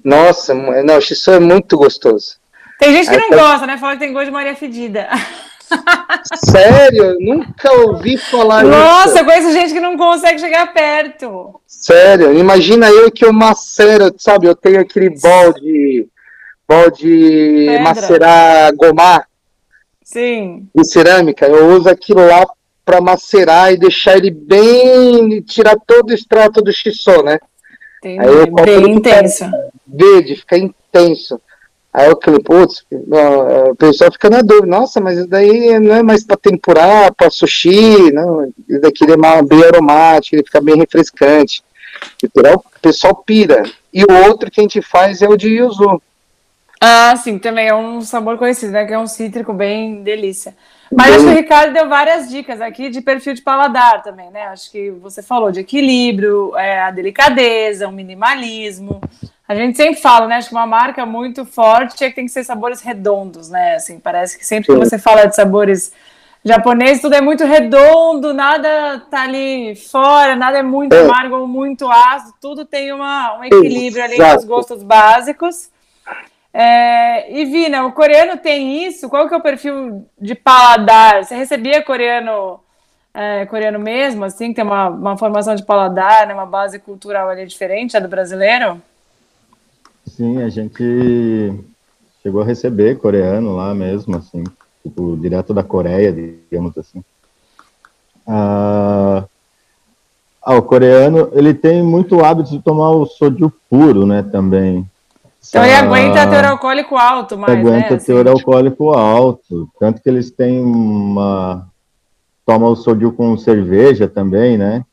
Nossa, 0.02 0.54
não, 0.54 1.00
Xissô 1.00 1.32
é 1.32 1.38
muito 1.38 1.76
gostoso. 1.76 2.36
Tem 2.78 2.92
gente 2.92 3.08
que 3.08 3.14
aí, 3.14 3.20
não 3.20 3.30
tá... 3.30 3.36
gosta, 3.36 3.66
né? 3.66 3.78
Fala 3.78 3.92
que 3.94 4.00
tem 4.00 4.12
gosto 4.12 4.26
de 4.26 4.30
Maria 4.30 4.56
Fedida. 4.56 5.08
Sério? 6.34 7.16
Nunca 7.20 7.72
ouvi 7.72 8.16
falar 8.16 8.64
Nossa, 8.64 9.08
isso. 9.08 9.18
eu 9.18 9.24
conheço 9.24 9.52
gente 9.52 9.72
que 9.72 9.80
não 9.80 9.96
consegue 9.96 10.38
chegar 10.38 10.72
perto. 10.72 11.60
Sério? 11.66 12.38
Imagina 12.38 12.88
eu 12.88 13.10
que 13.10 13.24
eu 13.24 13.32
macero, 13.32 14.14
sabe? 14.18 14.46
Eu 14.46 14.54
tenho 14.54 14.80
aquele 14.80 15.10
balde, 15.20 16.08
balde 16.68 17.66
Pedra. 17.66 17.82
macerar 17.82 18.74
gomar. 18.74 19.28
Sim. 20.02 20.68
De 20.74 20.84
cerâmica. 20.86 21.46
Eu 21.46 21.68
uso 21.76 21.88
aquilo 21.88 22.26
lá 22.26 22.46
para 22.84 23.00
macerar 23.00 23.72
e 23.72 23.78
deixar 23.78 24.16
ele 24.16 24.30
bem, 24.30 25.40
tirar 25.42 25.76
todo 25.86 26.10
o 26.10 26.14
extrato 26.14 26.62
do 26.62 26.72
xissô, 26.72 27.22
né? 27.22 27.38
Entendi. 27.98 28.20
Aí 28.20 28.34
eu 28.34 28.46
bem 28.52 28.96
intenso. 28.96 29.46
Verde, 29.86 30.36
fica 30.36 30.58
intenso. 30.58 31.40
Aí 31.94 32.08
eu 32.08 32.18
falei, 32.20 32.40
putz, 32.40 32.84
o 32.90 33.76
pessoal 33.76 34.10
fica 34.10 34.28
na 34.28 34.42
dúvida, 34.42 34.66
nossa, 34.66 35.00
mas 35.00 35.16
isso 35.16 35.28
daí 35.28 35.78
não 35.78 35.94
é 35.94 36.02
mais 36.02 36.24
para 36.24 36.36
tempurar, 36.36 37.14
para 37.14 37.30
sushi, 37.30 38.10
não, 38.12 38.52
isso 38.68 38.80
daqui 38.80 39.04
é 39.04 39.42
bem 39.42 39.64
aromático, 39.64 40.34
ele 40.34 40.42
fica 40.42 40.60
bem 40.60 40.76
refrescante. 40.76 41.62
O 42.20 42.80
pessoal 42.82 43.14
pira. 43.24 43.62
E 43.92 44.02
o 44.02 44.12
outro 44.26 44.50
que 44.50 44.60
a 44.60 44.64
gente 44.64 44.82
faz 44.82 45.22
é 45.22 45.28
o 45.28 45.36
de 45.36 45.48
yuzu. 45.50 46.02
Ah, 46.80 47.14
sim, 47.16 47.38
também 47.38 47.68
é 47.68 47.74
um 47.74 48.00
sabor 48.00 48.36
conhecido, 48.36 48.72
né? 48.72 48.84
Que 48.84 48.92
é 48.92 48.98
um 48.98 49.06
cítrico 49.06 49.52
bem 49.52 50.02
delícia. 50.02 50.54
Mas 50.92 51.06
bem... 51.06 51.14
acho 51.14 51.24
que 51.24 51.30
o 51.30 51.36
Ricardo 51.36 51.72
deu 51.72 51.88
várias 51.88 52.28
dicas 52.28 52.60
aqui 52.60 52.90
de 52.90 53.00
perfil 53.00 53.34
de 53.34 53.40
paladar 53.40 54.02
também, 54.02 54.30
né? 54.30 54.46
Acho 54.48 54.70
que 54.70 54.90
você 54.90 55.22
falou 55.22 55.52
de 55.52 55.60
equilíbrio, 55.60 56.54
é, 56.56 56.80
a 56.80 56.90
delicadeza, 56.90 57.88
o 57.88 57.92
minimalismo. 57.92 59.00
A 59.46 59.54
gente 59.54 59.76
sempre 59.76 60.00
fala, 60.00 60.26
né? 60.26 60.36
Acho 60.36 60.48
que 60.48 60.54
uma 60.54 60.66
marca 60.66 61.04
muito 61.04 61.44
forte 61.44 62.02
é 62.02 62.08
que 62.08 62.16
tem 62.16 62.24
que 62.24 62.32
ser 62.32 62.44
sabores 62.44 62.80
redondos, 62.80 63.50
né? 63.50 63.74
Assim, 63.74 64.00
parece 64.00 64.38
que 64.38 64.46
sempre 64.46 64.72
que 64.72 64.78
você 64.78 64.98
fala 64.98 65.26
de 65.26 65.36
sabores 65.36 65.92
japoneses, 66.42 67.00
tudo 67.00 67.14
é 67.14 67.20
muito 67.20 67.44
redondo, 67.44 68.32
nada 68.34 69.00
tá 69.10 69.22
ali 69.22 69.74
fora, 69.76 70.36
nada 70.36 70.58
é 70.58 70.62
muito 70.62 70.94
é. 70.94 71.00
amargo 71.00 71.36
ou 71.36 71.46
muito 71.46 71.90
ácido, 71.90 72.34
tudo 72.40 72.64
tem 72.64 72.92
uma, 72.92 73.38
um 73.38 73.44
equilíbrio 73.44 74.04
Exato. 74.04 74.22
ali 74.22 74.34
nos 74.34 74.44
gostos 74.44 74.82
básicos. 74.82 75.70
É, 76.52 77.32
e 77.32 77.44
Vina, 77.46 77.84
o 77.84 77.92
coreano 77.92 78.36
tem 78.36 78.86
isso? 78.86 79.08
Qual 79.08 79.26
que 79.26 79.34
é 79.34 79.36
o 79.36 79.42
perfil 79.42 80.06
de 80.20 80.34
paladar? 80.34 81.24
Você 81.24 81.34
recebia 81.34 81.82
coreano 81.82 82.60
é, 83.12 83.46
coreano 83.46 83.78
mesmo, 83.78 84.24
assim, 84.24 84.52
tem 84.52 84.64
uma, 84.64 84.88
uma 84.88 85.16
formação 85.16 85.54
de 85.54 85.64
paladar, 85.64 86.26
né, 86.26 86.34
uma 86.34 86.46
base 86.46 86.78
cultural 86.78 87.28
ali 87.28 87.46
diferente 87.46 87.96
a 87.96 88.00
do 88.00 88.08
brasileiro? 88.08 88.82
Sim, 90.16 90.40
a 90.40 90.48
gente 90.48 91.52
chegou 92.22 92.42
a 92.42 92.44
receber 92.44 92.98
coreano 92.98 93.56
lá 93.56 93.74
mesmo, 93.74 94.16
assim, 94.16 94.44
tipo, 94.80 95.16
direto 95.16 95.52
da 95.52 95.64
Coreia, 95.64 96.12
digamos 96.12 96.78
assim. 96.78 97.02
Ah, 98.24 99.24
ah, 100.40 100.54
o 100.54 100.62
coreano, 100.62 101.30
ele 101.32 101.52
tem 101.52 101.82
muito 101.82 102.24
hábito 102.24 102.50
de 102.50 102.60
tomar 102.60 102.90
o 102.90 103.06
soju 103.06 103.52
puro, 103.68 104.06
né, 104.06 104.22
também. 104.22 104.88
Então 105.48 105.64
ele 105.64 105.74
aguenta 105.74 106.26
teor 106.28 106.44
alcoólico 106.44 106.96
alto, 106.96 107.36
mas 107.36 107.50
Aguenta 107.50 107.94
né, 107.94 108.00
teor 108.00 108.28
assim, 108.28 108.38
alcoólico 108.38 108.92
alto, 108.92 109.68
tanto 109.80 110.00
que 110.00 110.08
eles 110.08 110.30
têm 110.30 110.60
uma... 110.60 111.66
Toma 112.46 112.68
o 112.68 112.76
soju 112.76 113.10
com 113.10 113.36
cerveja 113.36 114.06
também, 114.06 114.56
né? 114.56 114.84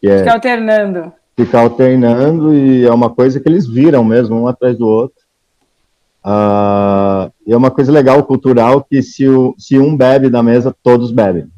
Que 0.00 0.08
é... 0.08 0.18
Fica 0.20 0.32
alternando 0.32 1.12
ficar 1.44 1.60
alternando 1.60 2.54
e 2.54 2.84
é 2.84 2.92
uma 2.92 3.10
coisa 3.10 3.40
que 3.40 3.48
eles 3.48 3.66
viram 3.66 4.04
mesmo, 4.04 4.40
um 4.40 4.46
atrás 4.46 4.76
do 4.76 4.86
outro. 4.86 5.18
Uh, 6.24 7.32
e 7.46 7.52
é 7.52 7.56
uma 7.56 7.70
coisa 7.70 7.90
legal, 7.90 8.22
cultural, 8.24 8.84
que 8.84 9.02
se, 9.02 9.26
o, 9.26 9.54
se 9.58 9.78
um 9.78 9.96
bebe 9.96 10.28
da 10.28 10.42
mesa, 10.42 10.74
todos 10.82 11.10
bebem. 11.10 11.48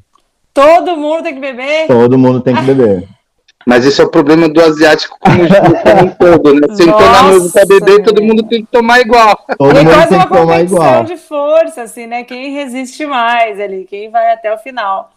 Todo 0.54 0.96
mundo 0.96 1.22
tem 1.22 1.34
que 1.34 1.40
beber? 1.40 1.86
Todo 1.86 2.18
mundo 2.18 2.40
tem 2.40 2.54
que 2.54 2.62
beber. 2.62 3.08
Mas 3.66 3.84
isso 3.84 4.02
é 4.02 4.04
o 4.04 4.10
problema 4.10 4.48
do 4.48 4.60
asiático 4.60 5.16
como, 5.20 5.38
como 5.82 6.02
um 6.02 6.10
todo, 6.10 6.54
né? 6.54 6.66
Sentou 6.74 7.00
na 7.00 7.22
mesa 7.24 7.52
para 7.52 7.66
beber, 7.66 8.02
todo 8.02 8.22
mundo 8.22 8.42
tem 8.44 8.64
que 8.64 8.70
tomar 8.70 9.00
igual. 9.00 9.36
Todo 9.56 9.78
é 9.78 9.82
mundo 9.84 10.08
tem 10.08 10.20
que 10.20 10.28
tomar 10.28 10.60
igual. 10.60 11.04
de 11.04 11.16
força, 11.16 11.82
assim, 11.82 12.06
né? 12.06 12.24
Quem 12.24 12.52
resiste 12.52 13.06
mais 13.06 13.60
ali, 13.60 13.84
quem 13.84 14.10
vai 14.10 14.32
até 14.32 14.52
o 14.52 14.58
final. 14.58 15.12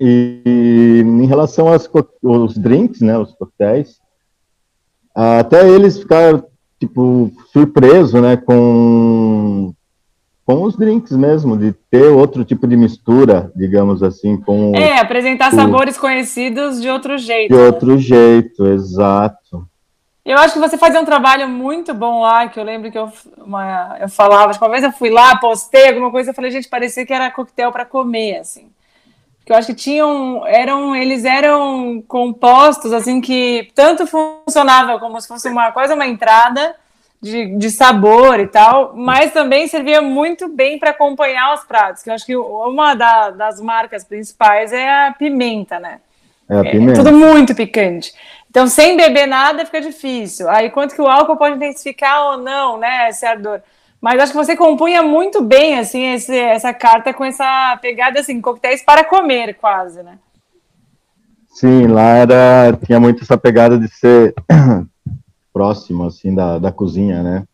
E 0.00 1.02
em 1.04 1.26
relação 1.26 1.68
aos, 1.68 1.88
aos 2.24 2.58
drinks, 2.58 3.00
né, 3.00 3.16
os 3.16 3.32
coquetéis, 3.32 4.00
até 5.14 5.68
eles 5.68 5.98
ficaram, 5.98 6.44
tipo, 6.80 7.30
surpresos, 7.52 8.20
né, 8.20 8.36
com, 8.36 9.72
com 10.44 10.62
os 10.64 10.76
drinks 10.76 11.12
mesmo, 11.16 11.56
de 11.56 11.72
ter 11.90 12.08
outro 12.08 12.44
tipo 12.44 12.66
de 12.66 12.76
mistura, 12.76 13.52
digamos 13.54 14.02
assim, 14.02 14.36
com... 14.36 14.74
É, 14.74 14.98
apresentar 14.98 15.52
o, 15.52 15.54
sabores 15.54 15.96
conhecidos 15.96 16.80
de 16.80 16.88
outro 16.88 17.16
jeito. 17.16 17.54
De 17.54 17.60
outro 17.60 17.96
jeito, 17.98 18.66
exato. 18.66 19.68
Eu 20.24 20.38
acho 20.38 20.54
que 20.54 20.60
você 20.60 20.76
fazia 20.76 21.00
um 21.00 21.04
trabalho 21.04 21.46
muito 21.48 21.94
bom 21.94 22.22
lá, 22.22 22.48
que 22.48 22.58
eu 22.58 22.64
lembro 22.64 22.90
que 22.90 22.98
eu, 22.98 23.12
uma, 23.36 23.96
eu 24.00 24.08
falava, 24.08 24.58
uma 24.58 24.70
vez 24.70 24.82
eu 24.82 24.90
fui 24.90 25.10
lá, 25.10 25.36
postei 25.36 25.88
alguma 25.88 26.10
coisa, 26.10 26.30
eu 26.30 26.34
falei, 26.34 26.50
gente, 26.50 26.68
parecia 26.68 27.06
que 27.06 27.12
era 27.12 27.30
coquetel 27.30 27.70
para 27.70 27.84
comer, 27.84 28.38
assim 28.38 28.73
que 29.44 29.52
eu 29.52 29.56
acho 29.56 29.68
que 29.68 29.74
tinham, 29.74 30.46
eram, 30.46 30.96
eles 30.96 31.24
eram 31.24 32.02
compostos 32.08 32.92
assim 32.92 33.20
que 33.20 33.70
tanto 33.74 34.06
funcionava 34.06 34.98
como 34.98 35.20
se 35.20 35.28
fosse 35.28 35.48
uma 35.48 35.70
coisa 35.70 35.94
uma 35.94 36.06
entrada 36.06 36.74
de, 37.24 37.56
de 37.56 37.70
sabor 37.70 38.38
e 38.38 38.46
tal, 38.46 38.92
mas 38.94 39.32
também 39.32 39.66
servia 39.66 40.02
muito 40.02 40.46
bem 40.46 40.78
para 40.78 40.90
acompanhar 40.90 41.54
os 41.54 41.64
pratos. 41.64 42.02
Que 42.02 42.10
eu 42.10 42.14
acho 42.14 42.26
que 42.26 42.36
uma 42.36 42.94
da, 42.94 43.30
das 43.30 43.60
marcas 43.60 44.04
principais 44.04 44.72
é 44.72 45.06
a 45.06 45.14
pimenta, 45.18 45.80
né? 45.80 46.00
É, 46.48 46.58
a 46.58 46.62
pimenta. 46.62 47.00
É 47.00 47.04
tudo 47.04 47.16
muito 47.16 47.54
picante. 47.54 48.12
Então, 48.50 48.66
sem 48.66 48.94
beber 48.96 49.26
nada 49.26 49.64
fica 49.64 49.80
difícil. 49.80 50.48
Aí, 50.50 50.70
quanto 50.70 50.94
que 50.94 51.00
o 51.00 51.08
álcool 51.08 51.36
pode 51.36 51.56
intensificar 51.56 52.24
ou 52.26 52.36
não, 52.38 52.78
né, 52.78 53.08
esse 53.08 53.24
ardor. 53.24 53.60
Mas 54.04 54.20
acho 54.20 54.32
que 54.32 54.36
você 54.36 54.54
compunha 54.54 55.02
muito 55.02 55.42
bem, 55.42 55.78
assim, 55.78 56.12
esse, 56.12 56.36
essa 56.36 56.74
carta 56.74 57.14
com 57.14 57.24
essa 57.24 57.74
pegada, 57.80 58.20
assim, 58.20 58.38
coquetéis 58.38 58.84
para 58.84 59.02
comer, 59.02 59.54
quase, 59.54 60.02
né? 60.02 60.18
Sim, 61.48 61.86
lá 61.86 62.08
era, 62.08 62.78
tinha 62.84 63.00
muito 63.00 63.22
essa 63.22 63.38
pegada 63.38 63.78
de 63.78 63.88
ser 63.88 64.34
próximo, 65.54 66.04
assim, 66.04 66.34
da, 66.34 66.58
da 66.58 66.70
cozinha, 66.70 67.22
né? 67.22 67.48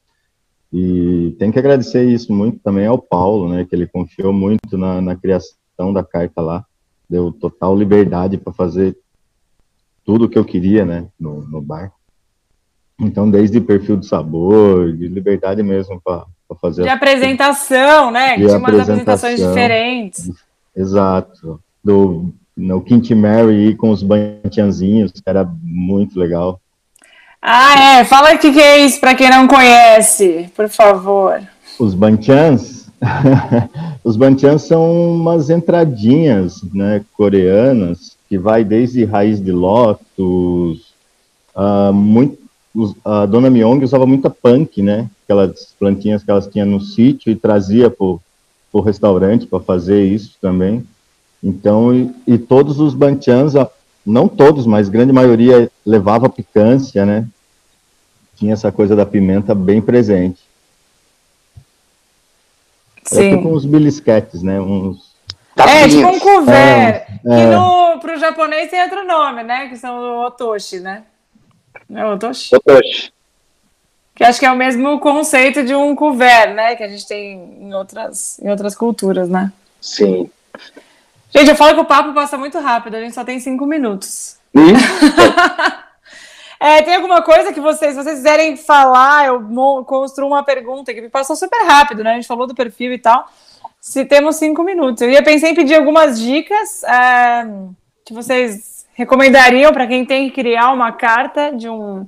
E 0.73 1.37
tem 1.39 1.53
que 1.53 1.59
agradecer 1.61 2.03
isso 2.03 2.33
muito 2.33 2.59
também 2.59 2.85
ao 2.85 2.99
Paulo, 2.99 3.49
né? 3.49 3.65
Que 3.65 3.77
ele 3.77 3.87
confiou 3.87 4.33
muito 4.33 4.77
na, 4.77 5.01
na 5.01 5.15
criação 5.15 5.93
da 5.95 6.03
carta 6.03 6.43
lá, 6.43 6.67
deu 7.09 7.31
total 7.31 7.77
liberdade 7.77 8.37
para 8.37 8.53
fazer 8.53 8.99
tudo 10.05 10.25
o 10.25 10.29
que 10.29 10.37
eu 10.37 10.45
queria, 10.45 10.85
né? 10.85 11.07
No, 11.17 11.43
no 11.43 11.61
bar. 11.61 11.93
Então, 12.99 13.31
desde 13.31 13.61
perfil 13.61 13.99
do 13.99 14.05
sabor, 14.05 14.93
de 14.93 15.07
liberdade 15.07 15.63
mesmo 15.63 16.01
para 16.01 16.27
fazer. 16.57 16.83
De 16.83 16.89
apresentação, 16.89 18.11
né? 18.11 18.37
De 18.37 18.47
Tinha 18.47 18.59
umas 18.59 18.81
apresentações 18.81 19.39
diferentes. 19.39 20.31
Exato. 20.75 21.61
Do 21.83 22.33
no 22.57 22.81
Quint 22.83 23.11
Mary 23.13 23.75
com 23.75 23.91
os 23.91 24.03
bantianzinhos, 24.03 25.13
que 25.13 25.23
era 25.25 25.49
muito 25.63 26.19
legal. 26.19 26.61
Ah, 27.41 27.99
é. 27.99 28.05
Fala 28.05 28.35
o 28.35 28.39
que, 28.39 28.53
que 28.53 28.61
é 28.61 28.85
isso 28.85 29.01
para 29.01 29.15
quem 29.15 29.31
não 29.31 29.49
conhece, 29.49 30.51
por 30.55 30.69
favor. 30.69 31.41
Os 31.79 31.95
bantians? 31.95 32.91
os 34.05 34.17
bantians 34.17 34.63
são 34.63 35.15
umas 35.15 35.49
entradinhas 35.49 36.63
né, 36.75 37.03
coreanas 37.17 38.17
que 38.29 38.39
vai 38.39 38.63
desde 38.63 39.05
raiz 39.05 39.43
de 39.43 39.51
lótus, 39.51 40.93
uh, 41.57 41.93
muito, 41.93 42.39
a 43.05 43.27
dona 43.27 43.51
Myong 43.51 43.83
usava 43.83 44.07
muita 44.07 44.29
punk, 44.31 44.83
né? 44.83 45.09
Aquelas 45.31 45.73
plantinhas 45.79 46.25
que 46.25 46.31
elas 46.31 46.49
tinham 46.49 46.67
no 46.67 46.81
sítio 46.81 47.31
e 47.31 47.37
trazia 47.37 47.89
para 47.89 48.05
o 48.05 48.81
restaurante 48.81 49.47
para 49.47 49.61
fazer 49.61 50.05
isso 50.05 50.37
também. 50.41 50.85
Então, 51.41 51.95
e, 51.95 52.13
e 52.27 52.37
todos 52.37 52.81
os 52.81 52.95
banchans, 52.95 53.55
não 54.05 54.27
todos, 54.27 54.67
mas 54.67 54.89
grande 54.89 55.13
maioria 55.13 55.71
levava 55.87 56.29
picância, 56.29 57.07
né? 57.07 57.29
Tinha 58.35 58.55
essa 58.55 58.73
coisa 58.73 58.97
da 58.97 59.07
pimenta 59.07 59.55
bem 59.55 59.81
presente. 59.81 60.41
Sim. 63.05 63.35
É 63.35 63.37
com 63.37 63.53
os 63.53 63.65
belisquetes, 63.65 64.43
né? 64.43 64.61
Uns 64.61 65.15
é, 65.57 65.89
tipo 65.89 66.09
um 66.09 66.19
couvert, 66.19 66.57
é, 66.57 67.07
que 67.23 67.29
é. 67.29 67.57
no, 67.57 68.01
pro 68.01 68.19
japonês 68.19 68.69
tem 68.69 68.83
outro 68.83 69.07
nome, 69.07 69.45
né? 69.45 69.69
Que 69.69 69.77
são 69.77 69.97
o 69.97 70.27
otoshi, 70.27 70.81
né? 70.81 71.05
É 71.89 72.05
otoshi? 72.05 72.57
Otoshi. 72.57 73.13
Que 74.15 74.25
acho 74.25 74.39
que 74.39 74.47
é 74.47 74.53
o 74.53 74.57
mesmo 74.57 74.99
conceito 75.01 75.63
de 75.63 75.75
um 75.75 75.95
couvert, 75.95 76.55
né? 76.55 76.77
Que 76.77 76.83
a 76.83 76.89
gente 76.89 77.07
tem 77.07 77.59
em 77.61 77.75
outras, 77.75 78.39
em 78.41 78.51
outras 78.51 78.75
culturas, 78.75 79.29
né? 79.29 79.53
Sim. 79.81 80.31
Gente, 81.31 81.49
eu 81.49 81.57
falo 81.57 81.75
que 81.75 81.81
o 81.81 81.85
papo 81.85 82.13
passa 82.13 82.37
muito 82.37 82.59
rápido, 82.59 82.97
a 82.97 83.01
gente 83.01 83.15
só 83.15 83.25
tem 83.25 83.39
cinco 83.39 83.65
minutos. 83.65 84.37
é, 86.59 86.83
tem 86.83 86.97
alguma 86.97 87.23
coisa 87.23 87.53
que 87.53 87.61
vocês, 87.61 87.95
se 87.95 88.03
vocês 88.03 88.17
quiserem 88.17 88.57
falar, 88.57 89.27
eu 89.27 89.41
construo 89.85 90.29
uma 90.29 90.43
pergunta 90.43 90.93
que 90.93 91.09
passou 91.09 91.37
super 91.37 91.65
rápido, 91.65 92.03
né? 92.03 92.13
A 92.13 92.15
gente 92.15 92.27
falou 92.27 92.49
do 92.49 92.55
perfil 92.55 92.93
e 92.93 92.99
tal. 92.99 93.31
Se 93.81 94.05
temos 94.05 94.37
cinco 94.37 94.65
minutos. 94.65 95.03
Eu 95.03 95.11
ia 95.11 95.23
pensar 95.23 95.49
em 95.49 95.55
pedir 95.55 95.77
algumas 95.77 96.21
dicas 96.21 96.83
é, 96.83 97.47
que 98.05 98.13
vocês 98.13 98.85
recomendariam 98.93 99.73
para 99.73 99.87
quem 99.87 100.05
tem 100.05 100.29
que 100.29 100.35
criar 100.35 100.73
uma 100.73 100.93
carta 100.93 101.53
de 101.53 101.69
um, 101.69 102.07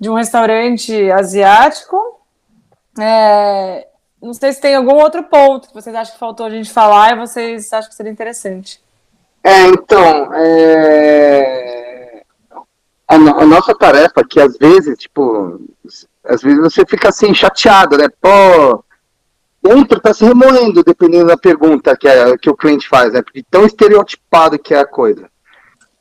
de 0.00 0.08
um 0.08 0.14
restaurante 0.14 1.10
asiático. 1.12 2.20
É, 2.98 3.86
não 4.20 4.32
sei 4.32 4.52
se 4.52 4.60
tem 4.60 4.74
algum 4.74 4.94
outro 4.94 5.22
ponto 5.24 5.68
que 5.68 5.74
vocês 5.74 5.94
acham 5.94 6.14
que 6.14 6.18
faltou 6.18 6.46
a 6.46 6.50
gente 6.50 6.72
falar 6.72 7.12
e 7.12 7.18
vocês 7.18 7.70
acham 7.72 7.90
que 7.90 7.94
seria 7.94 8.10
interessante. 8.10 8.82
É, 9.44 9.66
então, 9.66 10.34
é... 10.34 12.22
A, 13.06 13.18
no, 13.18 13.40
a, 13.40 13.44
nossa 13.44 13.74
tarefa 13.74 14.24
que 14.24 14.40
às 14.40 14.56
vezes, 14.56 14.96
tipo, 14.98 15.60
às 16.24 16.42
vezes 16.42 16.60
você 16.60 16.84
fica 16.86 17.08
assim 17.08 17.34
chateado, 17.34 17.98
né? 17.98 18.06
Pô, 18.20 18.84
dentro 19.60 20.00
tá 20.00 20.14
se 20.14 20.24
remoendo 20.24 20.84
dependendo 20.84 21.26
da 21.26 21.36
pergunta 21.36 21.96
que, 21.96 22.06
é, 22.06 22.38
que 22.38 22.48
o 22.48 22.56
cliente 22.56 22.88
faz, 22.88 23.12
né? 23.12 23.20
Porque 23.20 23.42
tão 23.50 23.66
estereotipado 23.66 24.58
que 24.58 24.74
é 24.74 24.78
a 24.78 24.86
coisa. 24.86 25.28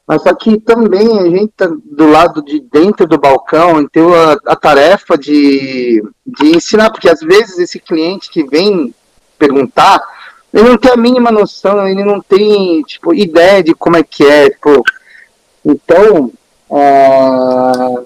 Mas 0.09 0.23
só 0.23 0.33
que 0.33 0.59
também 0.59 1.19
a 1.19 1.25
gente 1.25 1.53
tá 1.55 1.67
do 1.67 2.09
lado 2.09 2.41
de 2.41 2.59
dentro 2.59 3.05
do 3.05 3.19
balcão, 3.19 3.79
então 3.79 4.11
a, 4.11 4.39
a 4.47 4.55
tarefa 4.55 5.15
de, 5.15 6.03
de 6.25 6.47
ensinar, 6.47 6.89
porque 6.89 7.07
às 7.07 7.19
vezes 7.19 7.59
esse 7.59 7.79
cliente 7.79 8.27
que 8.31 8.43
vem 8.43 8.91
perguntar, 9.37 10.01
ele 10.51 10.67
não 10.67 10.79
tem 10.79 10.91
a 10.91 10.97
mínima 10.97 11.29
noção, 11.29 11.87
ele 11.87 12.03
não 12.03 12.19
tem, 12.19 12.81
tipo, 12.81 13.13
ideia 13.13 13.61
de 13.61 13.75
como 13.75 13.97
é 13.97 14.03
que 14.03 14.25
é, 14.25 14.49
tipo, 14.49 14.83
então, 15.63 16.31
a, 16.71 17.99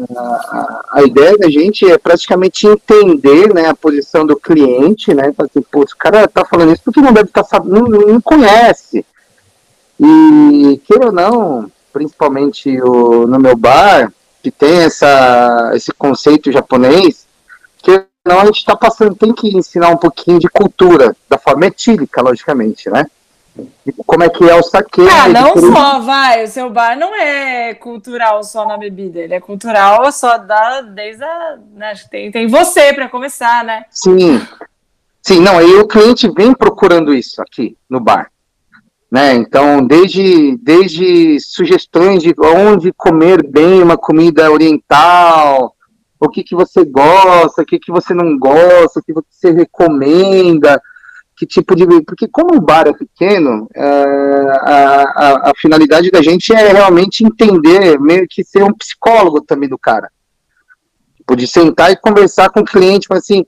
a 0.95 1.03
ideia 1.03 1.37
da 1.37 1.49
gente 1.49 1.89
é 1.89 1.97
praticamente 1.97 2.67
entender, 2.67 3.53
né, 3.53 3.69
a 3.69 3.75
posição 3.75 4.25
do 4.25 4.35
cliente, 4.35 5.13
né, 5.13 5.33
assim, 5.37 5.61
pô, 5.71 5.83
o 5.83 5.97
cara 5.97 6.27
tá 6.27 6.43
falando 6.43 6.73
isso 6.73 6.81
porque 6.83 6.99
não 6.99 7.13
deve 7.13 7.29
estar 7.29 7.43
tá 7.43 7.47
sabendo, 7.47 7.87
não, 7.87 8.07
não 8.15 8.19
conhece, 8.19 9.05
e, 9.97 10.81
queira 10.85 11.05
ou 11.05 11.11
não, 11.13 11.71
principalmente 11.93 12.81
o, 12.81 13.27
no 13.27 13.39
meu 13.39 13.55
bar, 13.55 14.11
que 14.41 14.49
tem 14.49 14.81
essa, 14.81 15.71
esse 15.75 15.93
conceito 15.93 16.51
japonês, 16.51 17.25
que 17.77 18.03
não 18.25 18.39
a 18.39 18.45
gente 18.45 18.57
está 18.57 18.75
passando, 18.75 19.15
tem 19.15 19.31
que 19.31 19.55
ensinar 19.55 19.89
um 19.89 19.97
pouquinho 19.97 20.39
de 20.39 20.49
cultura, 20.49 21.15
da 21.29 21.37
forma 21.37 21.67
etílica, 21.67 22.21
logicamente, 22.21 22.89
né? 22.89 23.05
De 23.85 23.93
como 24.05 24.23
é 24.23 24.29
que 24.29 24.43
é 24.49 24.55
o 24.55 24.63
saque. 24.63 25.07
Ah, 25.07 25.29
não 25.29 25.55
só, 25.55 25.99
vai, 25.99 26.43
o 26.43 26.47
seu 26.47 26.71
bar 26.71 26.97
não 26.97 27.13
é 27.15 27.75
cultural 27.75 28.43
só 28.43 28.65
na 28.65 28.77
bebida, 28.77 29.19
ele 29.19 29.35
é 29.35 29.39
cultural 29.39 30.11
só 30.11 30.39
da, 30.39 30.81
desde 30.81 31.23
a, 31.23 31.57
né, 31.75 31.93
tem, 32.09 32.31
tem 32.31 32.47
você 32.47 32.93
para 32.93 33.07
começar, 33.07 33.63
né? 33.63 33.85
Sim, 33.91 34.41
sim, 35.21 35.39
não, 35.39 35.59
aí 35.59 35.75
o 35.75 35.87
cliente 35.87 36.27
vem 36.29 36.53
procurando 36.53 37.13
isso 37.13 37.39
aqui 37.41 37.77
no 37.87 37.99
bar. 37.99 38.32
Né? 39.13 39.35
Então, 39.35 39.85
desde, 39.85 40.57
desde 40.57 41.39
sugestões 41.39 42.23
de 42.23 42.33
onde 42.39 42.91
comer 42.93 43.47
bem 43.47 43.83
uma 43.83 43.95
comida 43.95 44.51
oriental, 44.51 45.75
o 46.19 46.27
que, 46.27 46.43
que 46.43 46.55
você 46.55 46.83
gosta, 46.83 47.61
o 47.61 47.65
que, 47.65 47.77
que 47.77 47.91
você 47.91 48.11
não 48.11 48.35
gosta, 48.39 48.99
o 48.99 49.03
que 49.03 49.13
você 49.13 49.51
recomenda, 49.51 50.81
que 51.37 51.45
tipo 51.45 51.75
de. 51.75 51.85
Porque, 52.01 52.27
como 52.27 52.55
o 52.55 52.59
bar 52.59 52.87
é 52.87 52.93
pequeno, 52.93 53.67
é, 53.75 53.83
a, 53.83 55.03
a, 55.03 55.49
a, 55.51 55.53
finalidade 55.61 56.09
da 56.09 56.23
gente 56.23 56.51
é 56.51 56.71
realmente 56.71 57.23
entender, 57.23 57.99
meio 57.99 58.25
que 58.27 58.43
ser 58.43 58.63
um 58.63 58.73
psicólogo 58.73 59.41
também 59.41 59.69
do 59.69 59.77
cara. 59.77 60.09
Tipo, 61.17 61.35
de 61.35 61.45
sentar 61.45 61.91
e 61.91 61.97
conversar 61.97 62.49
com 62.49 62.61
o 62.61 62.65
cliente, 62.65 63.05
mas 63.11 63.19
assim, 63.19 63.45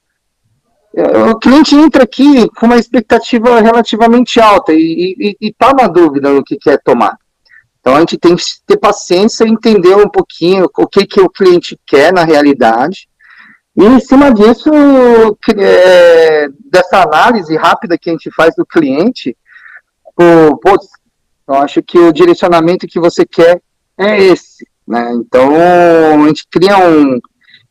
o 1.32 1.38
cliente 1.38 1.76
entra 1.76 2.04
aqui 2.04 2.50
com 2.52 2.68
uma 2.68 2.78
expectativa 2.78 3.60
relativamente 3.60 4.40
alta 4.40 4.72
e 4.74 5.36
está 5.42 5.74
na 5.74 5.88
dúvida 5.88 6.30
no 6.30 6.44
que 6.44 6.58
quer 6.58 6.82
tomar. 6.82 7.18
Então 7.80 7.96
a 7.96 8.00
gente 8.00 8.18
tem 8.18 8.36
que 8.36 8.44
ter 8.66 8.78
paciência 8.78 9.44
e 9.44 9.50
entender 9.50 9.96
um 9.96 10.10
pouquinho 10.10 10.68
o 10.76 10.88
que, 10.88 11.06
que 11.06 11.22
o 11.22 11.30
cliente 11.30 11.80
quer 11.86 12.12
na 12.12 12.24
realidade. 12.24 13.08
E 13.76 13.84
em 13.84 14.00
cima 14.00 14.34
disso, 14.34 14.72
é, 15.56 16.48
dessa 16.72 17.04
análise 17.04 17.56
rápida 17.58 17.98
que 17.98 18.10
a 18.10 18.14
gente 18.14 18.32
faz 18.32 18.56
do 18.56 18.66
cliente, 18.66 19.38
o, 20.18 20.58
pô, 20.58 20.78
eu 21.48 21.56
acho 21.56 21.84
que 21.84 22.00
o 22.00 22.14
direcionamento 22.14 22.88
que 22.88 23.00
você 23.00 23.26
quer 23.26 23.62
é 23.98 24.18
esse. 24.24 24.66
Né? 24.88 25.12
Então 25.14 25.54
a 25.56 26.28
gente 26.28 26.48
cria 26.50 26.78
um, 26.78 27.20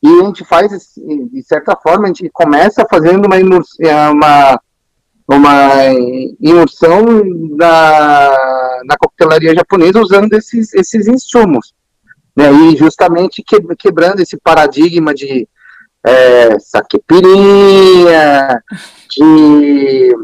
e 0.05 0.21
a 0.21 0.25
gente 0.25 0.45
faz, 0.45 0.71
de 0.99 1.43
certa 1.45 1.75
forma, 1.75 2.05
a 2.05 2.09
gente 2.09 2.29
começa 2.29 2.87
fazendo 2.91 3.25
uma, 3.25 3.37
é, 3.39 4.11
uma, 4.11 4.61
uma 5.27 5.85
imersão 6.39 7.25
na, 7.57 8.31
na 8.85 8.99
coquetelaria 8.99 9.55
japonesa 9.55 10.03
usando 10.03 10.35
esses, 10.35 10.75
esses 10.75 11.09
insumos. 11.09 11.73
Né? 12.37 12.53
E 12.53 12.77
justamente 12.77 13.43
que, 13.43 13.59
quebrando 13.77 14.21
esse 14.21 14.37
paradigma 14.37 15.15
de 15.15 15.49
é, 16.05 16.59
saquepirinha, 16.59 18.63
de, 19.09 20.15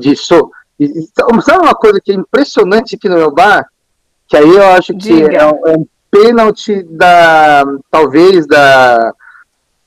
de 0.00 0.16
so, 0.16 0.50
sabe 1.42 1.62
uma 1.62 1.74
coisa 1.74 1.98
que 1.98 2.12
é 2.12 2.14
impressionante 2.14 2.94
aqui 2.94 3.08
no 3.08 3.16
meu 3.16 3.30
bar? 3.30 3.66
Que 4.26 4.36
aí 4.36 4.50
eu 4.50 4.66
acho 4.66 4.94
que 4.98 5.22
é, 5.22 5.36
é 5.36 5.78
um 5.78 5.86
pênalti 6.10 6.82
da 6.82 7.64
talvez 7.90 8.46
da 8.46 9.12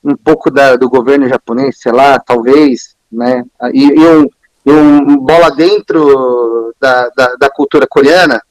um 0.04 0.16
pouco 0.16 0.50
da, 0.50 0.76
do 0.76 0.88
governo 0.88 1.28
japonês, 1.28 1.78
sei 1.80 1.92
lá, 1.92 2.18
talvez, 2.18 2.96
né? 3.10 3.44
E, 3.72 3.84
e, 3.84 4.08
um, 4.08 4.26
e 4.66 4.72
um 4.72 5.16
bola 5.18 5.50
dentro 5.50 6.74
da, 6.80 7.08
da, 7.10 7.36
da, 7.36 7.50
cultura 7.50 7.86
coreana 7.86 8.42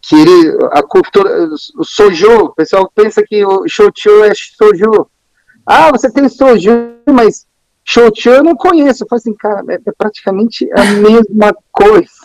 que 0.00 0.16
ele, 0.16 0.58
a 0.72 0.82
cultura, 0.82 1.48
o 1.76 1.84
soju, 1.84 2.44
o 2.44 2.54
pessoal 2.54 2.90
pensa 2.94 3.22
que 3.22 3.44
o 3.44 3.68
shochu 3.68 4.24
é 4.24 4.32
soju. 4.34 5.06
Ah, 5.66 5.90
você 5.90 6.10
tem 6.10 6.28
soju, 6.28 6.94
mas 7.06 7.46
shochu 7.84 8.30
eu 8.30 8.42
não 8.42 8.56
conheço. 8.56 9.04
Eu 9.04 9.16
assim, 9.16 9.34
cara, 9.34 9.62
é, 9.68 9.74
é 9.74 9.92
praticamente 9.96 10.66
a 10.72 10.84
mesma 10.84 11.54
coisa. 11.70 12.19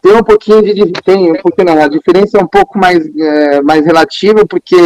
Tem 0.00 0.12
um 0.12 0.22
pouquinho 0.22 0.62
de, 0.62 0.92
tem 1.02 1.32
um 1.32 1.42
pouquinho 1.42 1.74
não, 1.74 1.82
a 1.82 1.88
diferença 1.88 2.38
é 2.38 2.42
um 2.42 2.46
pouco 2.46 2.78
mais, 2.78 3.04
é, 3.16 3.60
mais 3.62 3.84
relativa, 3.84 4.46
porque 4.46 4.76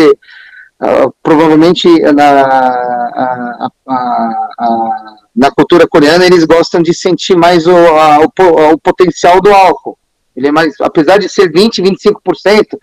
uh, 0.80 1.14
provavelmente 1.22 1.86
na, 2.12 2.42
a, 2.42 3.70
a, 3.86 4.48
a, 4.58 5.14
na 5.36 5.50
cultura 5.50 5.86
coreana 5.86 6.24
eles 6.24 6.44
gostam 6.44 6.82
de 6.82 6.94
sentir 6.94 7.36
mais 7.36 7.66
o, 7.66 7.74
o, 7.74 8.72
o 8.72 8.78
potencial 8.78 9.40
do 9.40 9.52
álcool. 9.52 9.98
Ele 10.34 10.48
é 10.48 10.52
mais, 10.52 10.74
apesar 10.80 11.18
de 11.18 11.28
ser 11.28 11.52
20, 11.52 11.82
25%, 11.82 12.78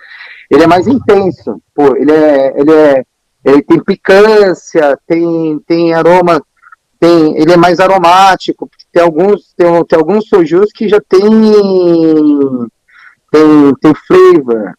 ele 0.52 0.64
é 0.64 0.68
mais 0.68 0.88
intenso. 0.88 1.62
Pô, 1.74 1.96
ele 1.96 2.12
é, 2.12 2.54
ele 2.60 2.72
é, 2.72 3.04
ele 3.44 3.62
tem 3.64 3.84
picância, 3.84 4.98
tem, 5.08 5.60
tem 5.66 5.94
aroma, 5.94 6.42
tem, 7.00 7.38
ele 7.38 7.54
é 7.54 7.58
mais 7.58 7.80
aromático. 7.80 8.70
Tem 8.92 9.02
alguns, 9.02 9.54
tem, 9.56 9.86
tem 9.86 10.00
alguns 10.00 10.28
sojus 10.28 10.72
que 10.74 10.90
já 10.90 11.00
tem, 11.08 11.22
tem, 13.32 13.74
tem 13.82 13.94
flavor, 14.08 14.74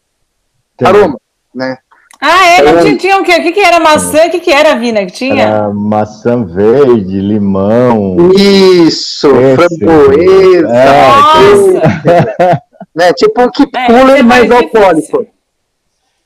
tem. 0.76 0.88
aroma, 0.88 1.18
né? 1.54 1.78
Ah, 2.20 2.46
é? 2.46 2.62
Não 2.62 2.82
tinha, 2.82 2.96
tinha 2.98 3.18
o 3.18 3.24
quê? 3.24 3.32
O 3.32 3.42
que, 3.42 3.52
que 3.52 3.60
era 3.60 3.80
maçã? 3.80 4.26
O 4.26 4.30
que, 4.30 4.40
que 4.40 4.52
era, 4.52 4.74
Vina, 4.74 5.06
que 5.06 5.12
tinha? 5.12 5.42
Era 5.42 5.70
maçã 5.72 6.44
verde, 6.44 7.18
limão. 7.18 8.30
Isso, 8.36 9.30
framboesa. 9.56 10.68
É, 10.76 12.60
né? 12.94 13.12
Tipo 13.14 13.40
um 13.40 13.50
keep 13.50 13.74
é, 13.74 13.86
cooler 13.86 14.18
é 14.18 14.22
mais, 14.22 14.46
mais 14.46 14.62
alcoólico. 14.62 15.26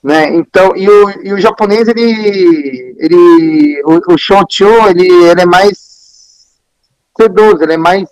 Né? 0.05 0.37
Então, 0.37 0.77
e 0.77 0.87
o, 0.87 1.11
e 1.25 1.33
o 1.33 1.41
japonês, 1.41 1.89
ele, 1.89 2.95
ele 2.99 3.83
o, 3.87 4.13
o 4.13 4.19
shochu, 4.19 4.69
ele, 4.91 5.11
ele 5.11 5.41
é 5.41 5.47
mais 5.47 6.53
sedoso, 7.19 7.63
ele 7.63 7.73
é 7.73 7.79
mais 7.79 8.07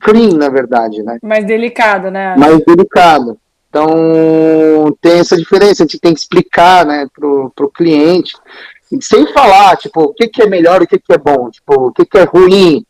clean, 0.00 0.36
na 0.36 0.50
verdade, 0.50 1.02
né? 1.02 1.18
Mais 1.22 1.46
delicado, 1.46 2.10
né? 2.10 2.36
Mais 2.36 2.62
delicado. 2.62 3.38
Então, 3.70 4.94
tem 5.00 5.20
essa 5.20 5.34
diferença, 5.34 5.82
a 5.82 5.86
gente 5.86 5.98
tem 5.98 6.12
que 6.12 6.20
explicar, 6.20 6.84
né, 6.84 7.06
pro, 7.14 7.50
pro 7.56 7.70
cliente, 7.70 8.34
sem 9.00 9.32
falar, 9.32 9.76
tipo, 9.78 10.02
o 10.02 10.14
que, 10.14 10.28
que 10.28 10.42
é 10.42 10.46
melhor 10.46 10.82
e 10.82 10.84
o 10.84 10.88
que, 10.88 10.98
que 10.98 11.12
é 11.14 11.18
bom, 11.18 11.50
tipo, 11.50 11.74
o 11.74 11.92
que, 11.92 12.04
que 12.04 12.18
é 12.18 12.24
ruim, 12.24 12.84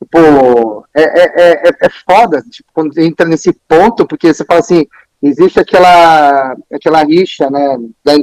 tipo, 0.00 0.84
é, 0.94 1.02
é, 1.02 1.68
é, 1.68 1.70
é 1.80 1.88
foda, 2.08 2.42
tipo, 2.50 2.68
quando 2.74 2.98
entra 2.98 3.26
nesse 3.26 3.52
ponto, 3.68 4.06
porque 4.06 4.34
você 4.34 4.44
fala 4.44 4.60
assim, 4.60 4.84
existe 5.22 5.60
aquela, 5.60 6.56
aquela 6.72 7.04
rixa, 7.04 7.48
né, 7.50 7.78
da, 8.04 8.14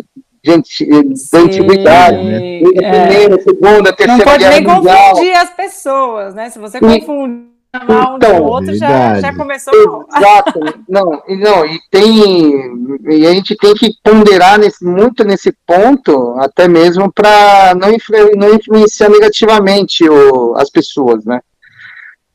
gente, 0.44 0.86
da 1.32 1.40
antiguidade, 1.40 2.24
né? 2.24 2.60
Primeira, 2.60 3.36
é. 3.36 3.40
segunda, 3.40 3.94
terceira 3.94 4.18
Não 4.18 4.26
pode 4.26 4.48
nem 4.48 4.64
confundir 4.64 5.34
as 5.34 5.50
pessoas, 5.52 6.34
né, 6.34 6.50
se 6.50 6.60
você 6.60 6.80
confunde 6.80 7.50
mal 7.88 8.18
então, 8.18 8.42
um 8.42 8.44
outro, 8.46 8.76
já, 8.76 9.20
já 9.20 9.36
começou 9.36 9.72
Exato. 9.76 10.60
não, 10.90 11.22
não, 11.28 11.66
e 11.66 11.80
tem. 11.92 13.00
E 13.10 13.28
a 13.28 13.32
gente 13.32 13.56
tem 13.56 13.76
que 13.76 13.92
ponderar 14.04 14.58
nesse, 14.58 14.84
muito 14.84 15.24
nesse 15.24 15.56
ponto, 15.68 16.36
até 16.40 16.68
mesmo 16.68 17.12
para 17.14 17.76
não, 17.76 17.90
não 18.36 18.56
influenciar 18.56 19.10
negativamente 19.10 20.10
o, 20.10 20.56
as 20.56 20.70
pessoas, 20.70 21.24
né? 21.26 21.40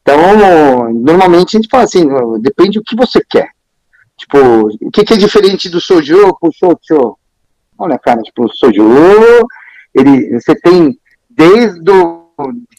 Então, 0.03 0.93
normalmente 0.93 1.57
a 1.57 1.61
gente 1.61 1.71
fala 1.71 1.85
assim, 1.85 2.07
depende 2.41 2.79
do 2.79 2.85
que 2.85 2.95
você 2.95 3.21
quer. 3.29 3.49
Tipo, 4.17 4.69
o 4.81 4.91
que, 4.91 5.05
que 5.05 5.15
é 5.15 5.17
diferente 5.17 5.69
do 5.69 5.81
soju 5.81 6.37
pro 6.41 6.53
soju? 6.53 7.17
Olha, 7.79 7.99
cara, 7.99 8.23
tipo, 8.23 8.45
o 8.45 8.55
soju, 8.55 9.47
ele, 9.95 10.41
você 10.41 10.55
tem 10.55 10.99
desde 11.29 11.91
o 11.91 12.25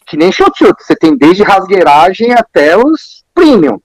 que 0.05 0.17
nem 0.17 0.31
shochu, 0.31 0.73
você 0.79 0.95
tem 0.95 1.17
desde 1.17 1.43
rasgueiragem 1.43 2.33
até 2.33 2.77
os 2.77 3.23
premium. 3.33 3.79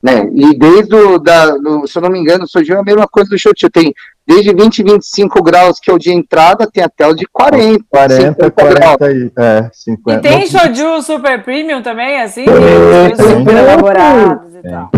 Né? 0.00 0.30
E 0.32 0.56
desde 0.56 0.94
o, 0.94 1.18
da, 1.18 1.50
do, 1.56 1.86
se 1.86 1.98
eu 1.98 2.02
não 2.02 2.10
me 2.10 2.20
engano, 2.20 2.44
o 2.44 2.48
soju 2.48 2.72
é 2.72 2.78
a 2.78 2.84
mesma 2.84 3.06
coisa 3.08 3.28
do 3.28 3.38
shochu, 3.38 3.68
tem 3.68 3.92
desde 4.24 4.54
20, 4.54 4.84
25 4.84 5.42
graus, 5.42 5.80
que 5.80 5.90
é 5.90 5.94
o 5.94 5.98
de 5.98 6.12
entrada, 6.12 6.70
tem 6.70 6.84
até 6.84 7.06
o 7.06 7.14
de 7.14 7.26
40. 7.26 7.84
40, 7.90 8.50
40 8.50 9.12
e, 9.12 9.32
é, 9.36 9.70
50. 9.72 10.18
E 10.18 10.30
tem 10.30 10.46
shoju 10.46 11.02
super 11.02 11.42
premium 11.42 11.82
também, 11.82 12.20
assim? 12.20 12.44
É, 12.44 13.14
super 13.16 13.56
elaborados 13.56 14.54
e 14.54 14.62
tal. 14.62 14.90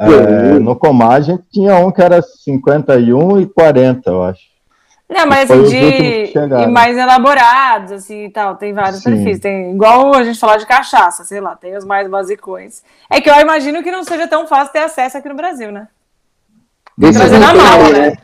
É, 0.00 0.58
no 0.60 0.76
Comagem 0.76 1.38
tinha 1.50 1.76
um 1.76 1.90
que 1.90 2.00
era 2.00 2.22
51 2.22 3.40
e 3.40 3.46
40, 3.46 4.10
eu 4.10 4.22
acho. 4.22 4.42
Não, 5.08 5.26
mas 5.26 5.50
assim, 5.50 5.62
de 5.64 6.32
e 6.34 6.66
mais 6.66 6.96
elaborados, 6.96 7.92
assim, 7.92 8.26
e 8.26 8.30
tal, 8.30 8.56
tem 8.56 8.74
vários 8.74 9.02
Sim. 9.02 9.14
perfis. 9.14 9.40
Tem, 9.40 9.72
igual 9.72 10.14
a 10.14 10.22
gente 10.22 10.38
falar 10.38 10.58
de 10.58 10.66
cachaça, 10.66 11.24
sei 11.24 11.40
lá, 11.40 11.56
tem 11.56 11.76
os 11.76 11.84
mais 11.84 12.08
basicões. 12.08 12.82
É 13.08 13.20
que 13.20 13.30
eu 13.30 13.40
imagino 13.40 13.82
que 13.82 13.90
não 13.90 14.04
seja 14.04 14.28
tão 14.28 14.46
fácil 14.46 14.72
ter 14.72 14.80
acesso 14.80 15.16
aqui 15.16 15.28
no 15.28 15.34
Brasil, 15.34 15.72
né? 15.72 15.88
Trazer 17.00 17.38
na 17.38 17.54
mala, 17.54 17.90
né? 17.90 18.16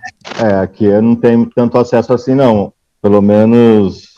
É, 0.42 0.54
aqui 0.60 0.84
eu 0.84 1.00
não 1.00 1.16
tenho 1.16 1.46
tanto 1.54 1.78
acesso 1.78 2.12
assim, 2.12 2.34
não. 2.34 2.72
Pelo 3.00 3.22
menos 3.22 4.14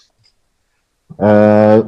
é, 1.19 1.85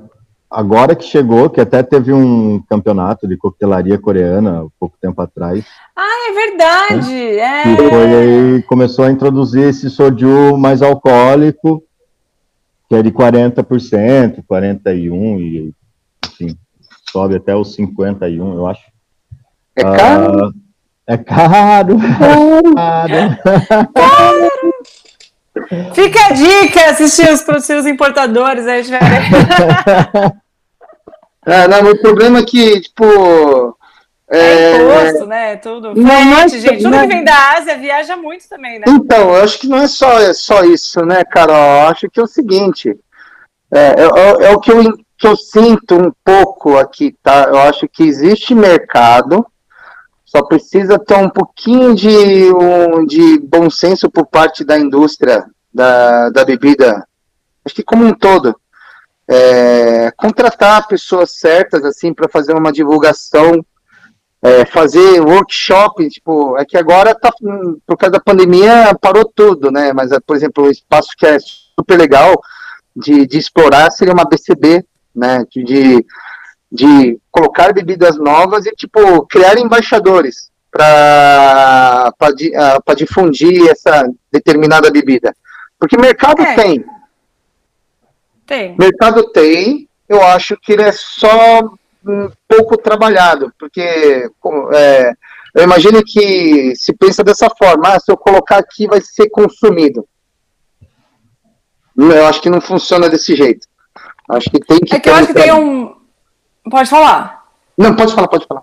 agora 0.50 0.96
que 0.96 1.04
chegou, 1.04 1.50
que 1.50 1.60
até 1.60 1.82
teve 1.82 2.12
um 2.12 2.62
campeonato 2.68 3.26
de 3.28 3.36
coquetelaria 3.36 3.98
coreana 3.98 4.66
pouco 4.78 4.96
tempo 5.00 5.20
atrás. 5.20 5.64
Ah, 5.94 6.30
é 6.30 6.32
verdade! 6.32 7.12
Né? 7.12 7.38
É. 7.38 7.76
Que 7.76 7.88
foi 7.88 8.14
aí, 8.14 8.62
começou 8.62 9.04
a 9.04 9.10
introduzir 9.10 9.64
esse 9.64 9.90
soju 9.90 10.56
mais 10.56 10.82
alcoólico, 10.82 11.82
que 12.88 12.94
é 12.94 13.02
de 13.02 13.10
40%, 13.10 14.42
41% 14.50 15.40
e 15.40 15.72
assim, 16.24 16.56
sobe 17.10 17.36
até 17.36 17.54
os 17.54 17.76
51%, 17.76 18.38
eu 18.38 18.66
acho. 18.66 18.82
É 19.76 19.82
caro? 19.82 20.46
Ah, 20.46 20.52
é 21.06 21.16
caro! 21.16 21.96
Caro! 22.74 23.38
caro. 23.94 24.77
Fica 25.94 26.26
a 26.26 26.32
dica, 26.32 26.90
assistir 26.90 27.30
os, 27.30 27.44
os 27.46 27.86
importadores, 27.86 28.66
aí 28.66 28.80
a 28.80 28.82
gente 28.82 28.90
vai 28.90 30.32
é, 31.46 31.68
não, 31.68 31.90
o 31.90 32.00
problema 32.00 32.40
é 32.40 32.44
que, 32.44 32.80
tipo. 32.80 33.76
É, 34.30 34.38
é 34.38 34.76
imposto, 34.76 35.26
né? 35.26 35.56
Tudo. 35.56 35.94
Não, 35.94 36.36
Frente, 36.36 36.56
é 36.56 36.60
gente. 36.60 36.82
Tudo 36.82 36.90
não... 36.90 37.00
que 37.00 37.06
vem 37.06 37.24
da 37.24 37.52
Ásia 37.56 37.78
viaja 37.78 38.16
muito 38.16 38.46
também, 38.48 38.78
né? 38.78 38.84
Então, 38.86 39.34
eu 39.34 39.42
acho 39.42 39.58
que 39.58 39.66
não 39.66 39.78
é 39.78 39.88
só, 39.88 40.20
é 40.20 40.34
só 40.34 40.64
isso, 40.64 41.00
né, 41.06 41.24
Carol? 41.24 41.56
Eu 41.56 41.88
acho 41.88 42.10
que 42.10 42.20
é 42.20 42.22
o 42.22 42.26
seguinte. 42.26 42.94
É, 43.72 43.94
é, 44.02 44.46
é 44.48 44.50
o 44.50 44.60
que 44.60 44.70
eu, 44.70 44.82
que 45.16 45.26
eu 45.26 45.36
sinto 45.36 45.94
um 45.94 46.12
pouco 46.24 46.76
aqui, 46.76 47.14
tá? 47.22 47.44
Eu 47.48 47.58
acho 47.58 47.88
que 47.88 48.02
existe 48.02 48.54
mercado, 48.54 49.46
só 50.38 50.42
precisa 50.44 50.98
ter 50.98 51.16
um 51.16 51.28
pouquinho 51.28 51.94
de, 51.94 52.52
um, 52.52 53.04
de 53.04 53.40
bom 53.40 53.68
senso 53.68 54.08
por 54.08 54.26
parte 54.26 54.64
da 54.64 54.78
indústria 54.78 55.44
da, 55.72 56.30
da 56.30 56.44
bebida, 56.44 57.04
acho 57.64 57.74
que 57.74 57.82
como 57.82 58.04
um 58.04 58.14
todo. 58.14 58.58
É, 59.30 60.10
contratar 60.16 60.88
pessoas 60.88 61.32
certas 61.32 61.84
assim 61.84 62.14
para 62.14 62.28
fazer 62.28 62.54
uma 62.54 62.72
divulgação, 62.72 63.64
é, 64.40 64.64
fazer 64.64 65.20
workshop, 65.20 66.08
tipo, 66.08 66.56
é 66.56 66.64
que 66.64 66.78
agora 66.78 67.14
tá, 67.14 67.30
por 67.86 67.96
causa 67.96 68.12
da 68.12 68.20
pandemia 68.20 68.96
parou 69.00 69.24
tudo, 69.24 69.70
né? 69.70 69.92
Mas, 69.92 70.10
por 70.24 70.36
exemplo, 70.36 70.64
o 70.64 70.70
espaço 70.70 71.10
que 71.18 71.26
é 71.26 71.36
super 71.40 71.98
legal 71.98 72.40
de, 72.96 73.26
de 73.26 73.38
explorar 73.38 73.90
seria 73.90 74.14
uma 74.14 74.24
BCB, 74.24 74.84
né? 75.14 75.44
De, 75.50 75.64
de 75.64 76.06
colocar 77.30 77.72
bebidas 77.72 78.18
novas 78.18 78.66
e, 78.66 78.72
tipo, 78.72 79.26
criar 79.26 79.58
embaixadores 79.58 80.50
para 80.70 82.12
uh, 82.20 82.94
difundir 82.94 83.70
essa 83.70 84.08
determinada 84.30 84.90
bebida. 84.90 85.34
Porque 85.78 85.96
mercado 85.96 86.42
é. 86.42 86.54
tem. 86.54 86.84
Tem. 88.46 88.76
Mercado 88.78 89.30
tem. 89.30 89.88
Eu 90.08 90.22
acho 90.22 90.56
que 90.56 90.72
ele 90.72 90.82
é 90.82 90.92
só 90.92 91.60
um 92.06 92.30
pouco 92.46 92.76
trabalhado, 92.78 93.52
porque 93.58 93.80
é, 94.74 95.12
eu 95.54 95.64
imagino 95.64 96.02
que 96.04 96.74
se 96.74 96.94
pensa 96.94 97.22
dessa 97.22 97.48
forma, 97.50 97.88
ah, 97.88 98.00
se 98.00 98.10
eu 98.10 98.16
colocar 98.16 98.58
aqui 98.58 98.86
vai 98.86 99.00
ser 99.00 99.28
consumido. 99.28 100.06
Eu 101.96 102.26
acho 102.26 102.40
que 102.40 102.48
não 102.48 102.60
funciona 102.60 103.08
desse 103.08 103.34
jeito. 103.34 103.66
Acho 104.30 104.50
que 104.50 104.60
tem 104.60 104.78
que. 104.78 104.94
É 104.94 105.00
que 105.00 105.08
eu 105.08 105.14
acho 105.14 105.26
que 105.26 105.34
tem 105.34 105.52
um. 105.52 105.97
Pode 106.70 106.88
falar. 106.88 107.44
Não, 107.76 107.94
pode 107.94 108.14
falar, 108.14 108.28
pode 108.28 108.46
falar. 108.46 108.62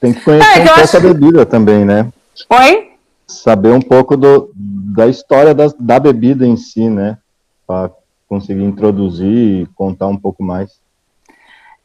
Tem 0.00 0.12
que 0.12 0.20
conhecer 0.20 0.58
é, 0.58 0.62
um 0.62 0.66
pouco 0.66 0.80
acho... 0.80 0.96
a 0.96 1.00
bebida 1.00 1.46
também, 1.46 1.84
né? 1.84 2.12
Oi? 2.50 2.92
Saber 3.26 3.72
um 3.72 3.80
pouco 3.80 4.16
do, 4.16 4.50
da 4.54 5.06
história 5.06 5.54
da, 5.54 5.72
da 5.78 5.98
bebida 5.98 6.46
em 6.46 6.56
si, 6.56 6.88
né? 6.88 7.18
Para 7.66 7.90
conseguir 8.28 8.64
introduzir 8.64 9.62
e 9.62 9.66
contar 9.74 10.08
um 10.08 10.16
pouco 10.16 10.42
mais. 10.42 10.80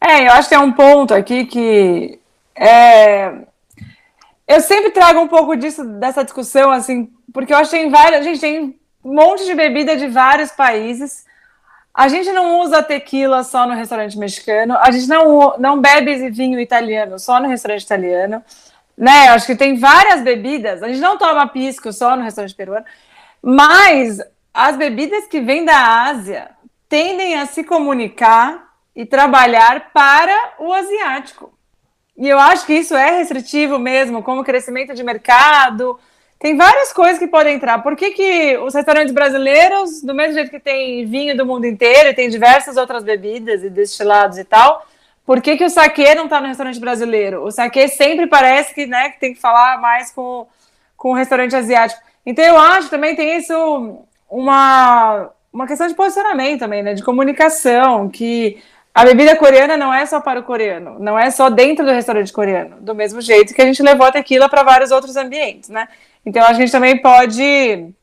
É, 0.02 0.28
eu 0.28 0.32
acho 0.34 0.50
que 0.50 0.56
tem 0.56 0.64
um 0.64 0.72
ponto 0.72 1.14
aqui 1.14 1.46
que 1.46 2.20
é, 2.56 3.34
eu 4.48 4.62
sempre 4.62 4.92
trago 4.92 5.20
um 5.20 5.28
pouco 5.28 5.56
disso, 5.56 5.84
dessa 5.84 6.24
discussão, 6.24 6.72
assim, 6.72 7.10
porque 7.34 7.54
eu 7.54 7.58
acho 7.58 7.70
que 7.70 7.78
tem 7.78 7.90
várias. 7.90 8.22
A 8.22 8.24
gente 8.24 8.40
tem 8.40 8.80
um 9.04 9.14
monte 9.14 9.46
de 9.46 9.54
bebida 9.54 9.98
de 9.98 10.08
vários 10.08 10.52
países. 10.52 11.26
A 11.98 12.08
gente 12.10 12.32
não 12.32 12.60
usa 12.60 12.84
tequila 12.84 13.44
só 13.44 13.66
no 13.66 13.74
restaurante 13.74 14.16
mexicano, 14.20 14.78
a 14.78 14.92
gente 14.92 15.08
não, 15.08 15.58
não 15.58 15.82
bebe 15.82 16.30
vinho 16.30 16.60
italiano 16.60 17.18
só 17.18 17.40
no 17.40 17.48
restaurante 17.48 17.82
italiano. 17.82 18.44
Né? 18.96 19.30
Acho 19.30 19.48
que 19.48 19.56
tem 19.56 19.80
várias 19.80 20.22
bebidas. 20.22 20.84
A 20.84 20.90
gente 20.90 21.00
não 21.00 21.18
toma 21.18 21.48
pisco 21.48 21.92
só 21.92 22.16
no 22.16 22.22
restaurante 22.22 22.54
peruano, 22.54 22.86
mas 23.42 24.22
as 24.54 24.78
bebidas 24.78 25.26
que 25.26 25.42
vêm 25.42 25.66
da 25.66 26.04
Ásia 26.04 26.52
tendem 26.88 27.36
a 27.36 27.48
se 27.48 27.64
comunicar 27.64 28.76
e 28.96 29.04
trabalhar 29.04 29.90
para 29.92 30.54
o 30.60 30.72
asiático. 30.72 31.52
E 32.16 32.30
eu 32.30 32.38
acho 32.38 32.64
que 32.68 32.74
isso 32.74 32.96
é 32.96 33.18
restritivo 33.18 33.80
mesmo, 33.80 34.22
como 34.22 34.44
crescimento 34.44 34.94
de 34.94 35.04
mercado. 35.04 36.00
Tem 36.40 36.56
várias 36.56 36.94
coisas 36.94 37.18
que 37.18 37.28
podem 37.28 37.56
entrar. 37.56 37.82
Por 37.82 37.96
que, 37.96 38.12
que 38.12 38.58
os 38.58 38.74
restaurantes 38.76 39.14
brasileiros, 39.14 40.02
do 40.02 40.14
mesmo 40.14 40.36
jeito 40.36 40.52
que 40.52 40.60
tem 40.60 41.06
vinho 41.06 41.36
do 41.36 41.46
mundo 41.46 41.66
inteiro, 41.66 42.10
e 42.10 42.14
tem 42.14 42.30
diversas 42.30 42.78
outras 42.78 43.04
bebidas 43.04 43.64
e 43.64 43.70
destilados 43.70 44.38
e 44.38 44.44
tal, 44.44 44.86
por 45.26 45.42
que, 45.42 45.58
que 45.58 45.66
o 45.66 45.70
saque 45.70 46.16
não 46.16 46.26
está 46.26 46.40
no 46.40 46.48
restaurante 46.48 46.80
brasileiro? 46.80 47.44
O 47.44 47.52
saque 47.52 47.88
sempre 47.90 48.28
parece 48.28 48.74
que, 48.74 48.86
né, 48.86 49.10
que 49.10 49.20
tem 49.20 49.34
que 49.34 49.42
falar 49.42 49.82
mais 49.82 50.12
com, 50.12 50.48
com 50.96 51.12
o 51.12 51.16
restaurante 51.16 51.56
asiático. 51.56 52.02
Então 52.26 52.46
eu 52.46 52.58
acho 52.58 52.90
também 52.90 53.16
tem 53.16 53.38
isso 53.38 54.00
uma, 54.30 55.30
uma 55.52 55.68
questão 55.68 55.88
de 55.88 55.96
posicionamento 55.96 56.60
também, 56.60 56.84
né? 56.84 56.94
De 56.94 57.04
comunicação, 57.04 58.10
que 58.10 58.62
a 58.98 59.06
bebida 59.06 59.36
coreana 59.36 59.78
não 59.78 59.94
é 59.94 60.08
só 60.08 60.20
para 60.20 60.40
o 60.40 60.44
coreano, 60.44 60.98
não 60.98 61.20
é 61.20 61.30
só 61.30 61.52
dentro 61.52 61.86
do 61.86 61.92
restaurante 61.92 62.34
coreano, 62.34 62.78
do 62.82 62.96
mesmo 62.96 63.22
jeito 63.22 63.54
que 63.54 63.62
a 63.62 63.66
gente 63.66 63.84
levou 63.84 64.08
a 64.08 64.12
tequila 64.12 64.50
para 64.50 64.64
vários 64.64 64.90
outros 64.90 65.16
ambientes, 65.16 65.70
né? 65.70 65.88
Então 66.26 66.44
a 66.44 66.52
gente 66.54 66.72
também 66.72 67.00
pode. 67.00 67.94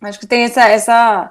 Acho 0.00 0.18
que 0.18 0.26
tem 0.26 0.44
essa, 0.44 0.66
essa, 0.66 1.30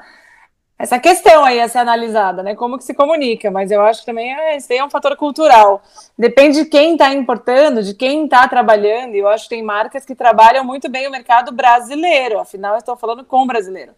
essa 0.77 0.99
questão 0.99 1.43
aí 1.43 1.59
a 1.59 1.67
ser 1.67 1.79
analisada, 1.79 2.43
né? 2.43 2.53
Como 2.53 2.77
que 2.77 2.83
se 2.83 2.93
comunica, 2.93 3.49
mas 3.49 3.71
eu 3.71 3.81
acho 3.81 4.01
que 4.01 4.05
também 4.05 4.31
é, 4.31 4.57
isso 4.57 4.71
é 4.71 4.85
um 4.85 4.91
fator 4.91 5.17
cultural. 5.17 5.81
Depende 6.15 6.63
de 6.63 6.69
quem 6.69 6.91
está 6.91 7.11
importando, 7.11 7.81
de 7.81 7.95
quem 7.95 8.25
está 8.25 8.47
trabalhando, 8.47 9.15
e 9.15 9.17
eu 9.17 9.27
acho 9.27 9.45
que 9.45 9.55
tem 9.55 9.63
marcas 9.63 10.05
que 10.05 10.13
trabalham 10.13 10.63
muito 10.63 10.87
bem 10.87 11.07
o 11.07 11.11
mercado 11.11 11.51
brasileiro, 11.51 12.37
afinal, 12.37 12.73
eu 12.73 12.77
estou 12.77 12.95
falando 12.95 13.25
com 13.25 13.47
brasileiro 13.47 13.93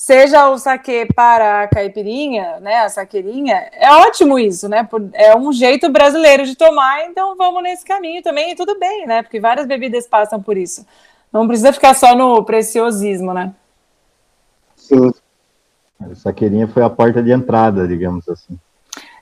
seja 0.00 0.48
o 0.48 0.56
saque 0.56 1.06
para 1.12 1.64
a 1.64 1.68
caipirinha, 1.68 2.60
né, 2.60 2.82
a 2.82 2.88
saqueirinha, 2.88 3.68
é 3.72 3.90
ótimo 3.90 4.38
isso, 4.38 4.68
né? 4.68 4.88
É 5.12 5.36
um 5.36 5.52
jeito 5.52 5.90
brasileiro 5.90 6.46
de 6.46 6.54
tomar, 6.54 7.06
então 7.06 7.36
vamos 7.36 7.64
nesse 7.64 7.84
caminho 7.84 8.22
também, 8.22 8.52
e 8.52 8.54
tudo 8.54 8.78
bem, 8.78 9.08
né? 9.08 9.24
Porque 9.24 9.40
várias 9.40 9.66
bebidas 9.66 10.06
passam 10.06 10.40
por 10.40 10.56
isso. 10.56 10.86
Não 11.32 11.48
precisa 11.48 11.72
ficar 11.72 11.94
só 11.94 12.14
no 12.14 12.44
preciosismo, 12.44 13.34
né? 13.34 13.52
Sim. 14.76 15.12
A 16.00 16.14
saqueirinha 16.14 16.68
foi 16.68 16.84
a 16.84 16.88
porta 16.88 17.20
de 17.20 17.32
entrada, 17.32 17.88
digamos 17.88 18.28
assim. 18.28 18.56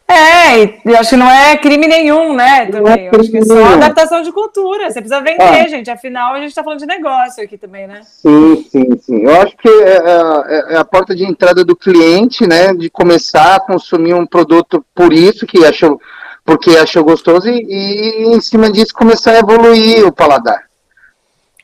É, 0.08 0.78
eu 0.84 0.96
acho 0.96 1.10
que 1.10 1.16
não 1.16 1.28
é 1.28 1.56
crime 1.56 1.88
nenhum, 1.88 2.32
né? 2.32 2.66
Também. 2.66 3.06
É 3.06 3.10
eu 3.12 3.20
acho 3.20 3.28
que 3.28 3.38
é 3.38 3.44
só 3.44 3.64
adaptação 3.64 4.22
de 4.22 4.30
cultura. 4.30 4.88
Você 4.88 5.00
precisa 5.00 5.20
vender, 5.20 5.42
ah. 5.42 5.68
gente. 5.68 5.90
Afinal, 5.90 6.34
a 6.34 6.38
gente 6.38 6.50
está 6.50 6.62
falando 6.62 6.78
de 6.78 6.86
negócio 6.86 7.42
aqui 7.42 7.58
também, 7.58 7.88
né? 7.88 8.02
Sim, 8.04 8.64
sim, 8.70 8.98
sim. 9.00 9.22
Eu 9.24 9.42
acho 9.42 9.56
que 9.56 9.68
é, 9.68 9.96
é, 9.96 10.74
é, 10.74 10.76
a 10.76 10.84
porta 10.84 11.14
de 11.14 11.24
entrada 11.24 11.64
do 11.64 11.74
cliente, 11.74 12.46
né? 12.46 12.72
De 12.72 12.88
começar 12.88 13.56
a 13.56 13.60
consumir 13.60 14.14
um 14.14 14.24
produto 14.24 14.84
por 14.94 15.12
isso 15.12 15.44
que 15.44 15.64
achou, 15.64 16.00
porque 16.44 16.76
achou 16.76 17.02
gostoso 17.02 17.48
e, 17.48 17.64
e 17.64 18.28
em 18.28 18.40
cima 18.40 18.70
disso 18.70 18.94
começar 18.94 19.32
a 19.32 19.38
evoluir 19.40 20.06
o 20.06 20.12
paladar. 20.12 20.66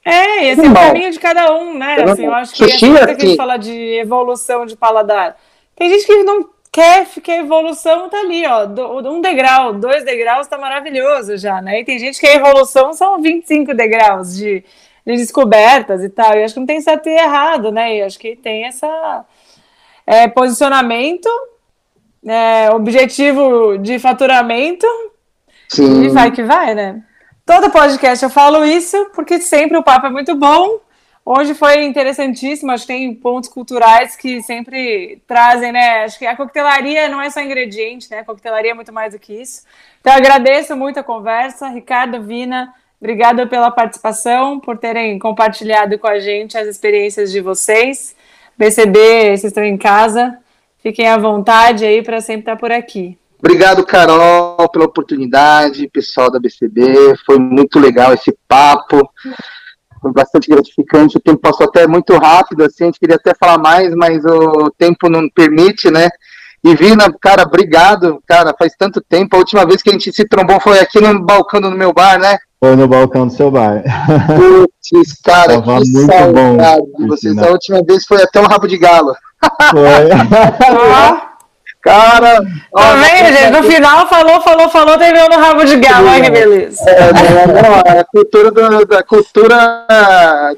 É, 0.04 0.50
esse 0.50 0.66
é 0.66 0.68
o 0.68 0.74
caminho 0.74 1.12
de 1.12 1.18
cada 1.20 1.54
um, 1.54 1.78
né? 1.78 2.02
Assim, 2.02 2.26
eu 2.26 2.34
acho 2.34 2.54
que 2.54 2.64
é 2.64 2.76
que 2.76 2.86
a 2.86 3.06
gente 3.06 3.36
fala 3.36 3.56
de 3.56 4.00
evolução 4.00 4.66
de 4.66 4.76
paladar. 4.76 5.36
Tem 5.76 5.88
gente 5.88 6.04
que 6.04 6.22
não 6.24 6.51
quer 6.72 7.06
que 7.06 7.30
a 7.30 7.36
evolução 7.36 8.08
tá 8.08 8.18
ali, 8.18 8.44
ó, 8.46 8.66
um 9.10 9.20
degrau, 9.20 9.74
dois 9.74 10.04
degraus 10.04 10.46
tá 10.46 10.56
maravilhoso 10.56 11.36
já, 11.36 11.60
né? 11.60 11.80
E 11.80 11.84
tem 11.84 11.98
gente 11.98 12.18
que 12.18 12.26
a 12.26 12.34
evolução 12.34 12.94
são 12.94 13.20
25 13.20 13.74
degraus 13.74 14.34
de, 14.34 14.64
de 15.06 15.16
descobertas 15.16 16.02
e 16.02 16.08
tal, 16.08 16.34
e 16.34 16.42
acho 16.42 16.54
que 16.54 16.60
não 16.60 16.66
tem 16.66 16.80
certo 16.80 17.10
e 17.10 17.12
errado, 17.12 17.70
né? 17.70 17.98
E 17.98 18.02
acho 18.02 18.18
que 18.18 18.34
tem 18.34 18.64
essa 18.64 19.26
é, 20.06 20.26
posicionamento, 20.28 21.28
é, 22.26 22.70
objetivo 22.70 23.76
de 23.76 23.98
faturamento, 23.98 24.86
Sim. 25.68 26.04
e 26.04 26.08
vai 26.08 26.30
que 26.30 26.42
vai, 26.42 26.74
né? 26.74 27.02
Todo 27.44 27.70
podcast 27.70 28.24
eu 28.24 28.30
falo 28.30 28.64
isso, 28.64 29.10
porque 29.14 29.38
sempre 29.40 29.76
o 29.76 29.82
papo 29.82 30.06
é 30.06 30.10
muito 30.10 30.34
bom, 30.34 30.80
Hoje 31.24 31.54
foi 31.54 31.84
interessantíssimo, 31.84 32.72
acho 32.72 32.84
que 32.84 32.92
tem 32.92 33.14
pontos 33.14 33.48
culturais 33.48 34.16
que 34.16 34.42
sempre 34.42 35.22
trazem, 35.24 35.70
né? 35.70 36.02
Acho 36.02 36.18
que 36.18 36.26
a 36.26 36.36
coquetelaria 36.36 37.08
não 37.08 37.22
é 37.22 37.30
só 37.30 37.40
ingrediente, 37.40 38.10
né? 38.10 38.20
A 38.20 38.24
coquetelaria 38.24 38.72
é 38.72 38.74
muito 38.74 38.92
mais 38.92 39.12
do 39.12 39.20
que 39.20 39.40
isso. 39.40 39.62
Então, 40.00 40.12
agradeço 40.12 40.76
muito 40.76 40.98
a 40.98 41.02
conversa. 41.02 41.68
Ricardo, 41.68 42.20
Vina, 42.20 42.74
obrigada 43.00 43.46
pela 43.46 43.70
participação, 43.70 44.58
por 44.58 44.76
terem 44.78 45.16
compartilhado 45.16 45.96
com 45.96 46.08
a 46.08 46.18
gente 46.18 46.58
as 46.58 46.66
experiências 46.66 47.30
de 47.30 47.40
vocês. 47.40 48.16
BCB, 48.58 48.98
vocês 49.36 49.44
estão 49.44 49.62
em 49.62 49.78
casa, 49.78 50.36
fiquem 50.82 51.06
à 51.06 51.16
vontade 51.16 51.84
aí 51.84 52.02
para 52.02 52.20
sempre 52.20 52.40
estar 52.40 52.56
por 52.56 52.72
aqui. 52.72 53.16
Obrigado, 53.38 53.86
Carol, 53.86 54.68
pela 54.68 54.86
oportunidade, 54.86 55.88
pessoal 55.88 56.32
da 56.32 56.40
BCB. 56.40 57.16
Foi 57.24 57.38
muito 57.38 57.78
legal 57.78 58.12
esse 58.12 58.36
papo 58.48 59.08
foi 60.02 60.12
bastante 60.12 60.50
gratificante. 60.50 61.16
O 61.16 61.20
tempo 61.20 61.40
passou 61.40 61.66
até 61.66 61.86
muito 61.86 62.12
rápido, 62.14 62.64
assim, 62.64 62.84
a 62.84 62.86
gente 62.86 62.98
queria 62.98 63.16
até 63.16 63.32
falar 63.34 63.58
mais, 63.58 63.94
mas 63.94 64.22
o 64.24 64.70
tempo 64.76 65.08
não 65.08 65.28
permite, 65.30 65.90
né? 65.90 66.10
E 66.64 66.76
Vina, 66.76 67.12
cara, 67.20 67.42
obrigado, 67.42 68.22
cara, 68.26 68.54
faz 68.56 68.74
tanto 68.76 69.00
tempo. 69.00 69.34
A 69.34 69.38
última 69.38 69.64
vez 69.64 69.82
que 69.82 69.90
a 69.90 69.92
gente 69.92 70.12
se 70.12 70.24
trombou 70.26 70.60
foi 70.60 70.78
aqui 70.78 71.00
no 71.00 71.24
balcão 71.24 71.60
do 71.60 71.70
meu 71.70 71.92
bar, 71.92 72.18
né? 72.18 72.36
Foi 72.60 72.76
no 72.76 72.86
balcão 72.86 73.26
do 73.26 73.32
seu 73.32 73.50
bar. 73.50 73.82
Putz, 74.36 75.20
cara, 75.24 75.60
Tava 75.60 75.82
que 75.82 75.90
muito 75.90 76.12
saudade 76.12 76.82
bom, 76.96 77.06
vocês. 77.08 77.36
A 77.38 77.50
última 77.50 77.82
vez 77.82 78.04
foi 78.04 78.22
até 78.22 78.40
um 78.40 78.46
rabo 78.46 78.68
de 78.68 78.78
galo. 78.78 79.12
Foi. 79.70 81.22
Cara, 81.82 82.40
tá 82.72 82.94
vendo, 82.94 83.36
gente? 83.36 83.50
No 83.50 83.62
final 83.64 84.08
falou, 84.08 84.40
falou, 84.40 84.68
falou, 84.68 84.96
terminou 84.96 85.28
no 85.28 85.36
rabo 85.36 85.64
de 85.64 85.76
galo, 85.78 86.08
olha 86.08 86.22
que 86.22 86.30
beleza. 86.30 86.88
É, 86.88 87.12
não, 87.12 87.54
não, 87.54 87.82
é 87.84 87.98
a 87.98 88.04
cultura, 88.04 88.52
do, 88.52 88.86
da 88.86 89.02
cultura 89.02 89.86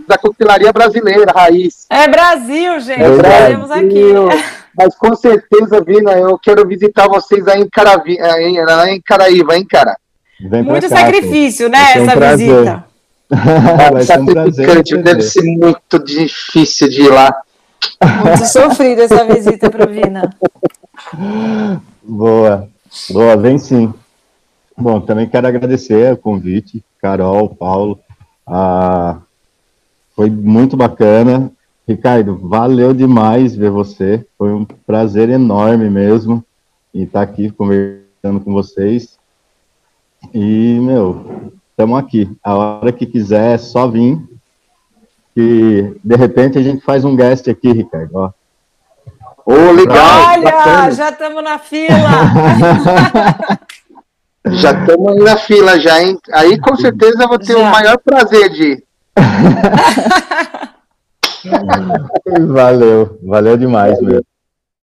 da 0.07 0.19
coquetelaria 0.19 0.71
brasileira, 0.71 1.33
raiz. 1.35 1.87
É 1.89 2.07
Brasil, 2.09 2.79
gente, 2.81 3.03
é 3.03 3.17
Brasil. 3.17 3.73
aqui. 3.73 4.45
Mas 4.77 4.95
com 4.97 5.17
certeza, 5.17 5.81
Vina, 5.81 6.13
eu 6.13 6.39
quero 6.39 6.69
visitar 6.69 7.09
vocês 7.09 7.49
aí 7.49 7.63
em, 7.63 7.69
Caravi, 7.71 8.19
em, 8.19 8.59
em 8.91 9.01
Caraíva, 9.01 9.57
hein, 9.57 9.67
cara? 9.67 9.97
Muito 10.39 10.91
cá, 10.91 10.97
sacrifício, 10.97 11.71
né, 11.71 11.79
um 11.97 12.03
essa 12.03 12.17
prazer. 12.17 12.51
visita. 12.51 12.85
Vai 13.93 14.03
ser 14.03 14.21
um 14.21 14.27
prazer 14.27 15.03
deve 15.03 15.23
ser 15.23 15.43
muito 15.43 15.99
difícil 16.05 16.91
de 16.91 17.03
ir 17.03 17.09
lá. 17.09 17.35
Muito 18.25 18.45
sofrida 18.45 19.05
essa 19.05 19.25
visita 19.25 19.71
para 19.71 19.87
Vina. 19.87 20.31
Boa, 22.03 22.69
boa, 23.11 23.37
vem 23.37 23.59
sim. 23.59 23.93
Bom, 24.77 25.01
também 25.01 25.29
quero 25.29 25.47
agradecer 25.47 26.13
o 26.13 26.17
convite, 26.17 26.85
Carol, 27.01 27.55
Paulo. 27.55 27.99
Ah, 28.47 29.21
foi 30.15 30.29
muito 30.31 30.77
bacana. 30.77 31.51
Ricardo, 31.87 32.37
valeu 32.37 32.95
demais 32.95 33.55
ver 33.55 33.71
você. 33.71 34.27
Foi 34.39 34.53
um 34.53 34.65
prazer 34.65 35.29
enorme 35.29 35.91
mesmo 35.91 36.45
estar 36.95 37.23
aqui 37.23 37.51
conversando 37.51 38.41
com 38.43 38.53
vocês. 38.53 39.19
E, 40.33 40.79
meu, 40.81 41.53
estamos 41.71 41.99
aqui. 41.99 42.31
A 42.43 42.55
hora 42.55 42.93
que 42.93 43.05
quiser, 43.05 43.55
é 43.55 43.59
só 43.59 43.89
vir. 43.89 44.19
E, 45.37 45.93
de 46.03 46.17
repente, 46.17 46.59
a 46.59 46.63
gente 46.63 46.85
faz 46.85 47.05
um 47.05 47.17
guest 47.17 47.49
aqui, 47.49 47.73
Ricardo. 47.73 48.15
Ó. 48.15 48.31
Ô, 49.47 49.53
oh, 49.53 49.73
legal! 49.73 50.31
Olha, 50.31 50.51
bacana. 50.51 50.91
já 50.91 51.11
estamos 51.11 51.45
na 51.45 51.59
fila! 51.59 52.09
já 54.53 54.71
estamos 54.71 55.23
na 55.23 55.37
fila, 55.37 55.79
já, 55.79 56.03
hein? 56.03 56.19
Aí 56.33 56.59
com 56.59 56.75
certeza 56.77 57.25
eu 57.25 57.29
vou 57.29 57.39
ter 57.39 57.53
já. 57.53 57.59
o 57.59 57.71
maior 57.71 57.99
prazer 57.99 58.49
de. 58.51 58.83
valeu, 62.49 63.19
valeu 63.23 63.59
demais 63.59 64.01
mesmo. 64.01 64.25